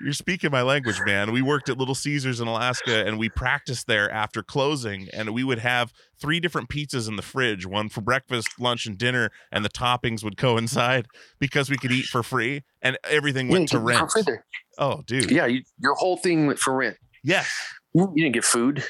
You're 0.01 0.13
speaking 0.13 0.51
my 0.51 0.61
language 0.61 0.99
man 1.05 1.31
we 1.31 1.41
worked 1.41 1.69
at 1.69 1.77
little 1.77 1.95
caesars 1.95 2.39
in 2.39 2.47
alaska 2.47 3.05
and 3.05 3.17
we 3.17 3.29
practiced 3.29 3.87
there 3.87 4.11
after 4.11 4.43
closing 4.43 5.07
and 5.13 5.33
we 5.33 5.43
would 5.43 5.59
have 5.59 5.91
three 6.19 6.39
different 6.39 6.69
pizzas 6.69 7.07
in 7.07 7.15
the 7.15 7.21
fridge 7.21 7.65
one 7.65 7.89
for 7.89 8.01
breakfast 8.01 8.59
lunch 8.59 8.85
and 8.85 8.97
dinner 8.97 9.31
and 9.51 9.65
the 9.65 9.69
toppings 9.69 10.23
would 10.23 10.37
coincide 10.37 11.07
because 11.39 11.69
we 11.69 11.77
could 11.77 11.91
eat 11.91 12.05
for 12.05 12.21
free 12.23 12.63
and 12.81 12.97
everything 13.03 13.47
went 13.47 13.69
to 13.69 13.79
rent 13.79 13.99
get 13.99 14.07
coffee 14.09 14.21
there. 14.23 14.45
oh 14.77 15.01
dude 15.05 15.31
Yeah, 15.31 15.45
you, 15.45 15.63
your 15.79 15.95
whole 15.95 16.17
thing 16.17 16.47
went 16.47 16.59
for 16.59 16.75
rent. 16.75 16.97
yes 17.23 17.49
You 17.93 18.11
didn't 18.15 18.33
get 18.33 18.45
food. 18.45 18.83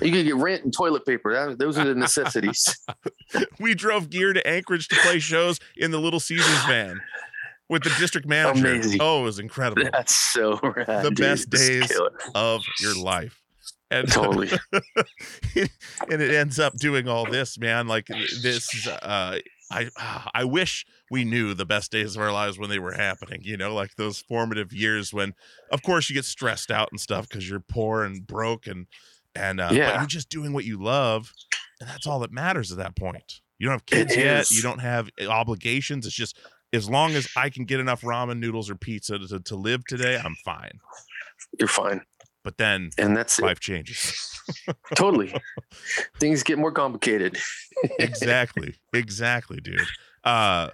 You 0.00 0.12
could 0.12 0.24
get 0.24 0.36
rent 0.36 0.64
and 0.64 0.72
toilet 0.72 1.04
paper. 1.04 1.54
Those 1.58 1.76
are 1.76 1.84
the 1.84 1.94
necessities. 1.94 2.74
we 3.60 3.74
drove 3.74 4.08
gear 4.08 4.32
to 4.32 4.46
Anchorage 4.46 4.88
to 4.88 4.96
play 4.96 5.18
shows 5.18 5.58
in 5.76 5.90
the 5.90 5.98
Little 6.00 6.20
Caesars 6.20 6.64
van 6.64 7.00
with 7.74 7.82
the 7.84 7.94
district 7.98 8.26
manager. 8.26 8.66
Amazing. 8.66 9.00
Oh, 9.02 9.20
it 9.20 9.24
was 9.24 9.38
incredible. 9.38 9.82
That's 9.92 10.14
so 10.14 10.58
rad. 10.62 11.04
the 11.04 11.10
dude. 11.10 11.18
best 11.18 11.50
days 11.50 11.92
of 12.34 12.62
your 12.80 12.96
life. 12.96 13.40
And 13.90 14.08
Totally. 14.10 14.48
and 15.54 15.68
it 16.22 16.34
ends 16.34 16.58
up 16.58 16.74
doing 16.74 17.06
all 17.08 17.26
this, 17.26 17.58
man. 17.58 17.86
Like 17.86 18.06
this 18.06 18.86
uh 18.88 19.38
I 19.70 19.88
I 20.34 20.44
wish 20.44 20.84
we 21.10 21.24
knew 21.24 21.54
the 21.54 21.66
best 21.66 21.92
days 21.92 22.16
of 22.16 22.22
our 22.22 22.32
lives 22.32 22.58
when 22.58 22.70
they 22.70 22.78
were 22.78 22.92
happening, 22.92 23.40
you 23.44 23.56
know, 23.56 23.74
like 23.74 23.96
those 23.96 24.18
formative 24.20 24.72
years 24.72 25.12
when 25.12 25.34
of 25.70 25.82
course 25.82 26.08
you 26.08 26.14
get 26.14 26.24
stressed 26.24 26.70
out 26.70 26.88
and 26.90 27.00
stuff 27.00 27.28
because 27.28 27.48
you're 27.48 27.60
poor 27.60 28.04
and 28.04 28.26
broke 28.26 28.66
and 28.66 28.86
and 29.34 29.60
uh 29.60 29.68
but 29.68 29.76
Yeah. 29.76 29.98
you're 29.98 30.06
just 30.06 30.28
doing 30.28 30.52
what 30.52 30.64
you 30.64 30.82
love 30.82 31.32
and 31.80 31.88
that's 31.88 32.06
all 32.06 32.20
that 32.20 32.32
matters 32.32 32.72
at 32.72 32.78
that 32.78 32.96
point. 32.96 33.40
You 33.58 33.66
don't 33.68 33.74
have 33.74 33.86
kids 33.86 34.12
It 34.14 34.18
yet, 34.20 34.40
is. 34.42 34.50
you 34.52 34.62
don't 34.62 34.80
have 34.80 35.08
eh, 35.18 35.26
obligations. 35.26 36.06
It's 36.06 36.14
just 36.16 36.36
as 36.74 36.88
long 36.90 37.12
as 37.14 37.26
I 37.36 37.48
can 37.50 37.64
get 37.64 37.80
enough 37.80 38.02
ramen 38.02 38.38
noodles 38.38 38.68
or 38.70 38.74
pizza 38.74 39.18
to, 39.18 39.40
to 39.40 39.56
live 39.56 39.84
today, 39.86 40.18
I'm 40.22 40.34
fine. 40.44 40.80
You're 41.58 41.68
fine. 41.68 42.02
But 42.42 42.58
then 42.58 42.90
And 42.98 43.16
that's 43.16 43.38
it. 43.38 43.44
life 43.44 43.60
changes. 43.60 44.30
Totally. 44.94 45.34
Things 46.20 46.42
get 46.42 46.58
more 46.58 46.72
complicated. 46.72 47.38
exactly 47.98 48.74
exactly 48.92 49.58
dude 49.60 49.80
uh 50.24 50.68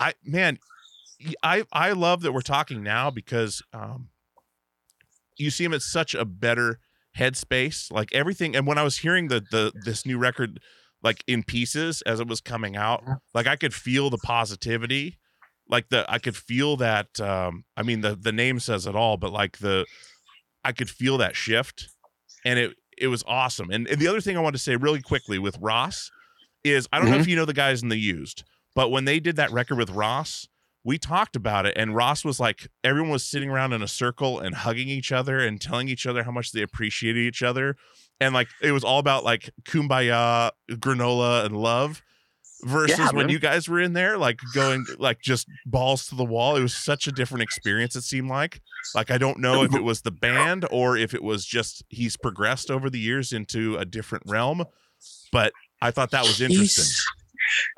i 0.00 0.12
man 0.24 0.58
I 1.42 1.64
I 1.72 1.92
love 1.92 2.22
that 2.22 2.32
we're 2.32 2.40
talking 2.40 2.82
now 2.82 3.10
because 3.10 3.62
um 3.72 4.08
you 5.38 5.50
seem 5.50 5.72
at 5.72 5.82
such 5.82 6.14
a 6.14 6.24
better 6.24 6.78
headspace 7.18 7.90
like 7.92 8.12
everything 8.12 8.54
and 8.56 8.66
when 8.66 8.78
i 8.78 8.82
was 8.82 8.98
hearing 8.98 9.28
the 9.28 9.40
the 9.50 9.72
this 9.84 10.04
new 10.06 10.18
record 10.18 10.60
like 11.02 11.22
in 11.26 11.42
pieces 11.42 12.00
as 12.02 12.20
it 12.20 12.26
was 12.28 12.40
coming 12.40 12.74
out 12.76 13.02
like 13.34 13.46
i 13.46 13.54
could 13.56 13.74
feel 13.74 14.08
the 14.10 14.18
positivity 14.18 15.18
like 15.72 15.88
the 15.88 16.04
i 16.08 16.18
could 16.18 16.36
feel 16.36 16.76
that 16.76 17.18
um 17.20 17.64
i 17.76 17.82
mean 17.82 18.00
the 18.02 18.14
the 18.14 18.30
name 18.30 18.60
says 18.60 18.86
it 18.86 18.94
all 18.94 19.16
but 19.16 19.32
like 19.32 19.58
the 19.58 19.84
i 20.64 20.70
could 20.70 20.88
feel 20.88 21.18
that 21.18 21.34
shift 21.34 21.88
and 22.44 22.60
it 22.60 22.76
it 22.96 23.08
was 23.08 23.24
awesome 23.26 23.70
and, 23.70 23.88
and 23.88 24.00
the 24.00 24.06
other 24.06 24.20
thing 24.20 24.36
i 24.36 24.40
want 24.40 24.54
to 24.54 24.62
say 24.62 24.76
really 24.76 25.02
quickly 25.02 25.38
with 25.38 25.58
ross 25.60 26.12
is 26.64 26.88
I 26.92 26.98
don't 26.98 27.10
know 27.10 27.18
if 27.18 27.26
you 27.26 27.36
know 27.36 27.44
the 27.44 27.52
guys 27.52 27.82
in 27.82 27.88
the 27.88 27.96
used, 27.96 28.44
but 28.74 28.90
when 28.90 29.04
they 29.04 29.20
did 29.20 29.36
that 29.36 29.50
record 29.52 29.78
with 29.78 29.90
Ross, 29.90 30.46
we 30.84 30.98
talked 30.98 31.36
about 31.36 31.66
it, 31.66 31.74
and 31.76 31.94
Ross 31.94 32.24
was 32.24 32.40
like, 32.40 32.68
everyone 32.82 33.10
was 33.10 33.24
sitting 33.24 33.50
around 33.50 33.72
in 33.72 33.82
a 33.82 33.88
circle 33.88 34.40
and 34.40 34.54
hugging 34.54 34.88
each 34.88 35.12
other 35.12 35.38
and 35.38 35.60
telling 35.60 35.88
each 35.88 36.06
other 36.06 36.24
how 36.24 36.32
much 36.32 36.52
they 36.52 36.62
appreciated 36.62 37.20
each 37.20 37.42
other. 37.42 37.76
And 38.20 38.34
like 38.34 38.48
it 38.60 38.72
was 38.72 38.84
all 38.84 38.98
about 38.98 39.24
like 39.24 39.50
kumbaya, 39.64 40.52
granola, 40.70 41.44
and 41.44 41.56
love. 41.56 42.02
Versus 42.64 42.96
Yeah, 42.98 43.10
when 43.10 43.28
you 43.28 43.40
guys 43.40 43.68
were 43.68 43.80
in 43.80 43.92
there, 43.92 44.16
like 44.16 44.38
going 44.54 44.86
like 44.98 45.20
just 45.20 45.48
balls 45.66 46.06
to 46.08 46.14
the 46.14 46.24
wall. 46.24 46.56
It 46.56 46.62
was 46.62 46.74
such 46.74 47.08
a 47.08 47.12
different 47.12 47.42
experience, 47.42 47.96
it 47.96 48.02
seemed 48.02 48.28
like. 48.28 48.60
Like 48.94 49.10
I 49.10 49.18
don't 49.18 49.38
know 49.40 49.64
if 49.64 49.74
it 49.74 49.82
was 49.82 50.02
the 50.02 50.12
band 50.12 50.66
or 50.70 50.96
if 50.96 51.12
it 51.12 51.22
was 51.22 51.44
just 51.44 51.82
he's 51.88 52.16
progressed 52.16 52.70
over 52.70 52.88
the 52.88 53.00
years 53.00 53.32
into 53.32 53.76
a 53.78 53.84
different 53.84 54.24
realm. 54.26 54.64
But 55.32 55.52
I 55.80 55.90
thought 55.90 56.12
that 56.12 56.22
was 56.22 56.40
interesting. 56.40 56.84
He's 56.84 57.04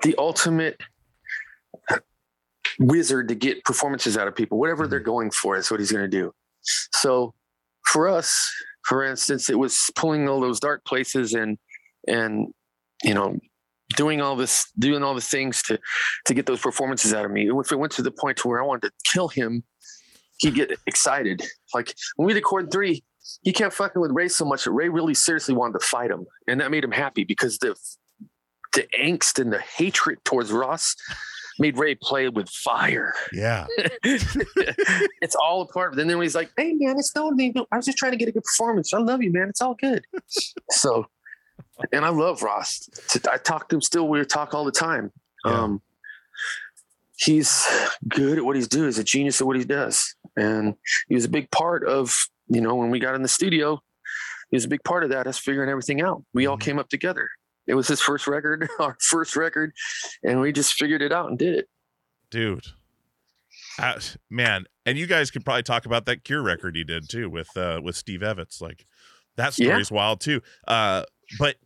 the 0.03 0.15
ultimate 0.19 0.79
wizard 2.79 3.29
to 3.29 3.35
get 3.35 3.65
performances 3.65 4.17
out 4.17 4.29
of 4.29 4.35
people. 4.35 4.59
Whatever 4.59 4.85
Mm-hmm. 4.85 4.91
they're 4.91 5.01
going 5.01 5.31
for, 5.31 5.57
that's 5.57 5.71
what 5.71 5.81
he's 5.81 5.93
going 5.93 6.05
to 6.05 6.09
do. 6.09 6.33
So 6.93 7.35
for 7.87 8.09
us, 8.09 8.51
for 8.85 9.05
instance, 9.05 9.49
it 9.49 9.59
was 9.59 9.91
pulling 9.95 10.29
all 10.29 10.41
those 10.41 10.61
dark 10.61 10.85
places 10.85 11.33
and 11.33 11.59
and 12.07 12.49
you 13.03 13.15
know 13.15 13.39
doing 13.97 14.21
all 14.21 14.37
this 14.37 14.71
doing 14.79 15.03
all 15.03 15.15
the 15.15 15.21
things 15.21 15.63
to 15.63 15.79
to 16.25 16.35
get 16.35 16.47
those 16.47 16.61
performances 16.61 17.13
out 17.13 17.25
of 17.25 17.31
me 17.31 17.51
if 17.51 17.73
it 17.73 17.79
went 17.79 17.93
to 17.93 18.03
the 18.03 18.11
point 18.11 18.37
to 18.37 18.49
where 18.49 18.63
i 18.63 18.67
wanted 18.67 18.89
to 18.89 19.13
kill 19.13 19.29
him 19.29 19.63
he'd 20.39 20.55
get 20.55 20.73
excited 20.87 21.43
like 21.75 21.95
when 22.17 22.27
we 22.27 22.35
record 22.35 22.71
three 22.71 23.03
he 23.43 23.53
kept 23.53 23.75
fucking 23.75 24.01
with 24.01 24.11
ray 24.13 24.29
so 24.29 24.45
much 24.45 24.65
that 24.65 24.73
ray 24.73 24.89
really 24.89 25.15
seriously 25.15 25.55
wanted 25.55 25.79
to 25.79 25.87
fight 25.87 26.11
him 26.11 26.27
and 26.49 26.61
that 26.61 26.71
made 26.71 26.85
him 26.85 26.93
happy 26.93 27.25
because 27.25 27.59
the 27.59 27.75
the 28.75 28.87
angst 29.01 29.39
and 29.41 29.53
the 29.53 29.61
hatred 29.61 30.19
towards 30.25 30.51
ross 30.51 30.97
made 31.59 31.79
ray 31.79 31.95
play 31.95 32.29
with 32.29 32.49
fire 32.49 33.15
Yeah. 33.33 33.67
it's 34.05 35.35
all 35.35 35.63
a 35.63 35.67
part 35.67 35.93
of 35.93 35.99
it. 35.99 36.03
And 36.03 36.11
then 36.11 36.19
when 36.19 36.25
he's 36.25 36.35
like, 36.35 36.51
hey, 36.57 36.75
man, 36.75 36.99
it's 36.99 37.15
no 37.15 37.31
me. 37.31 37.53
I 37.73 37.77
was 37.77 37.87
just 37.87 37.99
trying 37.99 38.13
to 38.13 38.19
get 38.19 38.29
a 38.29 38.33
good 38.33 38.45
performance. 38.45 38.93
I 38.93 38.99
love 38.99 39.23
you, 39.23 39.33
man. 39.33 39.49
It's 39.49 39.61
all 39.61 39.75
good. 39.75 40.05
so, 40.71 41.07
and 41.93 42.05
I 42.05 42.09
love 42.11 42.43
Ross. 42.43 42.89
I 43.31 43.37
talk 43.39 43.69
to 43.69 43.77
him 43.77 43.83
still. 43.83 44.09
We 44.09 44.25
talk 44.25 44.55
all 44.55 44.65
the 44.65 44.73
time. 44.73 45.13
Yeah. 45.45 45.53
Um, 45.63 45.83
he's 47.17 47.67
good 48.09 48.39
at 48.39 48.45
what 48.45 48.57
he's 48.57 48.69
doing. 48.69 48.87
He's 48.87 48.99
a 48.99 49.05
genius 49.05 49.41
at 49.41 49.47
what 49.47 49.57
he 49.57 49.65
does. 49.65 50.15
And 50.37 50.75
he 51.09 51.15
was 51.15 51.25
a 51.25 51.29
big 51.29 51.51
part 51.51 51.87
of, 51.87 52.17
you 52.49 52.61
know, 52.61 52.75
when 52.75 52.91
we 52.91 52.99
got 52.99 53.15
in 53.15 53.23
the 53.23 53.29
studio, 53.29 53.81
he 54.51 54.57
was 54.57 54.65
a 54.65 54.69
big 54.69 54.83
part 54.85 55.05
of 55.05 55.11
that, 55.11 55.27
us 55.27 55.39
figuring 55.39 55.71
everything 55.71 56.01
out. 56.01 56.25
We 56.33 56.47
all 56.47 56.57
Mhm. 56.57 56.61
came 56.63 56.79
up 56.79 56.89
together. 56.89 57.31
It 57.67 57.75
was 57.75 57.89
his 57.89 58.01
first 58.01 58.27
record, 58.27 58.69
our 58.79 58.97
first 59.01 59.37
record, 59.37 59.73
and 60.23 60.41
we 60.41 60.53
just 60.53 60.75
figured 60.75 61.03
it 61.03 61.13
out 61.13 61.29
and 61.29 61.39
did 61.39 61.55
it. 61.55 61.69
dude 62.31 62.67
uh, 63.79 64.01
man 64.29 64.65
and 64.87 64.99
you 64.99 65.07
guys 65.07 65.31
could 65.31 65.45
probably 65.45 65.63
talk 65.63 65.87
about 65.87 66.05
that 66.07 66.25
cure 66.25 66.43
record 66.43 66.75
he 66.75 66.83
did 66.83 67.09
too 67.09 67.29
with 67.31 67.57
uh 67.57 67.81
with 67.83 67.95
steve 67.95 68.23
evans 68.25 68.59
like 68.61 68.87
that 69.37 69.57
Yeah. 69.59 69.69
story's 69.69 69.91
wild 69.93 70.21
too 70.21 70.41
uh 70.67 71.05
but 71.31 71.57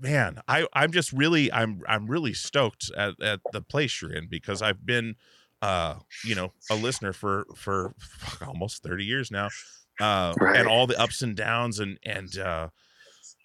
man 0.00 0.40
i 0.48 0.66
i'm 0.74 0.92
just 0.92 1.12
really 1.12 1.52
i'm 1.52 1.82
i'm 1.88 2.06
really 2.06 2.32
stoked 2.32 2.90
at, 2.96 3.20
at 3.20 3.40
the 3.50 3.60
place 3.62 4.00
you're 4.00 4.12
in 4.12 4.26
because 4.28 4.62
i've 4.62 4.86
been 4.86 5.16
uh 5.60 5.96
you 6.22 6.34
know 6.34 6.52
a 6.70 6.76
listener 6.76 7.12
for 7.12 7.46
for 7.56 7.94
fuck, 7.98 8.46
almost 8.46 8.82
30 8.82 9.04
years 9.04 9.30
now 9.30 9.52
uh 10.00 10.36
Right. 10.40 10.54
and 10.54 10.68
all 10.68 10.86
the 10.86 10.98
ups 10.98 11.22
and 11.22 11.36
downs 11.36 11.78
and 11.78 11.98
and 12.04 12.38
uh 12.38 12.68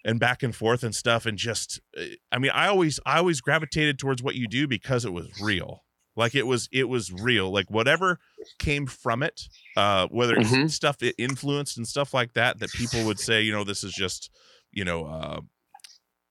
and 0.04 0.20
back 0.20 0.42
and 0.42 0.54
forth 0.54 0.82
and 0.82 0.94
stuff 0.94 1.26
and 1.26 1.38
just 1.38 1.80
uh, 1.98 2.04
I 2.32 2.38
mean 2.38 2.50
I 2.52 2.68
always 2.68 3.00
I 3.06 3.18
always 3.18 3.40
gravitated 3.40 3.98
towards 3.98 4.22
what 4.22 4.34
you 4.34 4.46
do 4.46 4.66
because 4.68 5.04
it 5.04 5.12
was 5.12 5.28
real. 5.36 5.84
Like 6.16 6.34
it 6.34 6.46
was 6.46 6.68
it 6.72 6.88
was 6.88 7.12
real. 7.12 7.50
Like 7.50 7.70
whatever 7.70 8.18
came 8.58 8.86
from 8.86 9.22
it, 9.22 9.48
uh 9.76 10.06
whether 10.10 10.36
it's 10.36 10.58
Mhm. 10.58 10.70
stuff 10.70 11.02
it 11.02 11.14
influenced 11.18 11.76
and 11.76 11.86
stuff 11.86 12.14
like 12.14 12.34
that 12.34 12.58
that 12.60 12.72
people 12.72 13.04
would 13.04 13.20
say, 13.20 13.42
you 13.42 13.52
know, 13.52 13.64
this 13.64 13.84
is 13.84 13.92
just, 13.92 14.30
you 14.78 14.84
know, 14.84 15.00
uh 15.06 15.40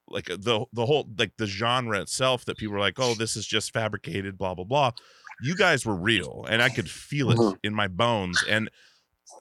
like 0.10 0.30
uh, 0.32 0.38
the 0.40 0.66
the 0.72 0.86
whole 0.86 1.06
like 1.18 1.34
the 1.38 1.46
genre 1.48 2.00
itself 2.00 2.46
that 2.46 2.58
people 2.58 2.74
were 2.74 2.80
like, 2.80 2.98
"Oh, 2.98 3.14
this 3.14 3.36
is 3.36 3.46
just 3.46 3.74
fabricated 3.74 4.38
blah 4.38 4.54
blah 4.56 4.64
blah." 4.64 4.92
You 5.44 5.54
guys 5.56 5.86
were 5.86 5.96
real 5.96 6.46
and 6.50 6.62
I 6.62 6.70
could 6.70 6.90
feel 6.90 7.30
it 7.32 7.38
Mhm. 7.38 7.58
in 7.64 7.74
my 7.74 7.88
bones 7.90 8.44
and 8.48 8.70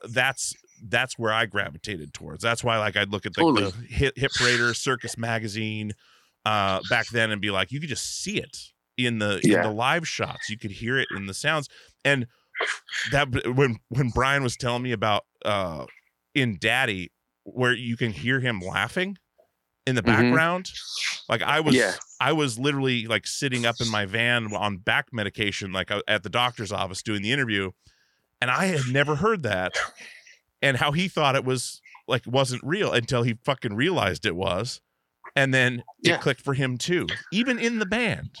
that's 0.09 0.53
that's 0.89 1.17
where 1.17 1.31
I 1.31 1.45
gravitated 1.45 2.13
towards. 2.13 2.43
That's 2.43 2.63
why 2.63 2.77
like 2.79 2.97
I'd 2.97 3.09
look 3.13 3.25
at 3.25 3.37
like 3.37 3.45
Totally. 3.45 3.71
the 3.71 3.87
hip, 3.87 4.13
Hit 4.17 4.31
Parader 4.31 4.75
Circus 4.75 5.17
magazine 5.17 5.93
uh 6.45 6.81
back 6.89 7.07
then 7.07 7.31
and 7.31 7.41
be 7.41 7.49
like 7.49 7.71
you 7.71 7.79
could 7.79 7.89
just 7.89 8.21
see 8.21 8.37
it 8.37 8.57
in 8.97 9.19
the 9.19 9.39
in 9.43 9.51
the 9.63 9.71
live 9.71 10.05
shots. 10.07 10.49
You 10.49 10.57
could 10.57 10.71
hear 10.71 10.97
it 10.99 11.07
in 11.15 11.25
the 11.27 11.33
sounds. 11.33 11.69
And 12.03 12.27
that 13.11 13.27
when 13.55 13.79
when 13.89 14.09
Brian 14.09 14.43
was 14.43 14.55
telling 14.57 14.83
me 14.83 14.91
about 14.91 15.23
uh 15.45 15.85
in 16.35 16.57
Daddy 16.59 17.11
where 17.53 17.73
you 17.73 17.95
can 17.97 18.11
hear 18.11 18.39
him 18.39 18.59
laughing 18.59 19.17
in 19.85 19.95
the 19.95 20.01
Mhm. 20.03 20.05
background 20.05 20.71
like 21.29 21.41
I 21.41 21.61
was 21.61 21.73
Yeah. 21.75 21.93
I 22.19 22.33
was 22.33 22.59
literally 22.59 23.05
like 23.07 23.25
sitting 23.25 23.65
up 23.65 23.75
in 23.79 23.89
my 23.89 24.05
van 24.05 24.53
on 24.53 24.77
back 24.77 25.07
medication 25.13 25.71
like 25.71 25.89
uh, 25.89 26.01
at 26.07 26.23
the 26.23 26.29
doctor's 26.29 26.71
office 26.73 27.01
doing 27.01 27.21
the 27.21 27.31
interview 27.31 27.71
and 28.41 28.51
I 28.51 28.65
had 28.65 28.87
never 28.91 29.15
heard 29.15 29.43
that 29.43 29.75
and 30.61 30.75
how 30.77 30.91
he 30.91 31.07
thought 31.07 31.35
it 31.35 31.45
was 31.45 31.81
like 32.07 32.23
wasn't 32.25 32.63
real 32.65 32.91
until 32.91 33.23
he 33.23 33.37
fucking 33.45 33.75
realized 33.75 34.25
it 34.25 34.35
was 34.35 34.81
and 35.35 35.53
then 35.53 35.83
it 36.03 36.19
clicked 36.19 36.41
for 36.41 36.53
him 36.53 36.77
too 36.77 37.07
even 37.31 37.57
in 37.57 37.79
the 37.79 37.85
band 37.85 38.35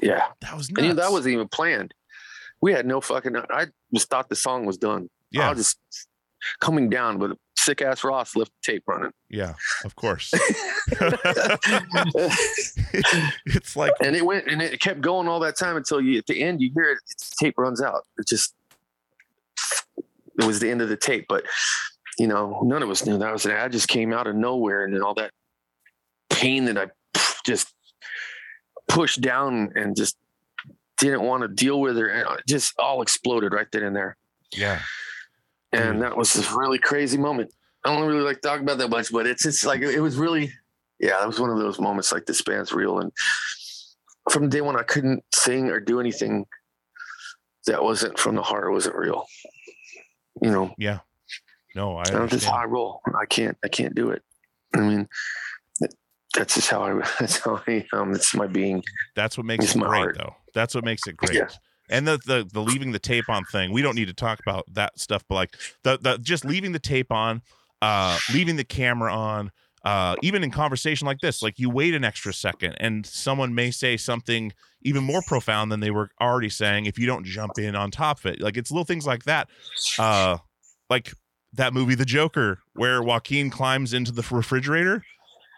Yeah. 0.00 0.28
that 0.40 0.56
was 0.56 0.68
And 0.78 0.96
that 0.98 1.10
wasn't 1.10 1.32
even 1.34 1.48
planned. 1.48 1.94
We 2.60 2.72
had 2.72 2.86
no 2.86 3.00
fucking. 3.00 3.36
I 3.50 3.66
just 3.92 4.08
thought 4.08 4.28
the 4.28 4.36
song 4.36 4.64
was 4.66 4.76
done. 4.78 5.10
Yeah. 5.30 5.48
I 5.48 5.50
was 5.50 5.58
just 5.58 5.78
coming 6.60 6.88
down, 6.88 7.18
but 7.18 7.36
sick 7.64 7.82
ass 7.82 8.04
Ross 8.04 8.36
left 8.36 8.52
the 8.62 8.72
tape 8.72 8.82
running. 8.86 9.12
yeah 9.30 9.54
of 9.84 9.96
course 9.96 10.32
it's 13.46 13.76
like 13.76 13.92
and 14.02 14.14
it 14.16 14.24
went 14.24 14.46
and 14.48 14.60
it 14.62 14.80
kept 14.80 15.00
going 15.00 15.28
all 15.28 15.40
that 15.40 15.56
time 15.56 15.76
until 15.76 16.00
you 16.00 16.18
at 16.18 16.26
the 16.26 16.42
end 16.42 16.60
you 16.60 16.70
hear 16.74 16.92
it. 16.92 16.98
Tape 17.38 17.54
runs 17.58 17.82
out. 17.82 18.02
It 18.18 18.26
just 18.28 18.54
it 20.38 20.44
was 20.44 20.60
the 20.60 20.70
end 20.70 20.82
of 20.82 20.88
the 20.88 20.96
tape, 20.96 21.26
but 21.28 21.44
you 22.18 22.26
know 22.26 22.60
none 22.64 22.82
of 22.82 22.90
us 22.90 23.06
knew 23.06 23.18
that 23.18 23.32
was 23.32 23.46
it. 23.46 23.52
I 23.56 23.68
just 23.68 23.88
came 23.88 24.12
out 24.12 24.26
of 24.26 24.34
nowhere, 24.34 24.84
and 24.84 24.94
then 24.94 25.02
all 25.02 25.14
that 25.14 25.30
pain 26.30 26.64
that 26.66 26.76
I 26.76 26.86
just 27.46 27.72
pushed 28.88 29.20
down 29.20 29.72
and 29.76 29.96
just 29.96 30.16
didn't 30.98 31.22
want 31.22 31.42
to 31.42 31.48
deal 31.48 31.80
with 31.80 31.96
her, 31.96 32.08
and 32.08 32.38
it 32.38 32.44
just 32.48 32.74
all 32.78 33.00
exploded 33.02 33.52
right 33.52 33.66
then 33.72 33.84
and 33.84 33.94
there. 33.96 34.16
yeah 34.52 34.80
and 35.74 36.02
that 36.02 36.16
was 36.16 36.36
a 36.36 36.56
really 36.56 36.78
crazy 36.78 37.18
moment. 37.18 37.52
I 37.84 37.90
don't 37.94 38.06
really 38.06 38.22
like 38.22 38.40
to 38.40 38.48
talk 38.48 38.60
about 38.60 38.78
that 38.78 38.88
much, 38.90 39.12
but 39.12 39.26
it's 39.26 39.44
it's 39.46 39.64
like 39.64 39.80
it 39.82 40.00
was 40.00 40.16
really, 40.16 40.52
yeah, 41.00 41.18
that 41.18 41.26
was 41.26 41.38
one 41.40 41.50
of 41.50 41.58
those 41.58 41.78
moments 41.78 42.12
like 42.12 42.26
this 42.26 42.42
band's 42.42 42.72
real. 42.72 42.98
And 43.00 43.12
from 44.30 44.48
day 44.48 44.60
one, 44.60 44.78
I 44.78 44.82
couldn't 44.82 45.22
sing 45.34 45.68
or 45.70 45.80
do 45.80 46.00
anything 46.00 46.46
that 47.66 47.82
wasn't 47.82 48.18
from 48.18 48.34
the 48.36 48.42
heart, 48.42 48.70
wasn't 48.72 48.96
real. 48.96 49.26
You 50.42 50.50
know, 50.50 50.74
yeah 50.78 51.00
no 51.76 51.96
i 51.96 52.02
I 52.02 52.04
don't 52.10 52.30
just 52.30 52.46
how 52.46 52.54
I 52.56 52.64
roll. 52.64 53.00
I 53.20 53.26
can't, 53.26 53.56
I 53.64 53.68
can't 53.68 53.94
do 53.94 54.10
it. 54.10 54.22
I 54.74 54.80
mean, 54.80 55.08
that's 56.34 56.54
just 56.54 56.68
how 56.68 56.82
I. 56.82 56.94
That's 57.20 57.38
how 57.38 57.60
I. 57.68 57.86
Um, 57.92 58.12
it's 58.12 58.34
my 58.34 58.46
being. 58.48 58.82
that's 59.14 59.36
what 59.36 59.46
makes 59.46 59.64
It's 59.66 59.76
it 59.76 59.78
great 59.80 59.88
heart. 59.98 60.16
though 60.18 60.34
that's 60.52 60.74
what 60.74 60.84
makes 60.84 61.06
it 61.06 61.16
great 61.16 61.34
Yeah. 61.34 61.48
And 61.90 62.06
the, 62.08 62.18
the 62.26 62.48
the 62.52 62.60
leaving 62.60 62.92
the 62.92 62.98
tape 62.98 63.28
on 63.28 63.44
thing 63.44 63.72
we 63.72 63.82
don't 63.82 63.94
need 63.94 64.08
to 64.08 64.14
talk 64.14 64.40
about 64.40 64.64
that 64.72 64.98
stuff 64.98 65.22
but 65.28 65.34
like 65.34 65.56
the 65.82 65.98
the 66.00 66.18
just 66.18 66.44
leaving 66.44 66.72
the 66.72 66.78
tape 66.78 67.10
on 67.12 67.42
uh 67.82 68.18
leaving 68.32 68.56
the 68.56 68.64
camera 68.64 69.12
on 69.14 69.50
uh 69.84 70.16
even 70.22 70.42
in 70.42 70.50
conversation 70.50 71.06
like 71.06 71.18
this 71.20 71.42
like 71.42 71.58
you 71.58 71.68
wait 71.68 71.92
an 71.94 72.04
extra 72.04 72.32
second 72.32 72.74
and 72.80 73.04
someone 73.04 73.54
may 73.54 73.70
say 73.70 73.96
something 73.96 74.52
even 74.82 75.04
more 75.04 75.20
profound 75.26 75.70
than 75.72 75.80
they 75.80 75.90
were 75.90 76.08
already 76.20 76.48
saying 76.48 76.86
if 76.86 76.98
you 76.98 77.06
don't 77.06 77.24
jump 77.24 77.58
in 77.58 77.74
on 77.74 77.90
top 77.90 78.18
of 78.18 78.26
it. 78.26 78.40
Like 78.40 78.56
it's 78.58 78.70
little 78.70 78.84
things 78.84 79.06
like 79.06 79.24
that 79.24 79.48
uh 79.98 80.38
like 80.90 81.12
that 81.54 81.72
movie 81.74 81.94
the 81.94 82.04
joker 82.04 82.58
where 82.74 83.02
joaquin 83.02 83.48
climbs 83.50 83.92
into 83.94 84.12
the 84.12 84.26
refrigerator. 84.30 85.04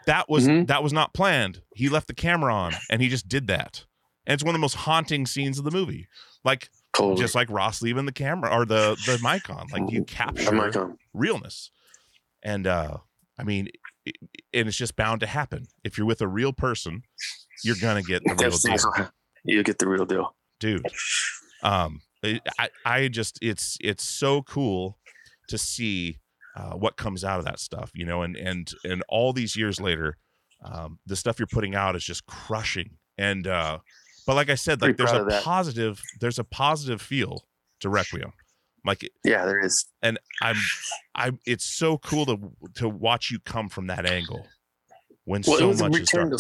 That 0.06 0.28
was 0.28 0.46
Mhm. 0.46 0.66
that 0.68 0.82
was 0.82 0.92
not 0.92 1.14
planned. 1.14 1.62
He 1.74 1.88
left 1.88 2.06
the 2.08 2.14
camera 2.14 2.52
on 2.54 2.74
and 2.90 3.00
he 3.02 3.08
just 3.08 3.28
did 3.28 3.46
that 3.48 3.84
and 4.26 4.34
it's 4.34 4.42
one 4.44 4.50
of 4.54 4.58
the 4.58 4.62
most 4.62 4.74
haunting 4.74 5.26
scenes 5.26 5.58
of 5.58 5.64
the 5.64 5.70
movie 5.70 6.06
like 6.44 6.68
Totally. 6.92 7.20
just 7.20 7.34
like 7.34 7.50
Ross 7.50 7.82
leaving 7.82 8.06
the 8.06 8.12
camera 8.12 8.50
or 8.50 8.64
the 8.64 8.96
the 9.06 9.18
mic 9.22 9.50
on. 9.50 9.66
Like 9.72 9.90
you 9.92 10.04
capture 10.04 10.96
realness, 11.12 11.70
and 12.42 12.66
uh 12.66 12.98
I 13.38 13.42
mean, 13.42 13.68
it, 14.06 14.16
and 14.54 14.66
it's 14.66 14.78
just 14.78 14.96
bound 14.96 15.20
to 15.20 15.26
happen. 15.26 15.66
If 15.84 15.98
you're 15.98 16.06
with 16.06 16.22
a 16.22 16.28
real 16.28 16.54
person, 16.54 17.02
you're 17.64 17.76
gonna 17.80 18.02
get 18.02 18.22
the 18.24 18.34
real 18.40 18.56
deal, 18.96 19.10
you 19.44 19.62
get 19.62 19.78
the 19.78 19.86
real 19.88 20.06
deal. 20.06 20.34
dude. 20.58 20.86
Um, 21.62 22.00
I 22.24 22.40
I- 22.58 22.70
I 22.84 23.08
just 23.08 23.38
it's 23.42 23.76
it's 23.80 24.04
so 24.04 24.42
cool 24.42 24.98
to 25.48 25.58
see 25.58 26.18
uh, 26.56 26.72
what 26.72 26.96
comes 26.96 27.24
out 27.24 27.38
of 27.38 27.44
that 27.44 27.60
stuff, 27.60 27.90
you 27.94 28.06
know, 28.06 28.22
and 28.22 28.36
and 28.36 28.72
and 28.84 29.02
all 29.08 29.32
these 29.34 29.54
years 29.56 29.80
later, 29.80 30.16
um, 30.64 30.98
the 31.04 31.16
stuff 31.16 31.38
you're 31.38 31.46
putting 31.46 31.74
out 31.74 31.94
is 31.94 32.04
just 32.04 32.24
crushing. 32.26 32.90
And 33.18 33.46
uh, 33.46 33.78
but 34.26 34.34
like 34.34 34.50
I 34.50 34.54
said, 34.54 34.80
like 34.82 34.96
Pretty 34.96 35.12
there's 35.12 35.34
a 35.34 35.40
positive 35.42 36.02
there's 36.20 36.38
a 36.38 36.44
positive 36.44 37.00
feel 37.00 37.46
to 37.80 37.88
Requiem. 37.88 38.32
Like 38.84 39.08
Yeah, 39.24 39.44
there 39.44 39.58
is. 39.58 39.86
and 40.02 40.18
I'm 40.42 40.56
I 41.14 41.32
it's 41.46 41.64
so 41.64 41.98
cool 41.98 42.26
to 42.26 42.52
to 42.74 42.88
watch 42.88 43.30
you 43.30 43.38
come 43.40 43.68
from 43.68 43.86
that 43.88 44.06
angle 44.06 44.46
when 45.24 45.42
Well, 45.46 45.58
so 45.58 45.88
much 45.88 46.00
is 46.00 46.08
to 46.10 46.38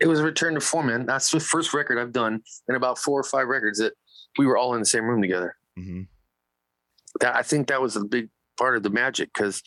it 0.00 0.06
was 0.06 0.20
a 0.20 0.24
return 0.24 0.54
to 0.54 0.60
form, 0.60 0.86
man. 0.86 1.06
That's 1.06 1.30
the 1.30 1.40
first 1.40 1.74
record 1.74 1.98
I've 1.98 2.12
done 2.12 2.40
in 2.68 2.74
about 2.76 2.98
four 2.98 3.18
or 3.18 3.24
five 3.24 3.48
records 3.48 3.78
that 3.80 3.94
we 4.38 4.46
were 4.46 4.56
all 4.56 4.74
in 4.74 4.80
the 4.80 4.86
same 4.86 5.04
room 5.04 5.20
together. 5.20 5.56
Mhm. 5.78 6.06
That 7.20 7.34
I 7.34 7.42
think 7.42 7.66
that 7.68 7.82
was 7.82 7.96
a 7.96 8.04
big 8.04 8.28
part 8.56 8.76
of 8.76 8.82
the 8.84 8.90
magic 8.90 9.30
because 9.34 9.62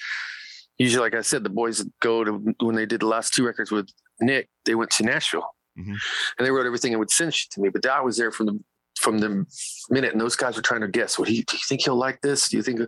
usually, 0.78 1.02
like 1.02 1.16
I 1.16 1.22
said, 1.22 1.44
the 1.44 1.50
boys 1.50 1.84
go 2.02 2.24
to 2.24 2.54
when 2.62 2.76
they 2.76 2.86
did 2.86 3.02
the 3.02 3.08
last 3.08 3.34
two 3.34 3.46
records 3.46 3.72
with 3.72 3.90
Nick, 4.22 4.50
they 4.66 4.76
went 4.76 4.92
to 4.92 5.04
Nashville 5.04 5.50
Mhm. 5.78 5.96
and 6.38 6.46
they 6.46 6.52
wrote 6.52 6.66
everything 6.66 6.94
and 6.94 7.00
would 7.00 7.12
send 7.12 7.34
shit 7.34 7.52
to 7.52 7.62
me. 7.62 7.70
But 7.70 7.86
I 7.86 8.02
was 8.02 8.18
there 8.18 8.32
from 8.32 8.46
the 8.48 8.60
from 9.00 9.18
the 9.20 9.46
minute, 9.90 10.12
and 10.12 10.22
those 10.22 10.36
guys 10.36 10.56
were 10.56 10.62
trying 10.62 10.82
to 10.82 10.88
guess. 10.88 11.18
What 11.18 11.28
do 11.28 11.34
you, 11.34 11.44
do 11.44 11.56
you 11.56 11.62
think 11.68 11.82
he'll 11.84 11.96
like 11.96 12.22
this? 12.22 12.50
Do 12.50 12.58
you 12.58 12.64
think 12.64 12.82
is 12.82 12.88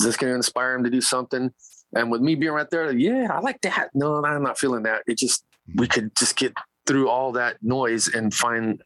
this 0.00 0.16
going 0.16 0.32
to 0.32 0.34
inspire 0.36 0.74
him 0.74 0.82
to 0.84 0.90
do 0.90 1.00
something? 1.00 1.52
And 1.94 2.10
with 2.10 2.20
me 2.20 2.34
being 2.34 2.52
right 2.52 2.68
there, 2.70 2.90
yeah, 2.90 3.28
I 3.30 3.38
like 3.40 3.60
that. 3.60 3.90
No, 3.94 4.24
I'm 4.24 4.42
not 4.42 4.58
feeling 4.58 4.82
that. 4.84 5.02
It 5.06 5.18
just 5.18 5.44
we 5.76 5.86
could 5.86 6.16
just 6.16 6.36
get 6.36 6.52
through 6.86 7.08
all 7.08 7.32
that 7.32 7.58
noise 7.62 8.08
and 8.08 8.34
find 8.34 8.82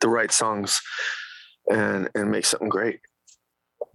the 0.00 0.08
right 0.08 0.32
songs 0.32 0.80
and 1.70 2.08
and 2.14 2.30
make 2.30 2.44
something 2.46 2.68
great. 2.68 3.00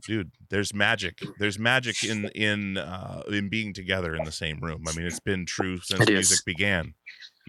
dude 0.05 0.31
there's 0.49 0.73
magic 0.73 1.19
there's 1.39 1.59
magic 1.59 2.03
in 2.11 2.25
in 2.29 2.77
uh 2.77 3.21
in 3.29 3.49
being 3.49 3.73
together 3.73 4.15
in 4.15 4.23
the 4.23 4.31
same 4.31 4.57
room 4.61 4.81
i 4.87 4.93
mean 4.95 5.05
it's 5.05 5.19
been 5.19 5.45
true 5.45 5.77
since 5.79 5.99
It 6.01 6.09
is. 6.09 6.29
music 6.29 6.45
began 6.45 6.93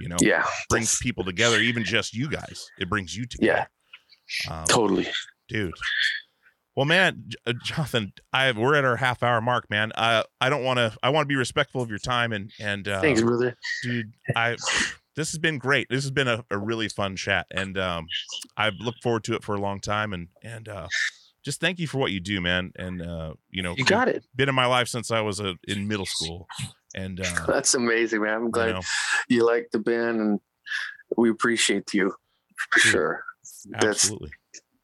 you 0.01 0.09
know? 0.09 0.17
Yeah, 0.21 0.47
brings 0.69 0.99
people 1.01 1.25
together 1.25 1.61
even 1.61 1.85
just 1.85 2.15
you 2.15 2.29
guys. 2.29 2.69
It 2.79 2.89
brings 2.89 3.17
you 3.17 3.27
together. 3.27 3.69
Um, 4.49 4.65
totally. 4.67 5.09
dude. 5.49 5.75
Well 6.77 6.87
man 6.87 7.25
uh, 7.47 7.53
jonathan 7.65 8.13
i 8.33 8.51
we're 8.53 8.77
at 8.77 8.85
our 8.85 8.97
half 8.97 9.23
hour 9.25 9.41
mark 9.41 9.69
man. 9.69 9.91
I 9.97 10.25
i 10.41 10.49
don't 10.49 10.63
want 10.65 10.79
to 10.79 10.97
i 11.03 11.09
want 11.11 11.25
to 11.25 11.29
be 11.29 11.35
respectful 11.37 11.83
of 11.83 11.91
your 11.91 11.99
time 11.99 12.33
and 12.33 12.51
and 12.61 12.87
uh 12.89 13.01
Thanks, 13.01 13.21
brother. 13.23 13.57
dude 13.83 14.13
i 14.37 14.57
this 15.17 15.33
has 15.33 15.39
been 15.39 15.59
great. 15.59 15.89
This 15.91 16.05
has 16.05 16.13
been 16.13 16.29
a, 16.29 16.45
a 16.51 16.57
really 16.57 16.89
fun 16.89 17.17
chat 17.17 17.47
and 17.51 17.77
um 17.77 18.07
i've 18.57 18.75
looked 18.79 19.03
forward 19.03 19.25
to 19.25 19.35
it 19.35 19.43
for 19.43 19.57
a 19.57 19.61
long 19.61 19.81
time 19.81 20.13
and 20.13 20.29
and 20.45 20.69
uh 20.69 20.87
just 21.45 21.61
thank 21.61 21.81
you 21.81 21.89
for 21.89 21.99
what 21.99 22.13
you 22.13 22.21
do 22.21 22.41
man 22.41 22.71
and 22.77 23.03
uh 23.03 23.35
you 23.51 23.63
know 23.63 23.75
You 23.77 23.85
got 23.85 24.09
it. 24.09 24.25
been 24.37 24.49
in 24.49 24.55
my 24.55 24.67
life 24.67 24.87
since 24.89 25.11
i 25.11 25.21
was 25.21 25.41
a, 25.41 25.57
in 25.67 25.89
middle 25.89 26.07
school 26.07 26.47
and 26.95 27.21
uh 27.25 27.47
That's 27.47 27.75
amazing, 27.75 28.23
man. 28.23 28.35
I'm 28.35 28.45
you 28.45 28.51
glad 28.51 28.75
know, 28.75 28.83
you 29.29 29.47
like 29.47 29.69
the 29.73 29.79
band 29.79 30.21
and 30.21 30.41
we 31.17 31.31
appreciate 31.31 31.93
you 31.95 32.15
for 32.71 32.81
sure. 32.81 33.25
That's 33.71 33.87
absolutely 33.87 34.31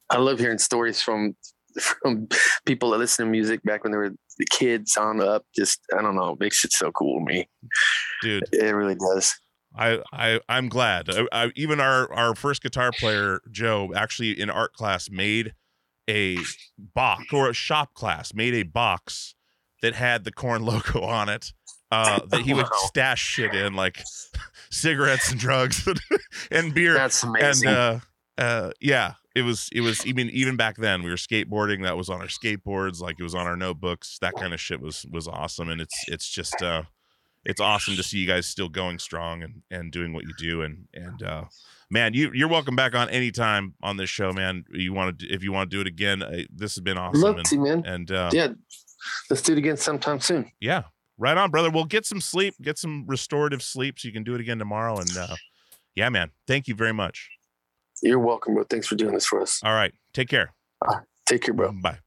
I 0.09 0.17
love 0.17 0.39
hearing 0.39 0.57
stories 0.57 1.01
from 1.01 1.35
from 1.79 2.27
people 2.65 2.91
that 2.91 2.97
listen 2.97 3.25
to 3.25 3.31
music 3.31 3.61
back 3.63 3.83
when 3.83 3.91
they 3.91 3.97
were 3.97 4.13
the 4.37 4.45
kids 4.49 4.97
on 4.97 5.21
up. 5.21 5.45
Just 5.55 5.79
I 5.97 6.01
don't 6.01 6.15
know, 6.15 6.33
it 6.33 6.39
makes 6.39 6.63
it 6.63 6.73
so 6.73 6.91
cool 6.91 7.19
to 7.19 7.25
me. 7.25 7.49
dude 8.21 8.43
It 8.51 8.73
really 8.73 8.95
does. 8.95 9.35
I, 9.75 9.99
I 10.11 10.39
I'm 10.49 10.69
glad. 10.69 11.09
I, 11.09 11.27
I, 11.31 11.51
even 11.55 11.79
our 11.79 12.11
our 12.11 12.35
first 12.35 12.63
guitar 12.63 12.91
player 12.91 13.41
Joe 13.51 13.91
actually 13.95 14.39
in 14.39 14.49
art 14.49 14.73
class 14.73 15.09
made 15.09 15.53
a 16.09 16.37
box 16.95 17.25
or 17.33 17.49
a 17.49 17.53
shop 17.53 17.93
class 17.93 18.33
made 18.33 18.53
a 18.53 18.63
box 18.63 19.35
that 19.81 19.93
had 19.93 20.23
the 20.23 20.31
Korn 20.31 20.61
logo 20.65 21.01
on 21.01 21.29
it 21.29 21.51
uh, 21.91 22.19
that 22.29 22.41
he 22.41 22.53
would 22.53 22.65
Wow. 22.65 22.77
stash 22.87 23.21
shit 23.21 23.53
in, 23.53 23.73
like 23.73 24.01
cigarettes 24.69 25.31
and 25.31 25.39
drugs 25.39 25.87
and 26.51 26.73
beer. 26.73 26.93
That's 26.93 27.23
amazing. 27.23 27.69
And 27.69 27.77
uh, 27.77 27.99
uh, 28.37 28.71
yeah, 28.79 29.13
it 29.35 29.41
was 29.43 29.69
it 29.71 29.81
was 29.81 30.05
even 30.05 30.29
even 30.31 30.55
back 30.55 30.77
then 30.77 31.03
we 31.03 31.09
were 31.09 31.15
skateboarding. 31.15 31.83
That 31.83 31.97
was 31.97 32.09
on 32.09 32.21
our 32.21 32.27
skateboards, 32.27 32.99
like 32.99 33.15
it 33.19 33.23
was 33.23 33.35
on 33.35 33.47
our 33.47 33.55
notebooks. 33.55 34.17
That 34.21 34.33
kind 34.35 34.53
of 34.53 34.59
shit 34.59 34.81
was 34.81 35.05
was 35.11 35.27
awesome, 35.27 35.69
and 35.69 35.79
it's 35.81 35.95
it's 36.07 36.27
just 36.29 36.61
uh, 36.61 36.83
it's 37.45 37.61
awesome 37.61 37.95
to 37.95 38.03
see 38.03 38.17
you 38.19 38.27
guys 38.27 38.45
still 38.47 38.69
going 38.69 38.99
strong 38.99 39.43
and 39.43 39.61
and 39.71 39.91
doing 39.91 40.13
what 40.13 40.23
you 40.23 40.33
do. 40.37 40.61
And 40.63 40.87
and 40.93 41.21
uh, 41.23 41.43
man, 41.89 42.13
you 42.13 42.31
you're 42.33 42.47
welcome 42.49 42.75
back 42.75 42.95
on 42.95 43.09
anytime 43.09 43.75
on 43.81 43.97
this 43.97 44.09
show, 44.09 44.33
man. 44.33 44.65
You 44.71 44.93
want 44.93 45.19
to 45.19 45.27
if 45.27 45.43
you 45.43 45.51
want 45.51 45.69
to 45.69 45.75
do 45.77 45.81
it 45.81 45.87
again, 45.87 46.21
uh, 46.23 46.41
this 46.53 46.75
has 46.75 46.81
been 46.83 46.97
awesome. 46.97 47.21
Love 47.21 47.37
and, 47.37 47.45
to, 47.45 47.59
man. 47.59 47.83
and 47.85 48.11
uh, 48.11 48.29
yeah, 48.33 48.49
let's 49.29 49.41
do 49.43 49.53
it 49.53 49.57
again 49.59 49.77
sometime 49.77 50.19
soon. 50.19 50.51
yeah, 50.59 50.83
right 51.17 51.37
on, 51.37 51.51
brother. 51.51 51.69
Well, 51.69 51.85
get 51.85 52.05
some 52.05 52.21
sleep, 52.21 52.55
get 52.61 52.77
some 52.77 53.05
restorative 53.07 53.61
sleep, 53.61 53.99
so 53.99 54.07
you 54.07 54.13
can 54.13 54.23
do 54.23 54.35
it 54.35 54.41
again 54.41 54.59
tomorrow. 54.59 54.97
And 54.97 55.17
uh, 55.17 55.35
yeah, 55.95 56.09
man, 56.09 56.31
thank 56.47 56.67
you 56.67 56.75
very 56.75 56.93
much. 56.93 57.29
You're 58.01 58.19
welcome, 58.19 58.53
bro. 58.53 58.63
Thanks 58.63 58.87
for 58.87 58.95
doing 58.95 59.13
this 59.13 59.25
for 59.25 59.41
us. 59.41 59.61
All 59.63 59.73
right, 59.73 59.93
take 60.13 60.29
care. 60.29 60.53
Take 61.27 61.41
care, 61.43 61.53
bro. 61.53 61.71
Bye. 61.71 61.99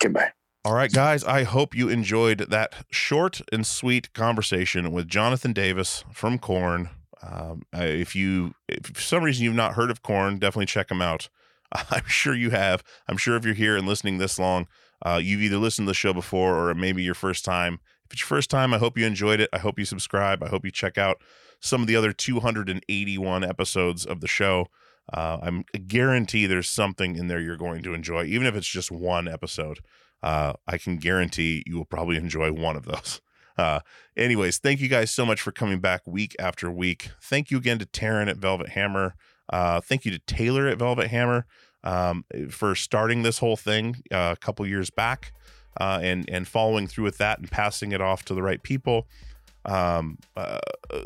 Goodbye. 0.00 0.32
All 0.64 0.74
right, 0.74 0.92
guys, 0.92 1.24
I 1.24 1.44
hope 1.44 1.74
you 1.74 1.88
enjoyed 1.88 2.50
that 2.50 2.84
short 2.90 3.40
and 3.50 3.66
sweet 3.66 4.12
conversation 4.12 4.92
with 4.92 5.08
Jonathan 5.08 5.52
Davis 5.52 6.04
from 6.12 6.38
Korn. 6.38 6.90
Um, 7.22 7.62
uh, 7.74 7.82
if 7.82 8.14
you, 8.14 8.54
if 8.68 8.86
for 8.86 9.00
some 9.00 9.22
reason 9.22 9.44
you've 9.44 9.54
not 9.54 9.74
heard 9.74 9.90
of 9.90 10.02
Korn, 10.02 10.38
definitely 10.38 10.66
check 10.66 10.88
them 10.88 11.00
out. 11.00 11.28
I'm 11.90 12.06
sure 12.06 12.34
you 12.34 12.50
have. 12.50 12.82
I'm 13.08 13.16
sure 13.16 13.36
if 13.36 13.44
you're 13.44 13.54
here 13.54 13.76
and 13.76 13.86
listening 13.86 14.18
this 14.18 14.38
long, 14.38 14.66
uh, 15.04 15.20
you've 15.22 15.40
either 15.40 15.56
listened 15.56 15.86
to 15.86 15.90
the 15.90 15.94
show 15.94 16.12
before 16.12 16.68
or 16.68 16.74
maybe 16.74 17.02
your 17.02 17.14
first 17.14 17.44
time. 17.44 17.78
If 18.10 18.14
it's 18.14 18.22
your 18.22 18.38
first 18.38 18.50
time, 18.50 18.74
I 18.74 18.78
hope 18.78 18.98
you 18.98 19.06
enjoyed 19.06 19.38
it. 19.38 19.48
I 19.52 19.58
hope 19.58 19.78
you 19.78 19.84
subscribe. 19.84 20.42
I 20.42 20.48
hope 20.48 20.64
you 20.64 20.72
check 20.72 20.98
out 20.98 21.22
some 21.60 21.80
of 21.80 21.86
the 21.86 21.94
other 21.94 22.12
281 22.12 23.44
episodes 23.44 24.04
of 24.04 24.20
the 24.20 24.26
show. 24.26 24.66
Uh, 25.12 25.38
I'm 25.40 25.64
I 25.72 25.78
guarantee 25.78 26.46
there's 26.46 26.68
something 26.68 27.14
in 27.14 27.28
there 27.28 27.38
you're 27.38 27.56
going 27.56 27.84
to 27.84 27.94
enjoy, 27.94 28.24
even 28.24 28.48
if 28.48 28.56
it's 28.56 28.66
just 28.66 28.90
one 28.90 29.28
episode. 29.28 29.78
Uh, 30.24 30.54
I 30.66 30.76
can 30.76 30.96
guarantee 30.96 31.62
you 31.66 31.76
will 31.76 31.84
probably 31.84 32.16
enjoy 32.16 32.52
one 32.52 32.76
of 32.76 32.84
those. 32.84 33.20
Uh, 33.58 33.80
anyways, 34.16 34.56
thank 34.56 34.80
you 34.80 34.88
guys 34.88 35.10
so 35.10 35.26
much 35.26 35.38
for 35.42 35.52
coming 35.52 35.80
back 35.80 36.00
week 36.06 36.34
after 36.38 36.70
week. 36.70 37.10
Thank 37.20 37.50
you 37.50 37.58
again 37.58 37.78
to 37.80 37.84
Taryn 37.84 38.30
at 38.30 38.38
Velvet 38.38 38.70
Hammer. 38.70 39.16
Uh, 39.52 39.82
thank 39.82 40.06
you 40.06 40.10
to 40.12 40.18
Taylor 40.20 40.66
at 40.66 40.78
Velvet 40.78 41.08
Hammer 41.08 41.44
um, 41.84 42.24
for 42.48 42.74
starting 42.74 43.22
this 43.22 43.40
whole 43.40 43.56
thing 43.58 43.96
uh, 44.10 44.34
a 44.34 44.36
couple 44.40 44.66
years 44.66 44.88
back 44.88 45.34
uh, 45.80 45.98
and 46.02 46.28
and 46.28 46.46
following 46.46 46.86
through 46.86 47.04
with 47.04 47.18
that 47.18 47.38
and 47.38 47.50
passing 47.50 47.92
it 47.92 48.00
off 48.00 48.24
to 48.26 48.34
the 48.34 48.42
right 48.42 48.62
people. 48.62 49.06
Um, 49.64 50.18
uh, 50.36 50.58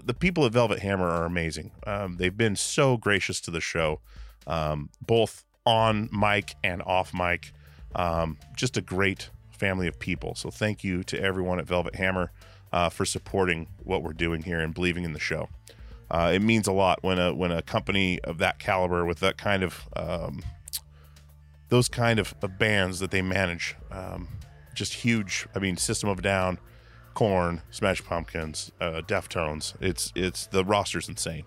the 0.05 0.14
people 0.14 0.45
at 0.45 0.53
Velvet 0.53 0.81
Hammer 0.81 1.09
are 1.09 1.25
amazing. 1.25 1.72
Um, 1.87 2.16
they've 2.16 2.37
been 2.37 2.57
so 2.57 2.97
gracious 2.97 3.41
to 3.43 3.51
the 3.51 3.61
show, 3.61 4.01
um, 4.47 4.91
both 5.05 5.45
on 5.64 6.09
mic 6.12 6.55
and 6.62 6.83
off 6.83 7.14
mic. 7.14 7.53
Um, 7.95 8.39
just 8.57 8.77
a 8.77 8.81
great 8.81 9.31
family 9.51 9.87
of 9.87 9.99
people. 9.99 10.35
So 10.35 10.51
thank 10.51 10.85
you 10.85 11.03
to 11.05 11.20
everyone 11.20 11.59
at 11.59 11.66
Velvet 11.66 11.95
Hammer 11.95 12.33
uh, 12.72 12.89
for 12.89 13.05
supporting 13.05 13.68
what 13.83 14.03
we're 14.03 14.12
doing 14.12 14.43
here 14.43 14.61
and 14.61 14.75
believing 14.75 15.05
in 15.05 15.12
the 15.12 15.20
show. 15.20 15.49
Uh, 16.11 16.33
it 16.35 16.43
means 16.43 16.66
a 16.66 16.72
lot 16.72 17.03
when 17.03 17.18
a 17.18 17.35
when 17.35 17.51
a 17.51 17.62
company 17.62 18.20
of 18.22 18.39
that 18.39 18.59
caliber 18.59 19.05
with 19.05 19.20
that 19.20 19.37
kind 19.39 19.62
of 19.62 19.89
um, 19.97 20.43
those 21.68 21.89
kind 21.89 22.18
of, 22.18 22.35
of 22.43 22.59
bands 22.59 23.01
that 23.01 23.11
they 23.11 23.22
manage, 23.22 23.75
um, 23.91 24.29
just 24.75 24.95
huge. 24.95 25.47
I 25.55 25.59
mean, 25.59 25.77
System 25.77 26.09
of 26.09 26.18
a 26.18 26.22
Down, 26.22 26.59
Korn, 27.14 27.62
Smash 27.70 28.05
Pumpkins, 28.05 28.72
uh, 28.81 29.03
Deftones. 29.07 29.75
It's 29.81 30.12
it's 30.14 30.47
the 30.47 30.64
roster's 30.64 31.09
insane, 31.09 31.45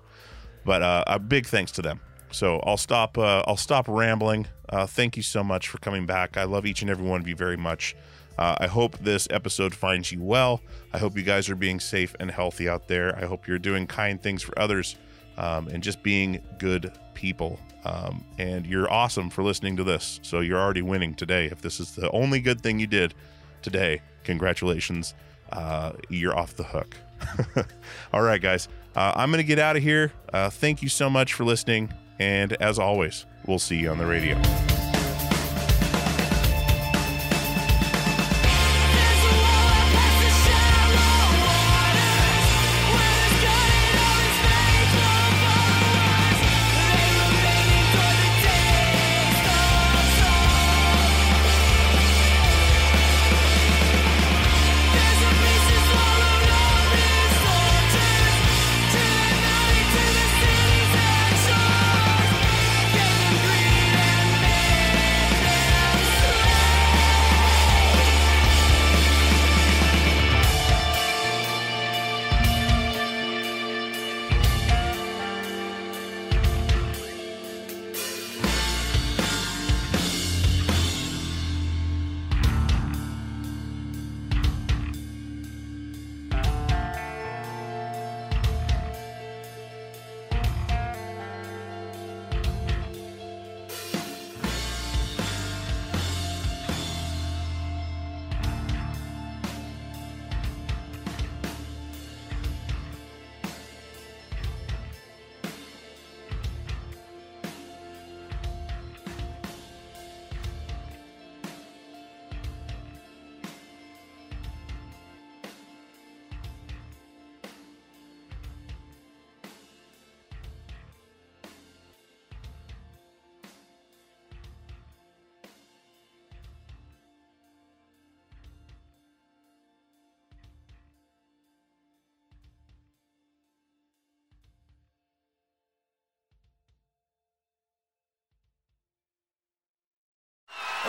but 0.66 0.82
uh, 0.82 1.04
a 1.08 1.20
big 1.20 1.46
thanks 1.46 1.72
to 1.74 1.82
them. 1.82 2.00
So 2.32 2.60
I'll 2.60 2.78
stop. 2.78 3.18
Uh, 3.18 3.44
I'll 3.48 3.58
stop 3.58 3.88
rambling. 3.88 4.48
Uh, 4.70 4.86
thank 4.86 5.16
you 5.16 5.24
so 5.24 5.44
much 5.44 5.68
for 5.68 5.78
coming 5.78 6.06
back. 6.06 6.38
I 6.38 6.44
love 6.44 6.66
each 6.66 6.82
and 6.82 6.92
every 6.92 7.08
one 7.08 7.22
of 7.22 7.28
you 7.28 7.36
very 7.36 7.58
much. 7.58 7.96
Uh, 8.38 8.56
I 8.60 8.68
hope 8.68 8.98
this 9.00 9.28
episode 9.32 9.74
finds 9.74 10.12
you 10.12 10.22
well. 10.22 10.62
I 10.94 11.00
hope 11.00 11.18
you 11.18 11.24
guys 11.24 11.50
are 11.50 11.56
being 11.56 11.80
safe 11.80 12.16
and 12.20 12.30
healthy 12.30 12.70
out 12.70 12.88
there. 12.88 13.16
I 13.18 13.26
hope 13.26 13.48
you're 13.48 13.58
doing 13.58 13.88
kind 13.88 14.22
things 14.22 14.44
for 14.44 14.58
others 14.60 14.96
um, 15.38 15.68
and 15.68 15.84
just 15.84 16.04
being 16.04 16.42
good 16.58 16.92
people. 17.14 17.60
Um, 17.86 18.26
and 18.38 18.66
you're 18.66 18.92
awesome 18.92 19.30
for 19.30 19.44
listening 19.44 19.78
to 19.78 19.84
this. 19.84 20.20
So 20.24 20.42
you're 20.42 20.60
already 20.60 20.82
winning 20.82 21.14
today. 21.14 21.46
If 21.46 21.62
this 21.62 21.80
is 21.80 21.96
the 21.96 22.12
only 22.12 22.40
good 22.40 22.62
thing 22.62 22.80
you 22.80 22.88
did 22.88 23.14
today, 23.62 24.02
congratulations. 24.24 25.14
Uh, 25.52 25.94
you're 26.10 26.38
off 26.38 26.56
the 26.56 26.64
hook. 26.64 26.96
All 28.14 28.22
right, 28.22 28.42
guys. 28.42 28.68
Uh, 28.96 29.14
I'm 29.16 29.30
going 29.30 29.44
to 29.44 29.48
get 29.48 29.60
out 29.60 29.78
of 29.78 29.84
here. 29.84 30.12
Uh, 30.34 30.50
thank 30.50 30.82
you 30.82 30.90
so 30.90 31.10
much 31.10 31.34
for 31.34 31.46
listening. 31.46 31.94
And 32.20 32.54
as 32.54 32.80
always, 32.80 33.26
we'll 33.46 33.60
see 33.60 33.78
you 33.78 33.92
on 33.92 34.00
the 34.00 34.06
radio. 34.08 34.67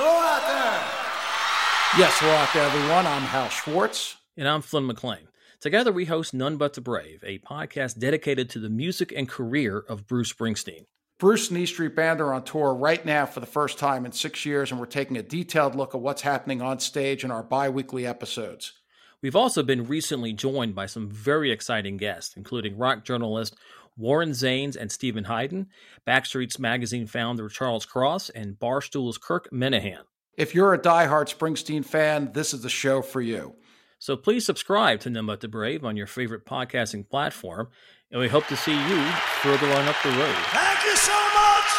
Hello 0.00 0.20
out 0.20 0.46
there. 0.46 1.98
Yes, 1.98 2.16
hello 2.20 2.32
out 2.32 2.54
there, 2.54 2.62
everyone. 2.62 3.04
I'm 3.04 3.22
Hal 3.22 3.48
Schwartz. 3.48 4.16
And 4.36 4.46
I'm 4.46 4.62
Flynn 4.62 4.86
McLean. 4.86 5.26
Together, 5.60 5.90
we 5.90 6.04
host 6.04 6.32
None 6.32 6.56
But 6.56 6.74
the 6.74 6.80
Brave, 6.80 7.24
a 7.26 7.40
podcast 7.40 7.98
dedicated 7.98 8.48
to 8.50 8.60
the 8.60 8.68
music 8.68 9.12
and 9.16 9.28
career 9.28 9.80
of 9.88 10.06
Bruce 10.06 10.32
Springsteen. 10.32 10.84
Bruce 11.18 11.50
and 11.50 11.58
E 11.58 11.66
Street 11.66 11.96
Band 11.96 12.20
are 12.20 12.32
on 12.32 12.44
tour 12.44 12.74
right 12.74 13.04
now 13.04 13.26
for 13.26 13.40
the 13.40 13.46
first 13.46 13.76
time 13.76 14.06
in 14.06 14.12
six 14.12 14.46
years, 14.46 14.70
and 14.70 14.78
we're 14.78 14.86
taking 14.86 15.16
a 15.16 15.22
detailed 15.24 15.74
look 15.74 15.96
at 15.96 16.00
what's 16.00 16.22
happening 16.22 16.62
on 16.62 16.78
stage 16.78 17.24
in 17.24 17.32
our 17.32 17.42
bi 17.42 17.68
weekly 17.68 18.06
episodes. 18.06 18.74
We've 19.20 19.34
also 19.34 19.64
been 19.64 19.88
recently 19.88 20.32
joined 20.32 20.76
by 20.76 20.86
some 20.86 21.10
very 21.10 21.50
exciting 21.50 21.96
guests, 21.96 22.36
including 22.36 22.78
rock 22.78 23.04
journalist 23.04 23.56
Warren 23.98 24.30
Zanes 24.30 24.76
and 24.76 24.90
Steven 24.90 25.24
Hyden, 25.24 25.66
Backstreets 26.06 26.58
Magazine 26.58 27.06
founder 27.06 27.48
Charles 27.48 27.84
Cross, 27.84 28.30
and 28.30 28.58
Barstool's 28.58 29.18
Kirk 29.18 29.50
Minihane. 29.50 30.04
If 30.36 30.54
you're 30.54 30.72
a 30.72 30.78
diehard 30.78 31.36
Springsteen 31.36 31.84
fan, 31.84 32.30
this 32.32 32.54
is 32.54 32.62
the 32.62 32.70
show 32.70 33.02
for 33.02 33.20
you. 33.20 33.56
So 33.98 34.16
please 34.16 34.46
subscribe 34.46 35.00
to 35.00 35.10
None 35.10 35.26
But 35.26 35.40
the 35.40 35.48
Brave 35.48 35.84
on 35.84 35.96
your 35.96 36.06
favorite 36.06 36.46
podcasting 36.46 37.08
platform, 37.08 37.68
and 38.12 38.20
we 38.20 38.28
hope 38.28 38.46
to 38.46 38.56
see 38.56 38.72
you 38.72 39.04
further 39.42 39.66
on 39.72 39.88
up 39.88 39.96
the 40.04 40.10
road. 40.10 40.36
Thank 40.52 40.84
you 40.84 40.96
so 40.96 41.12
much. 41.34 41.70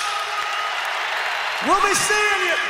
We'll 1.65 1.89
be 1.89 1.95
seeing 1.95 2.47
you. 2.49 2.68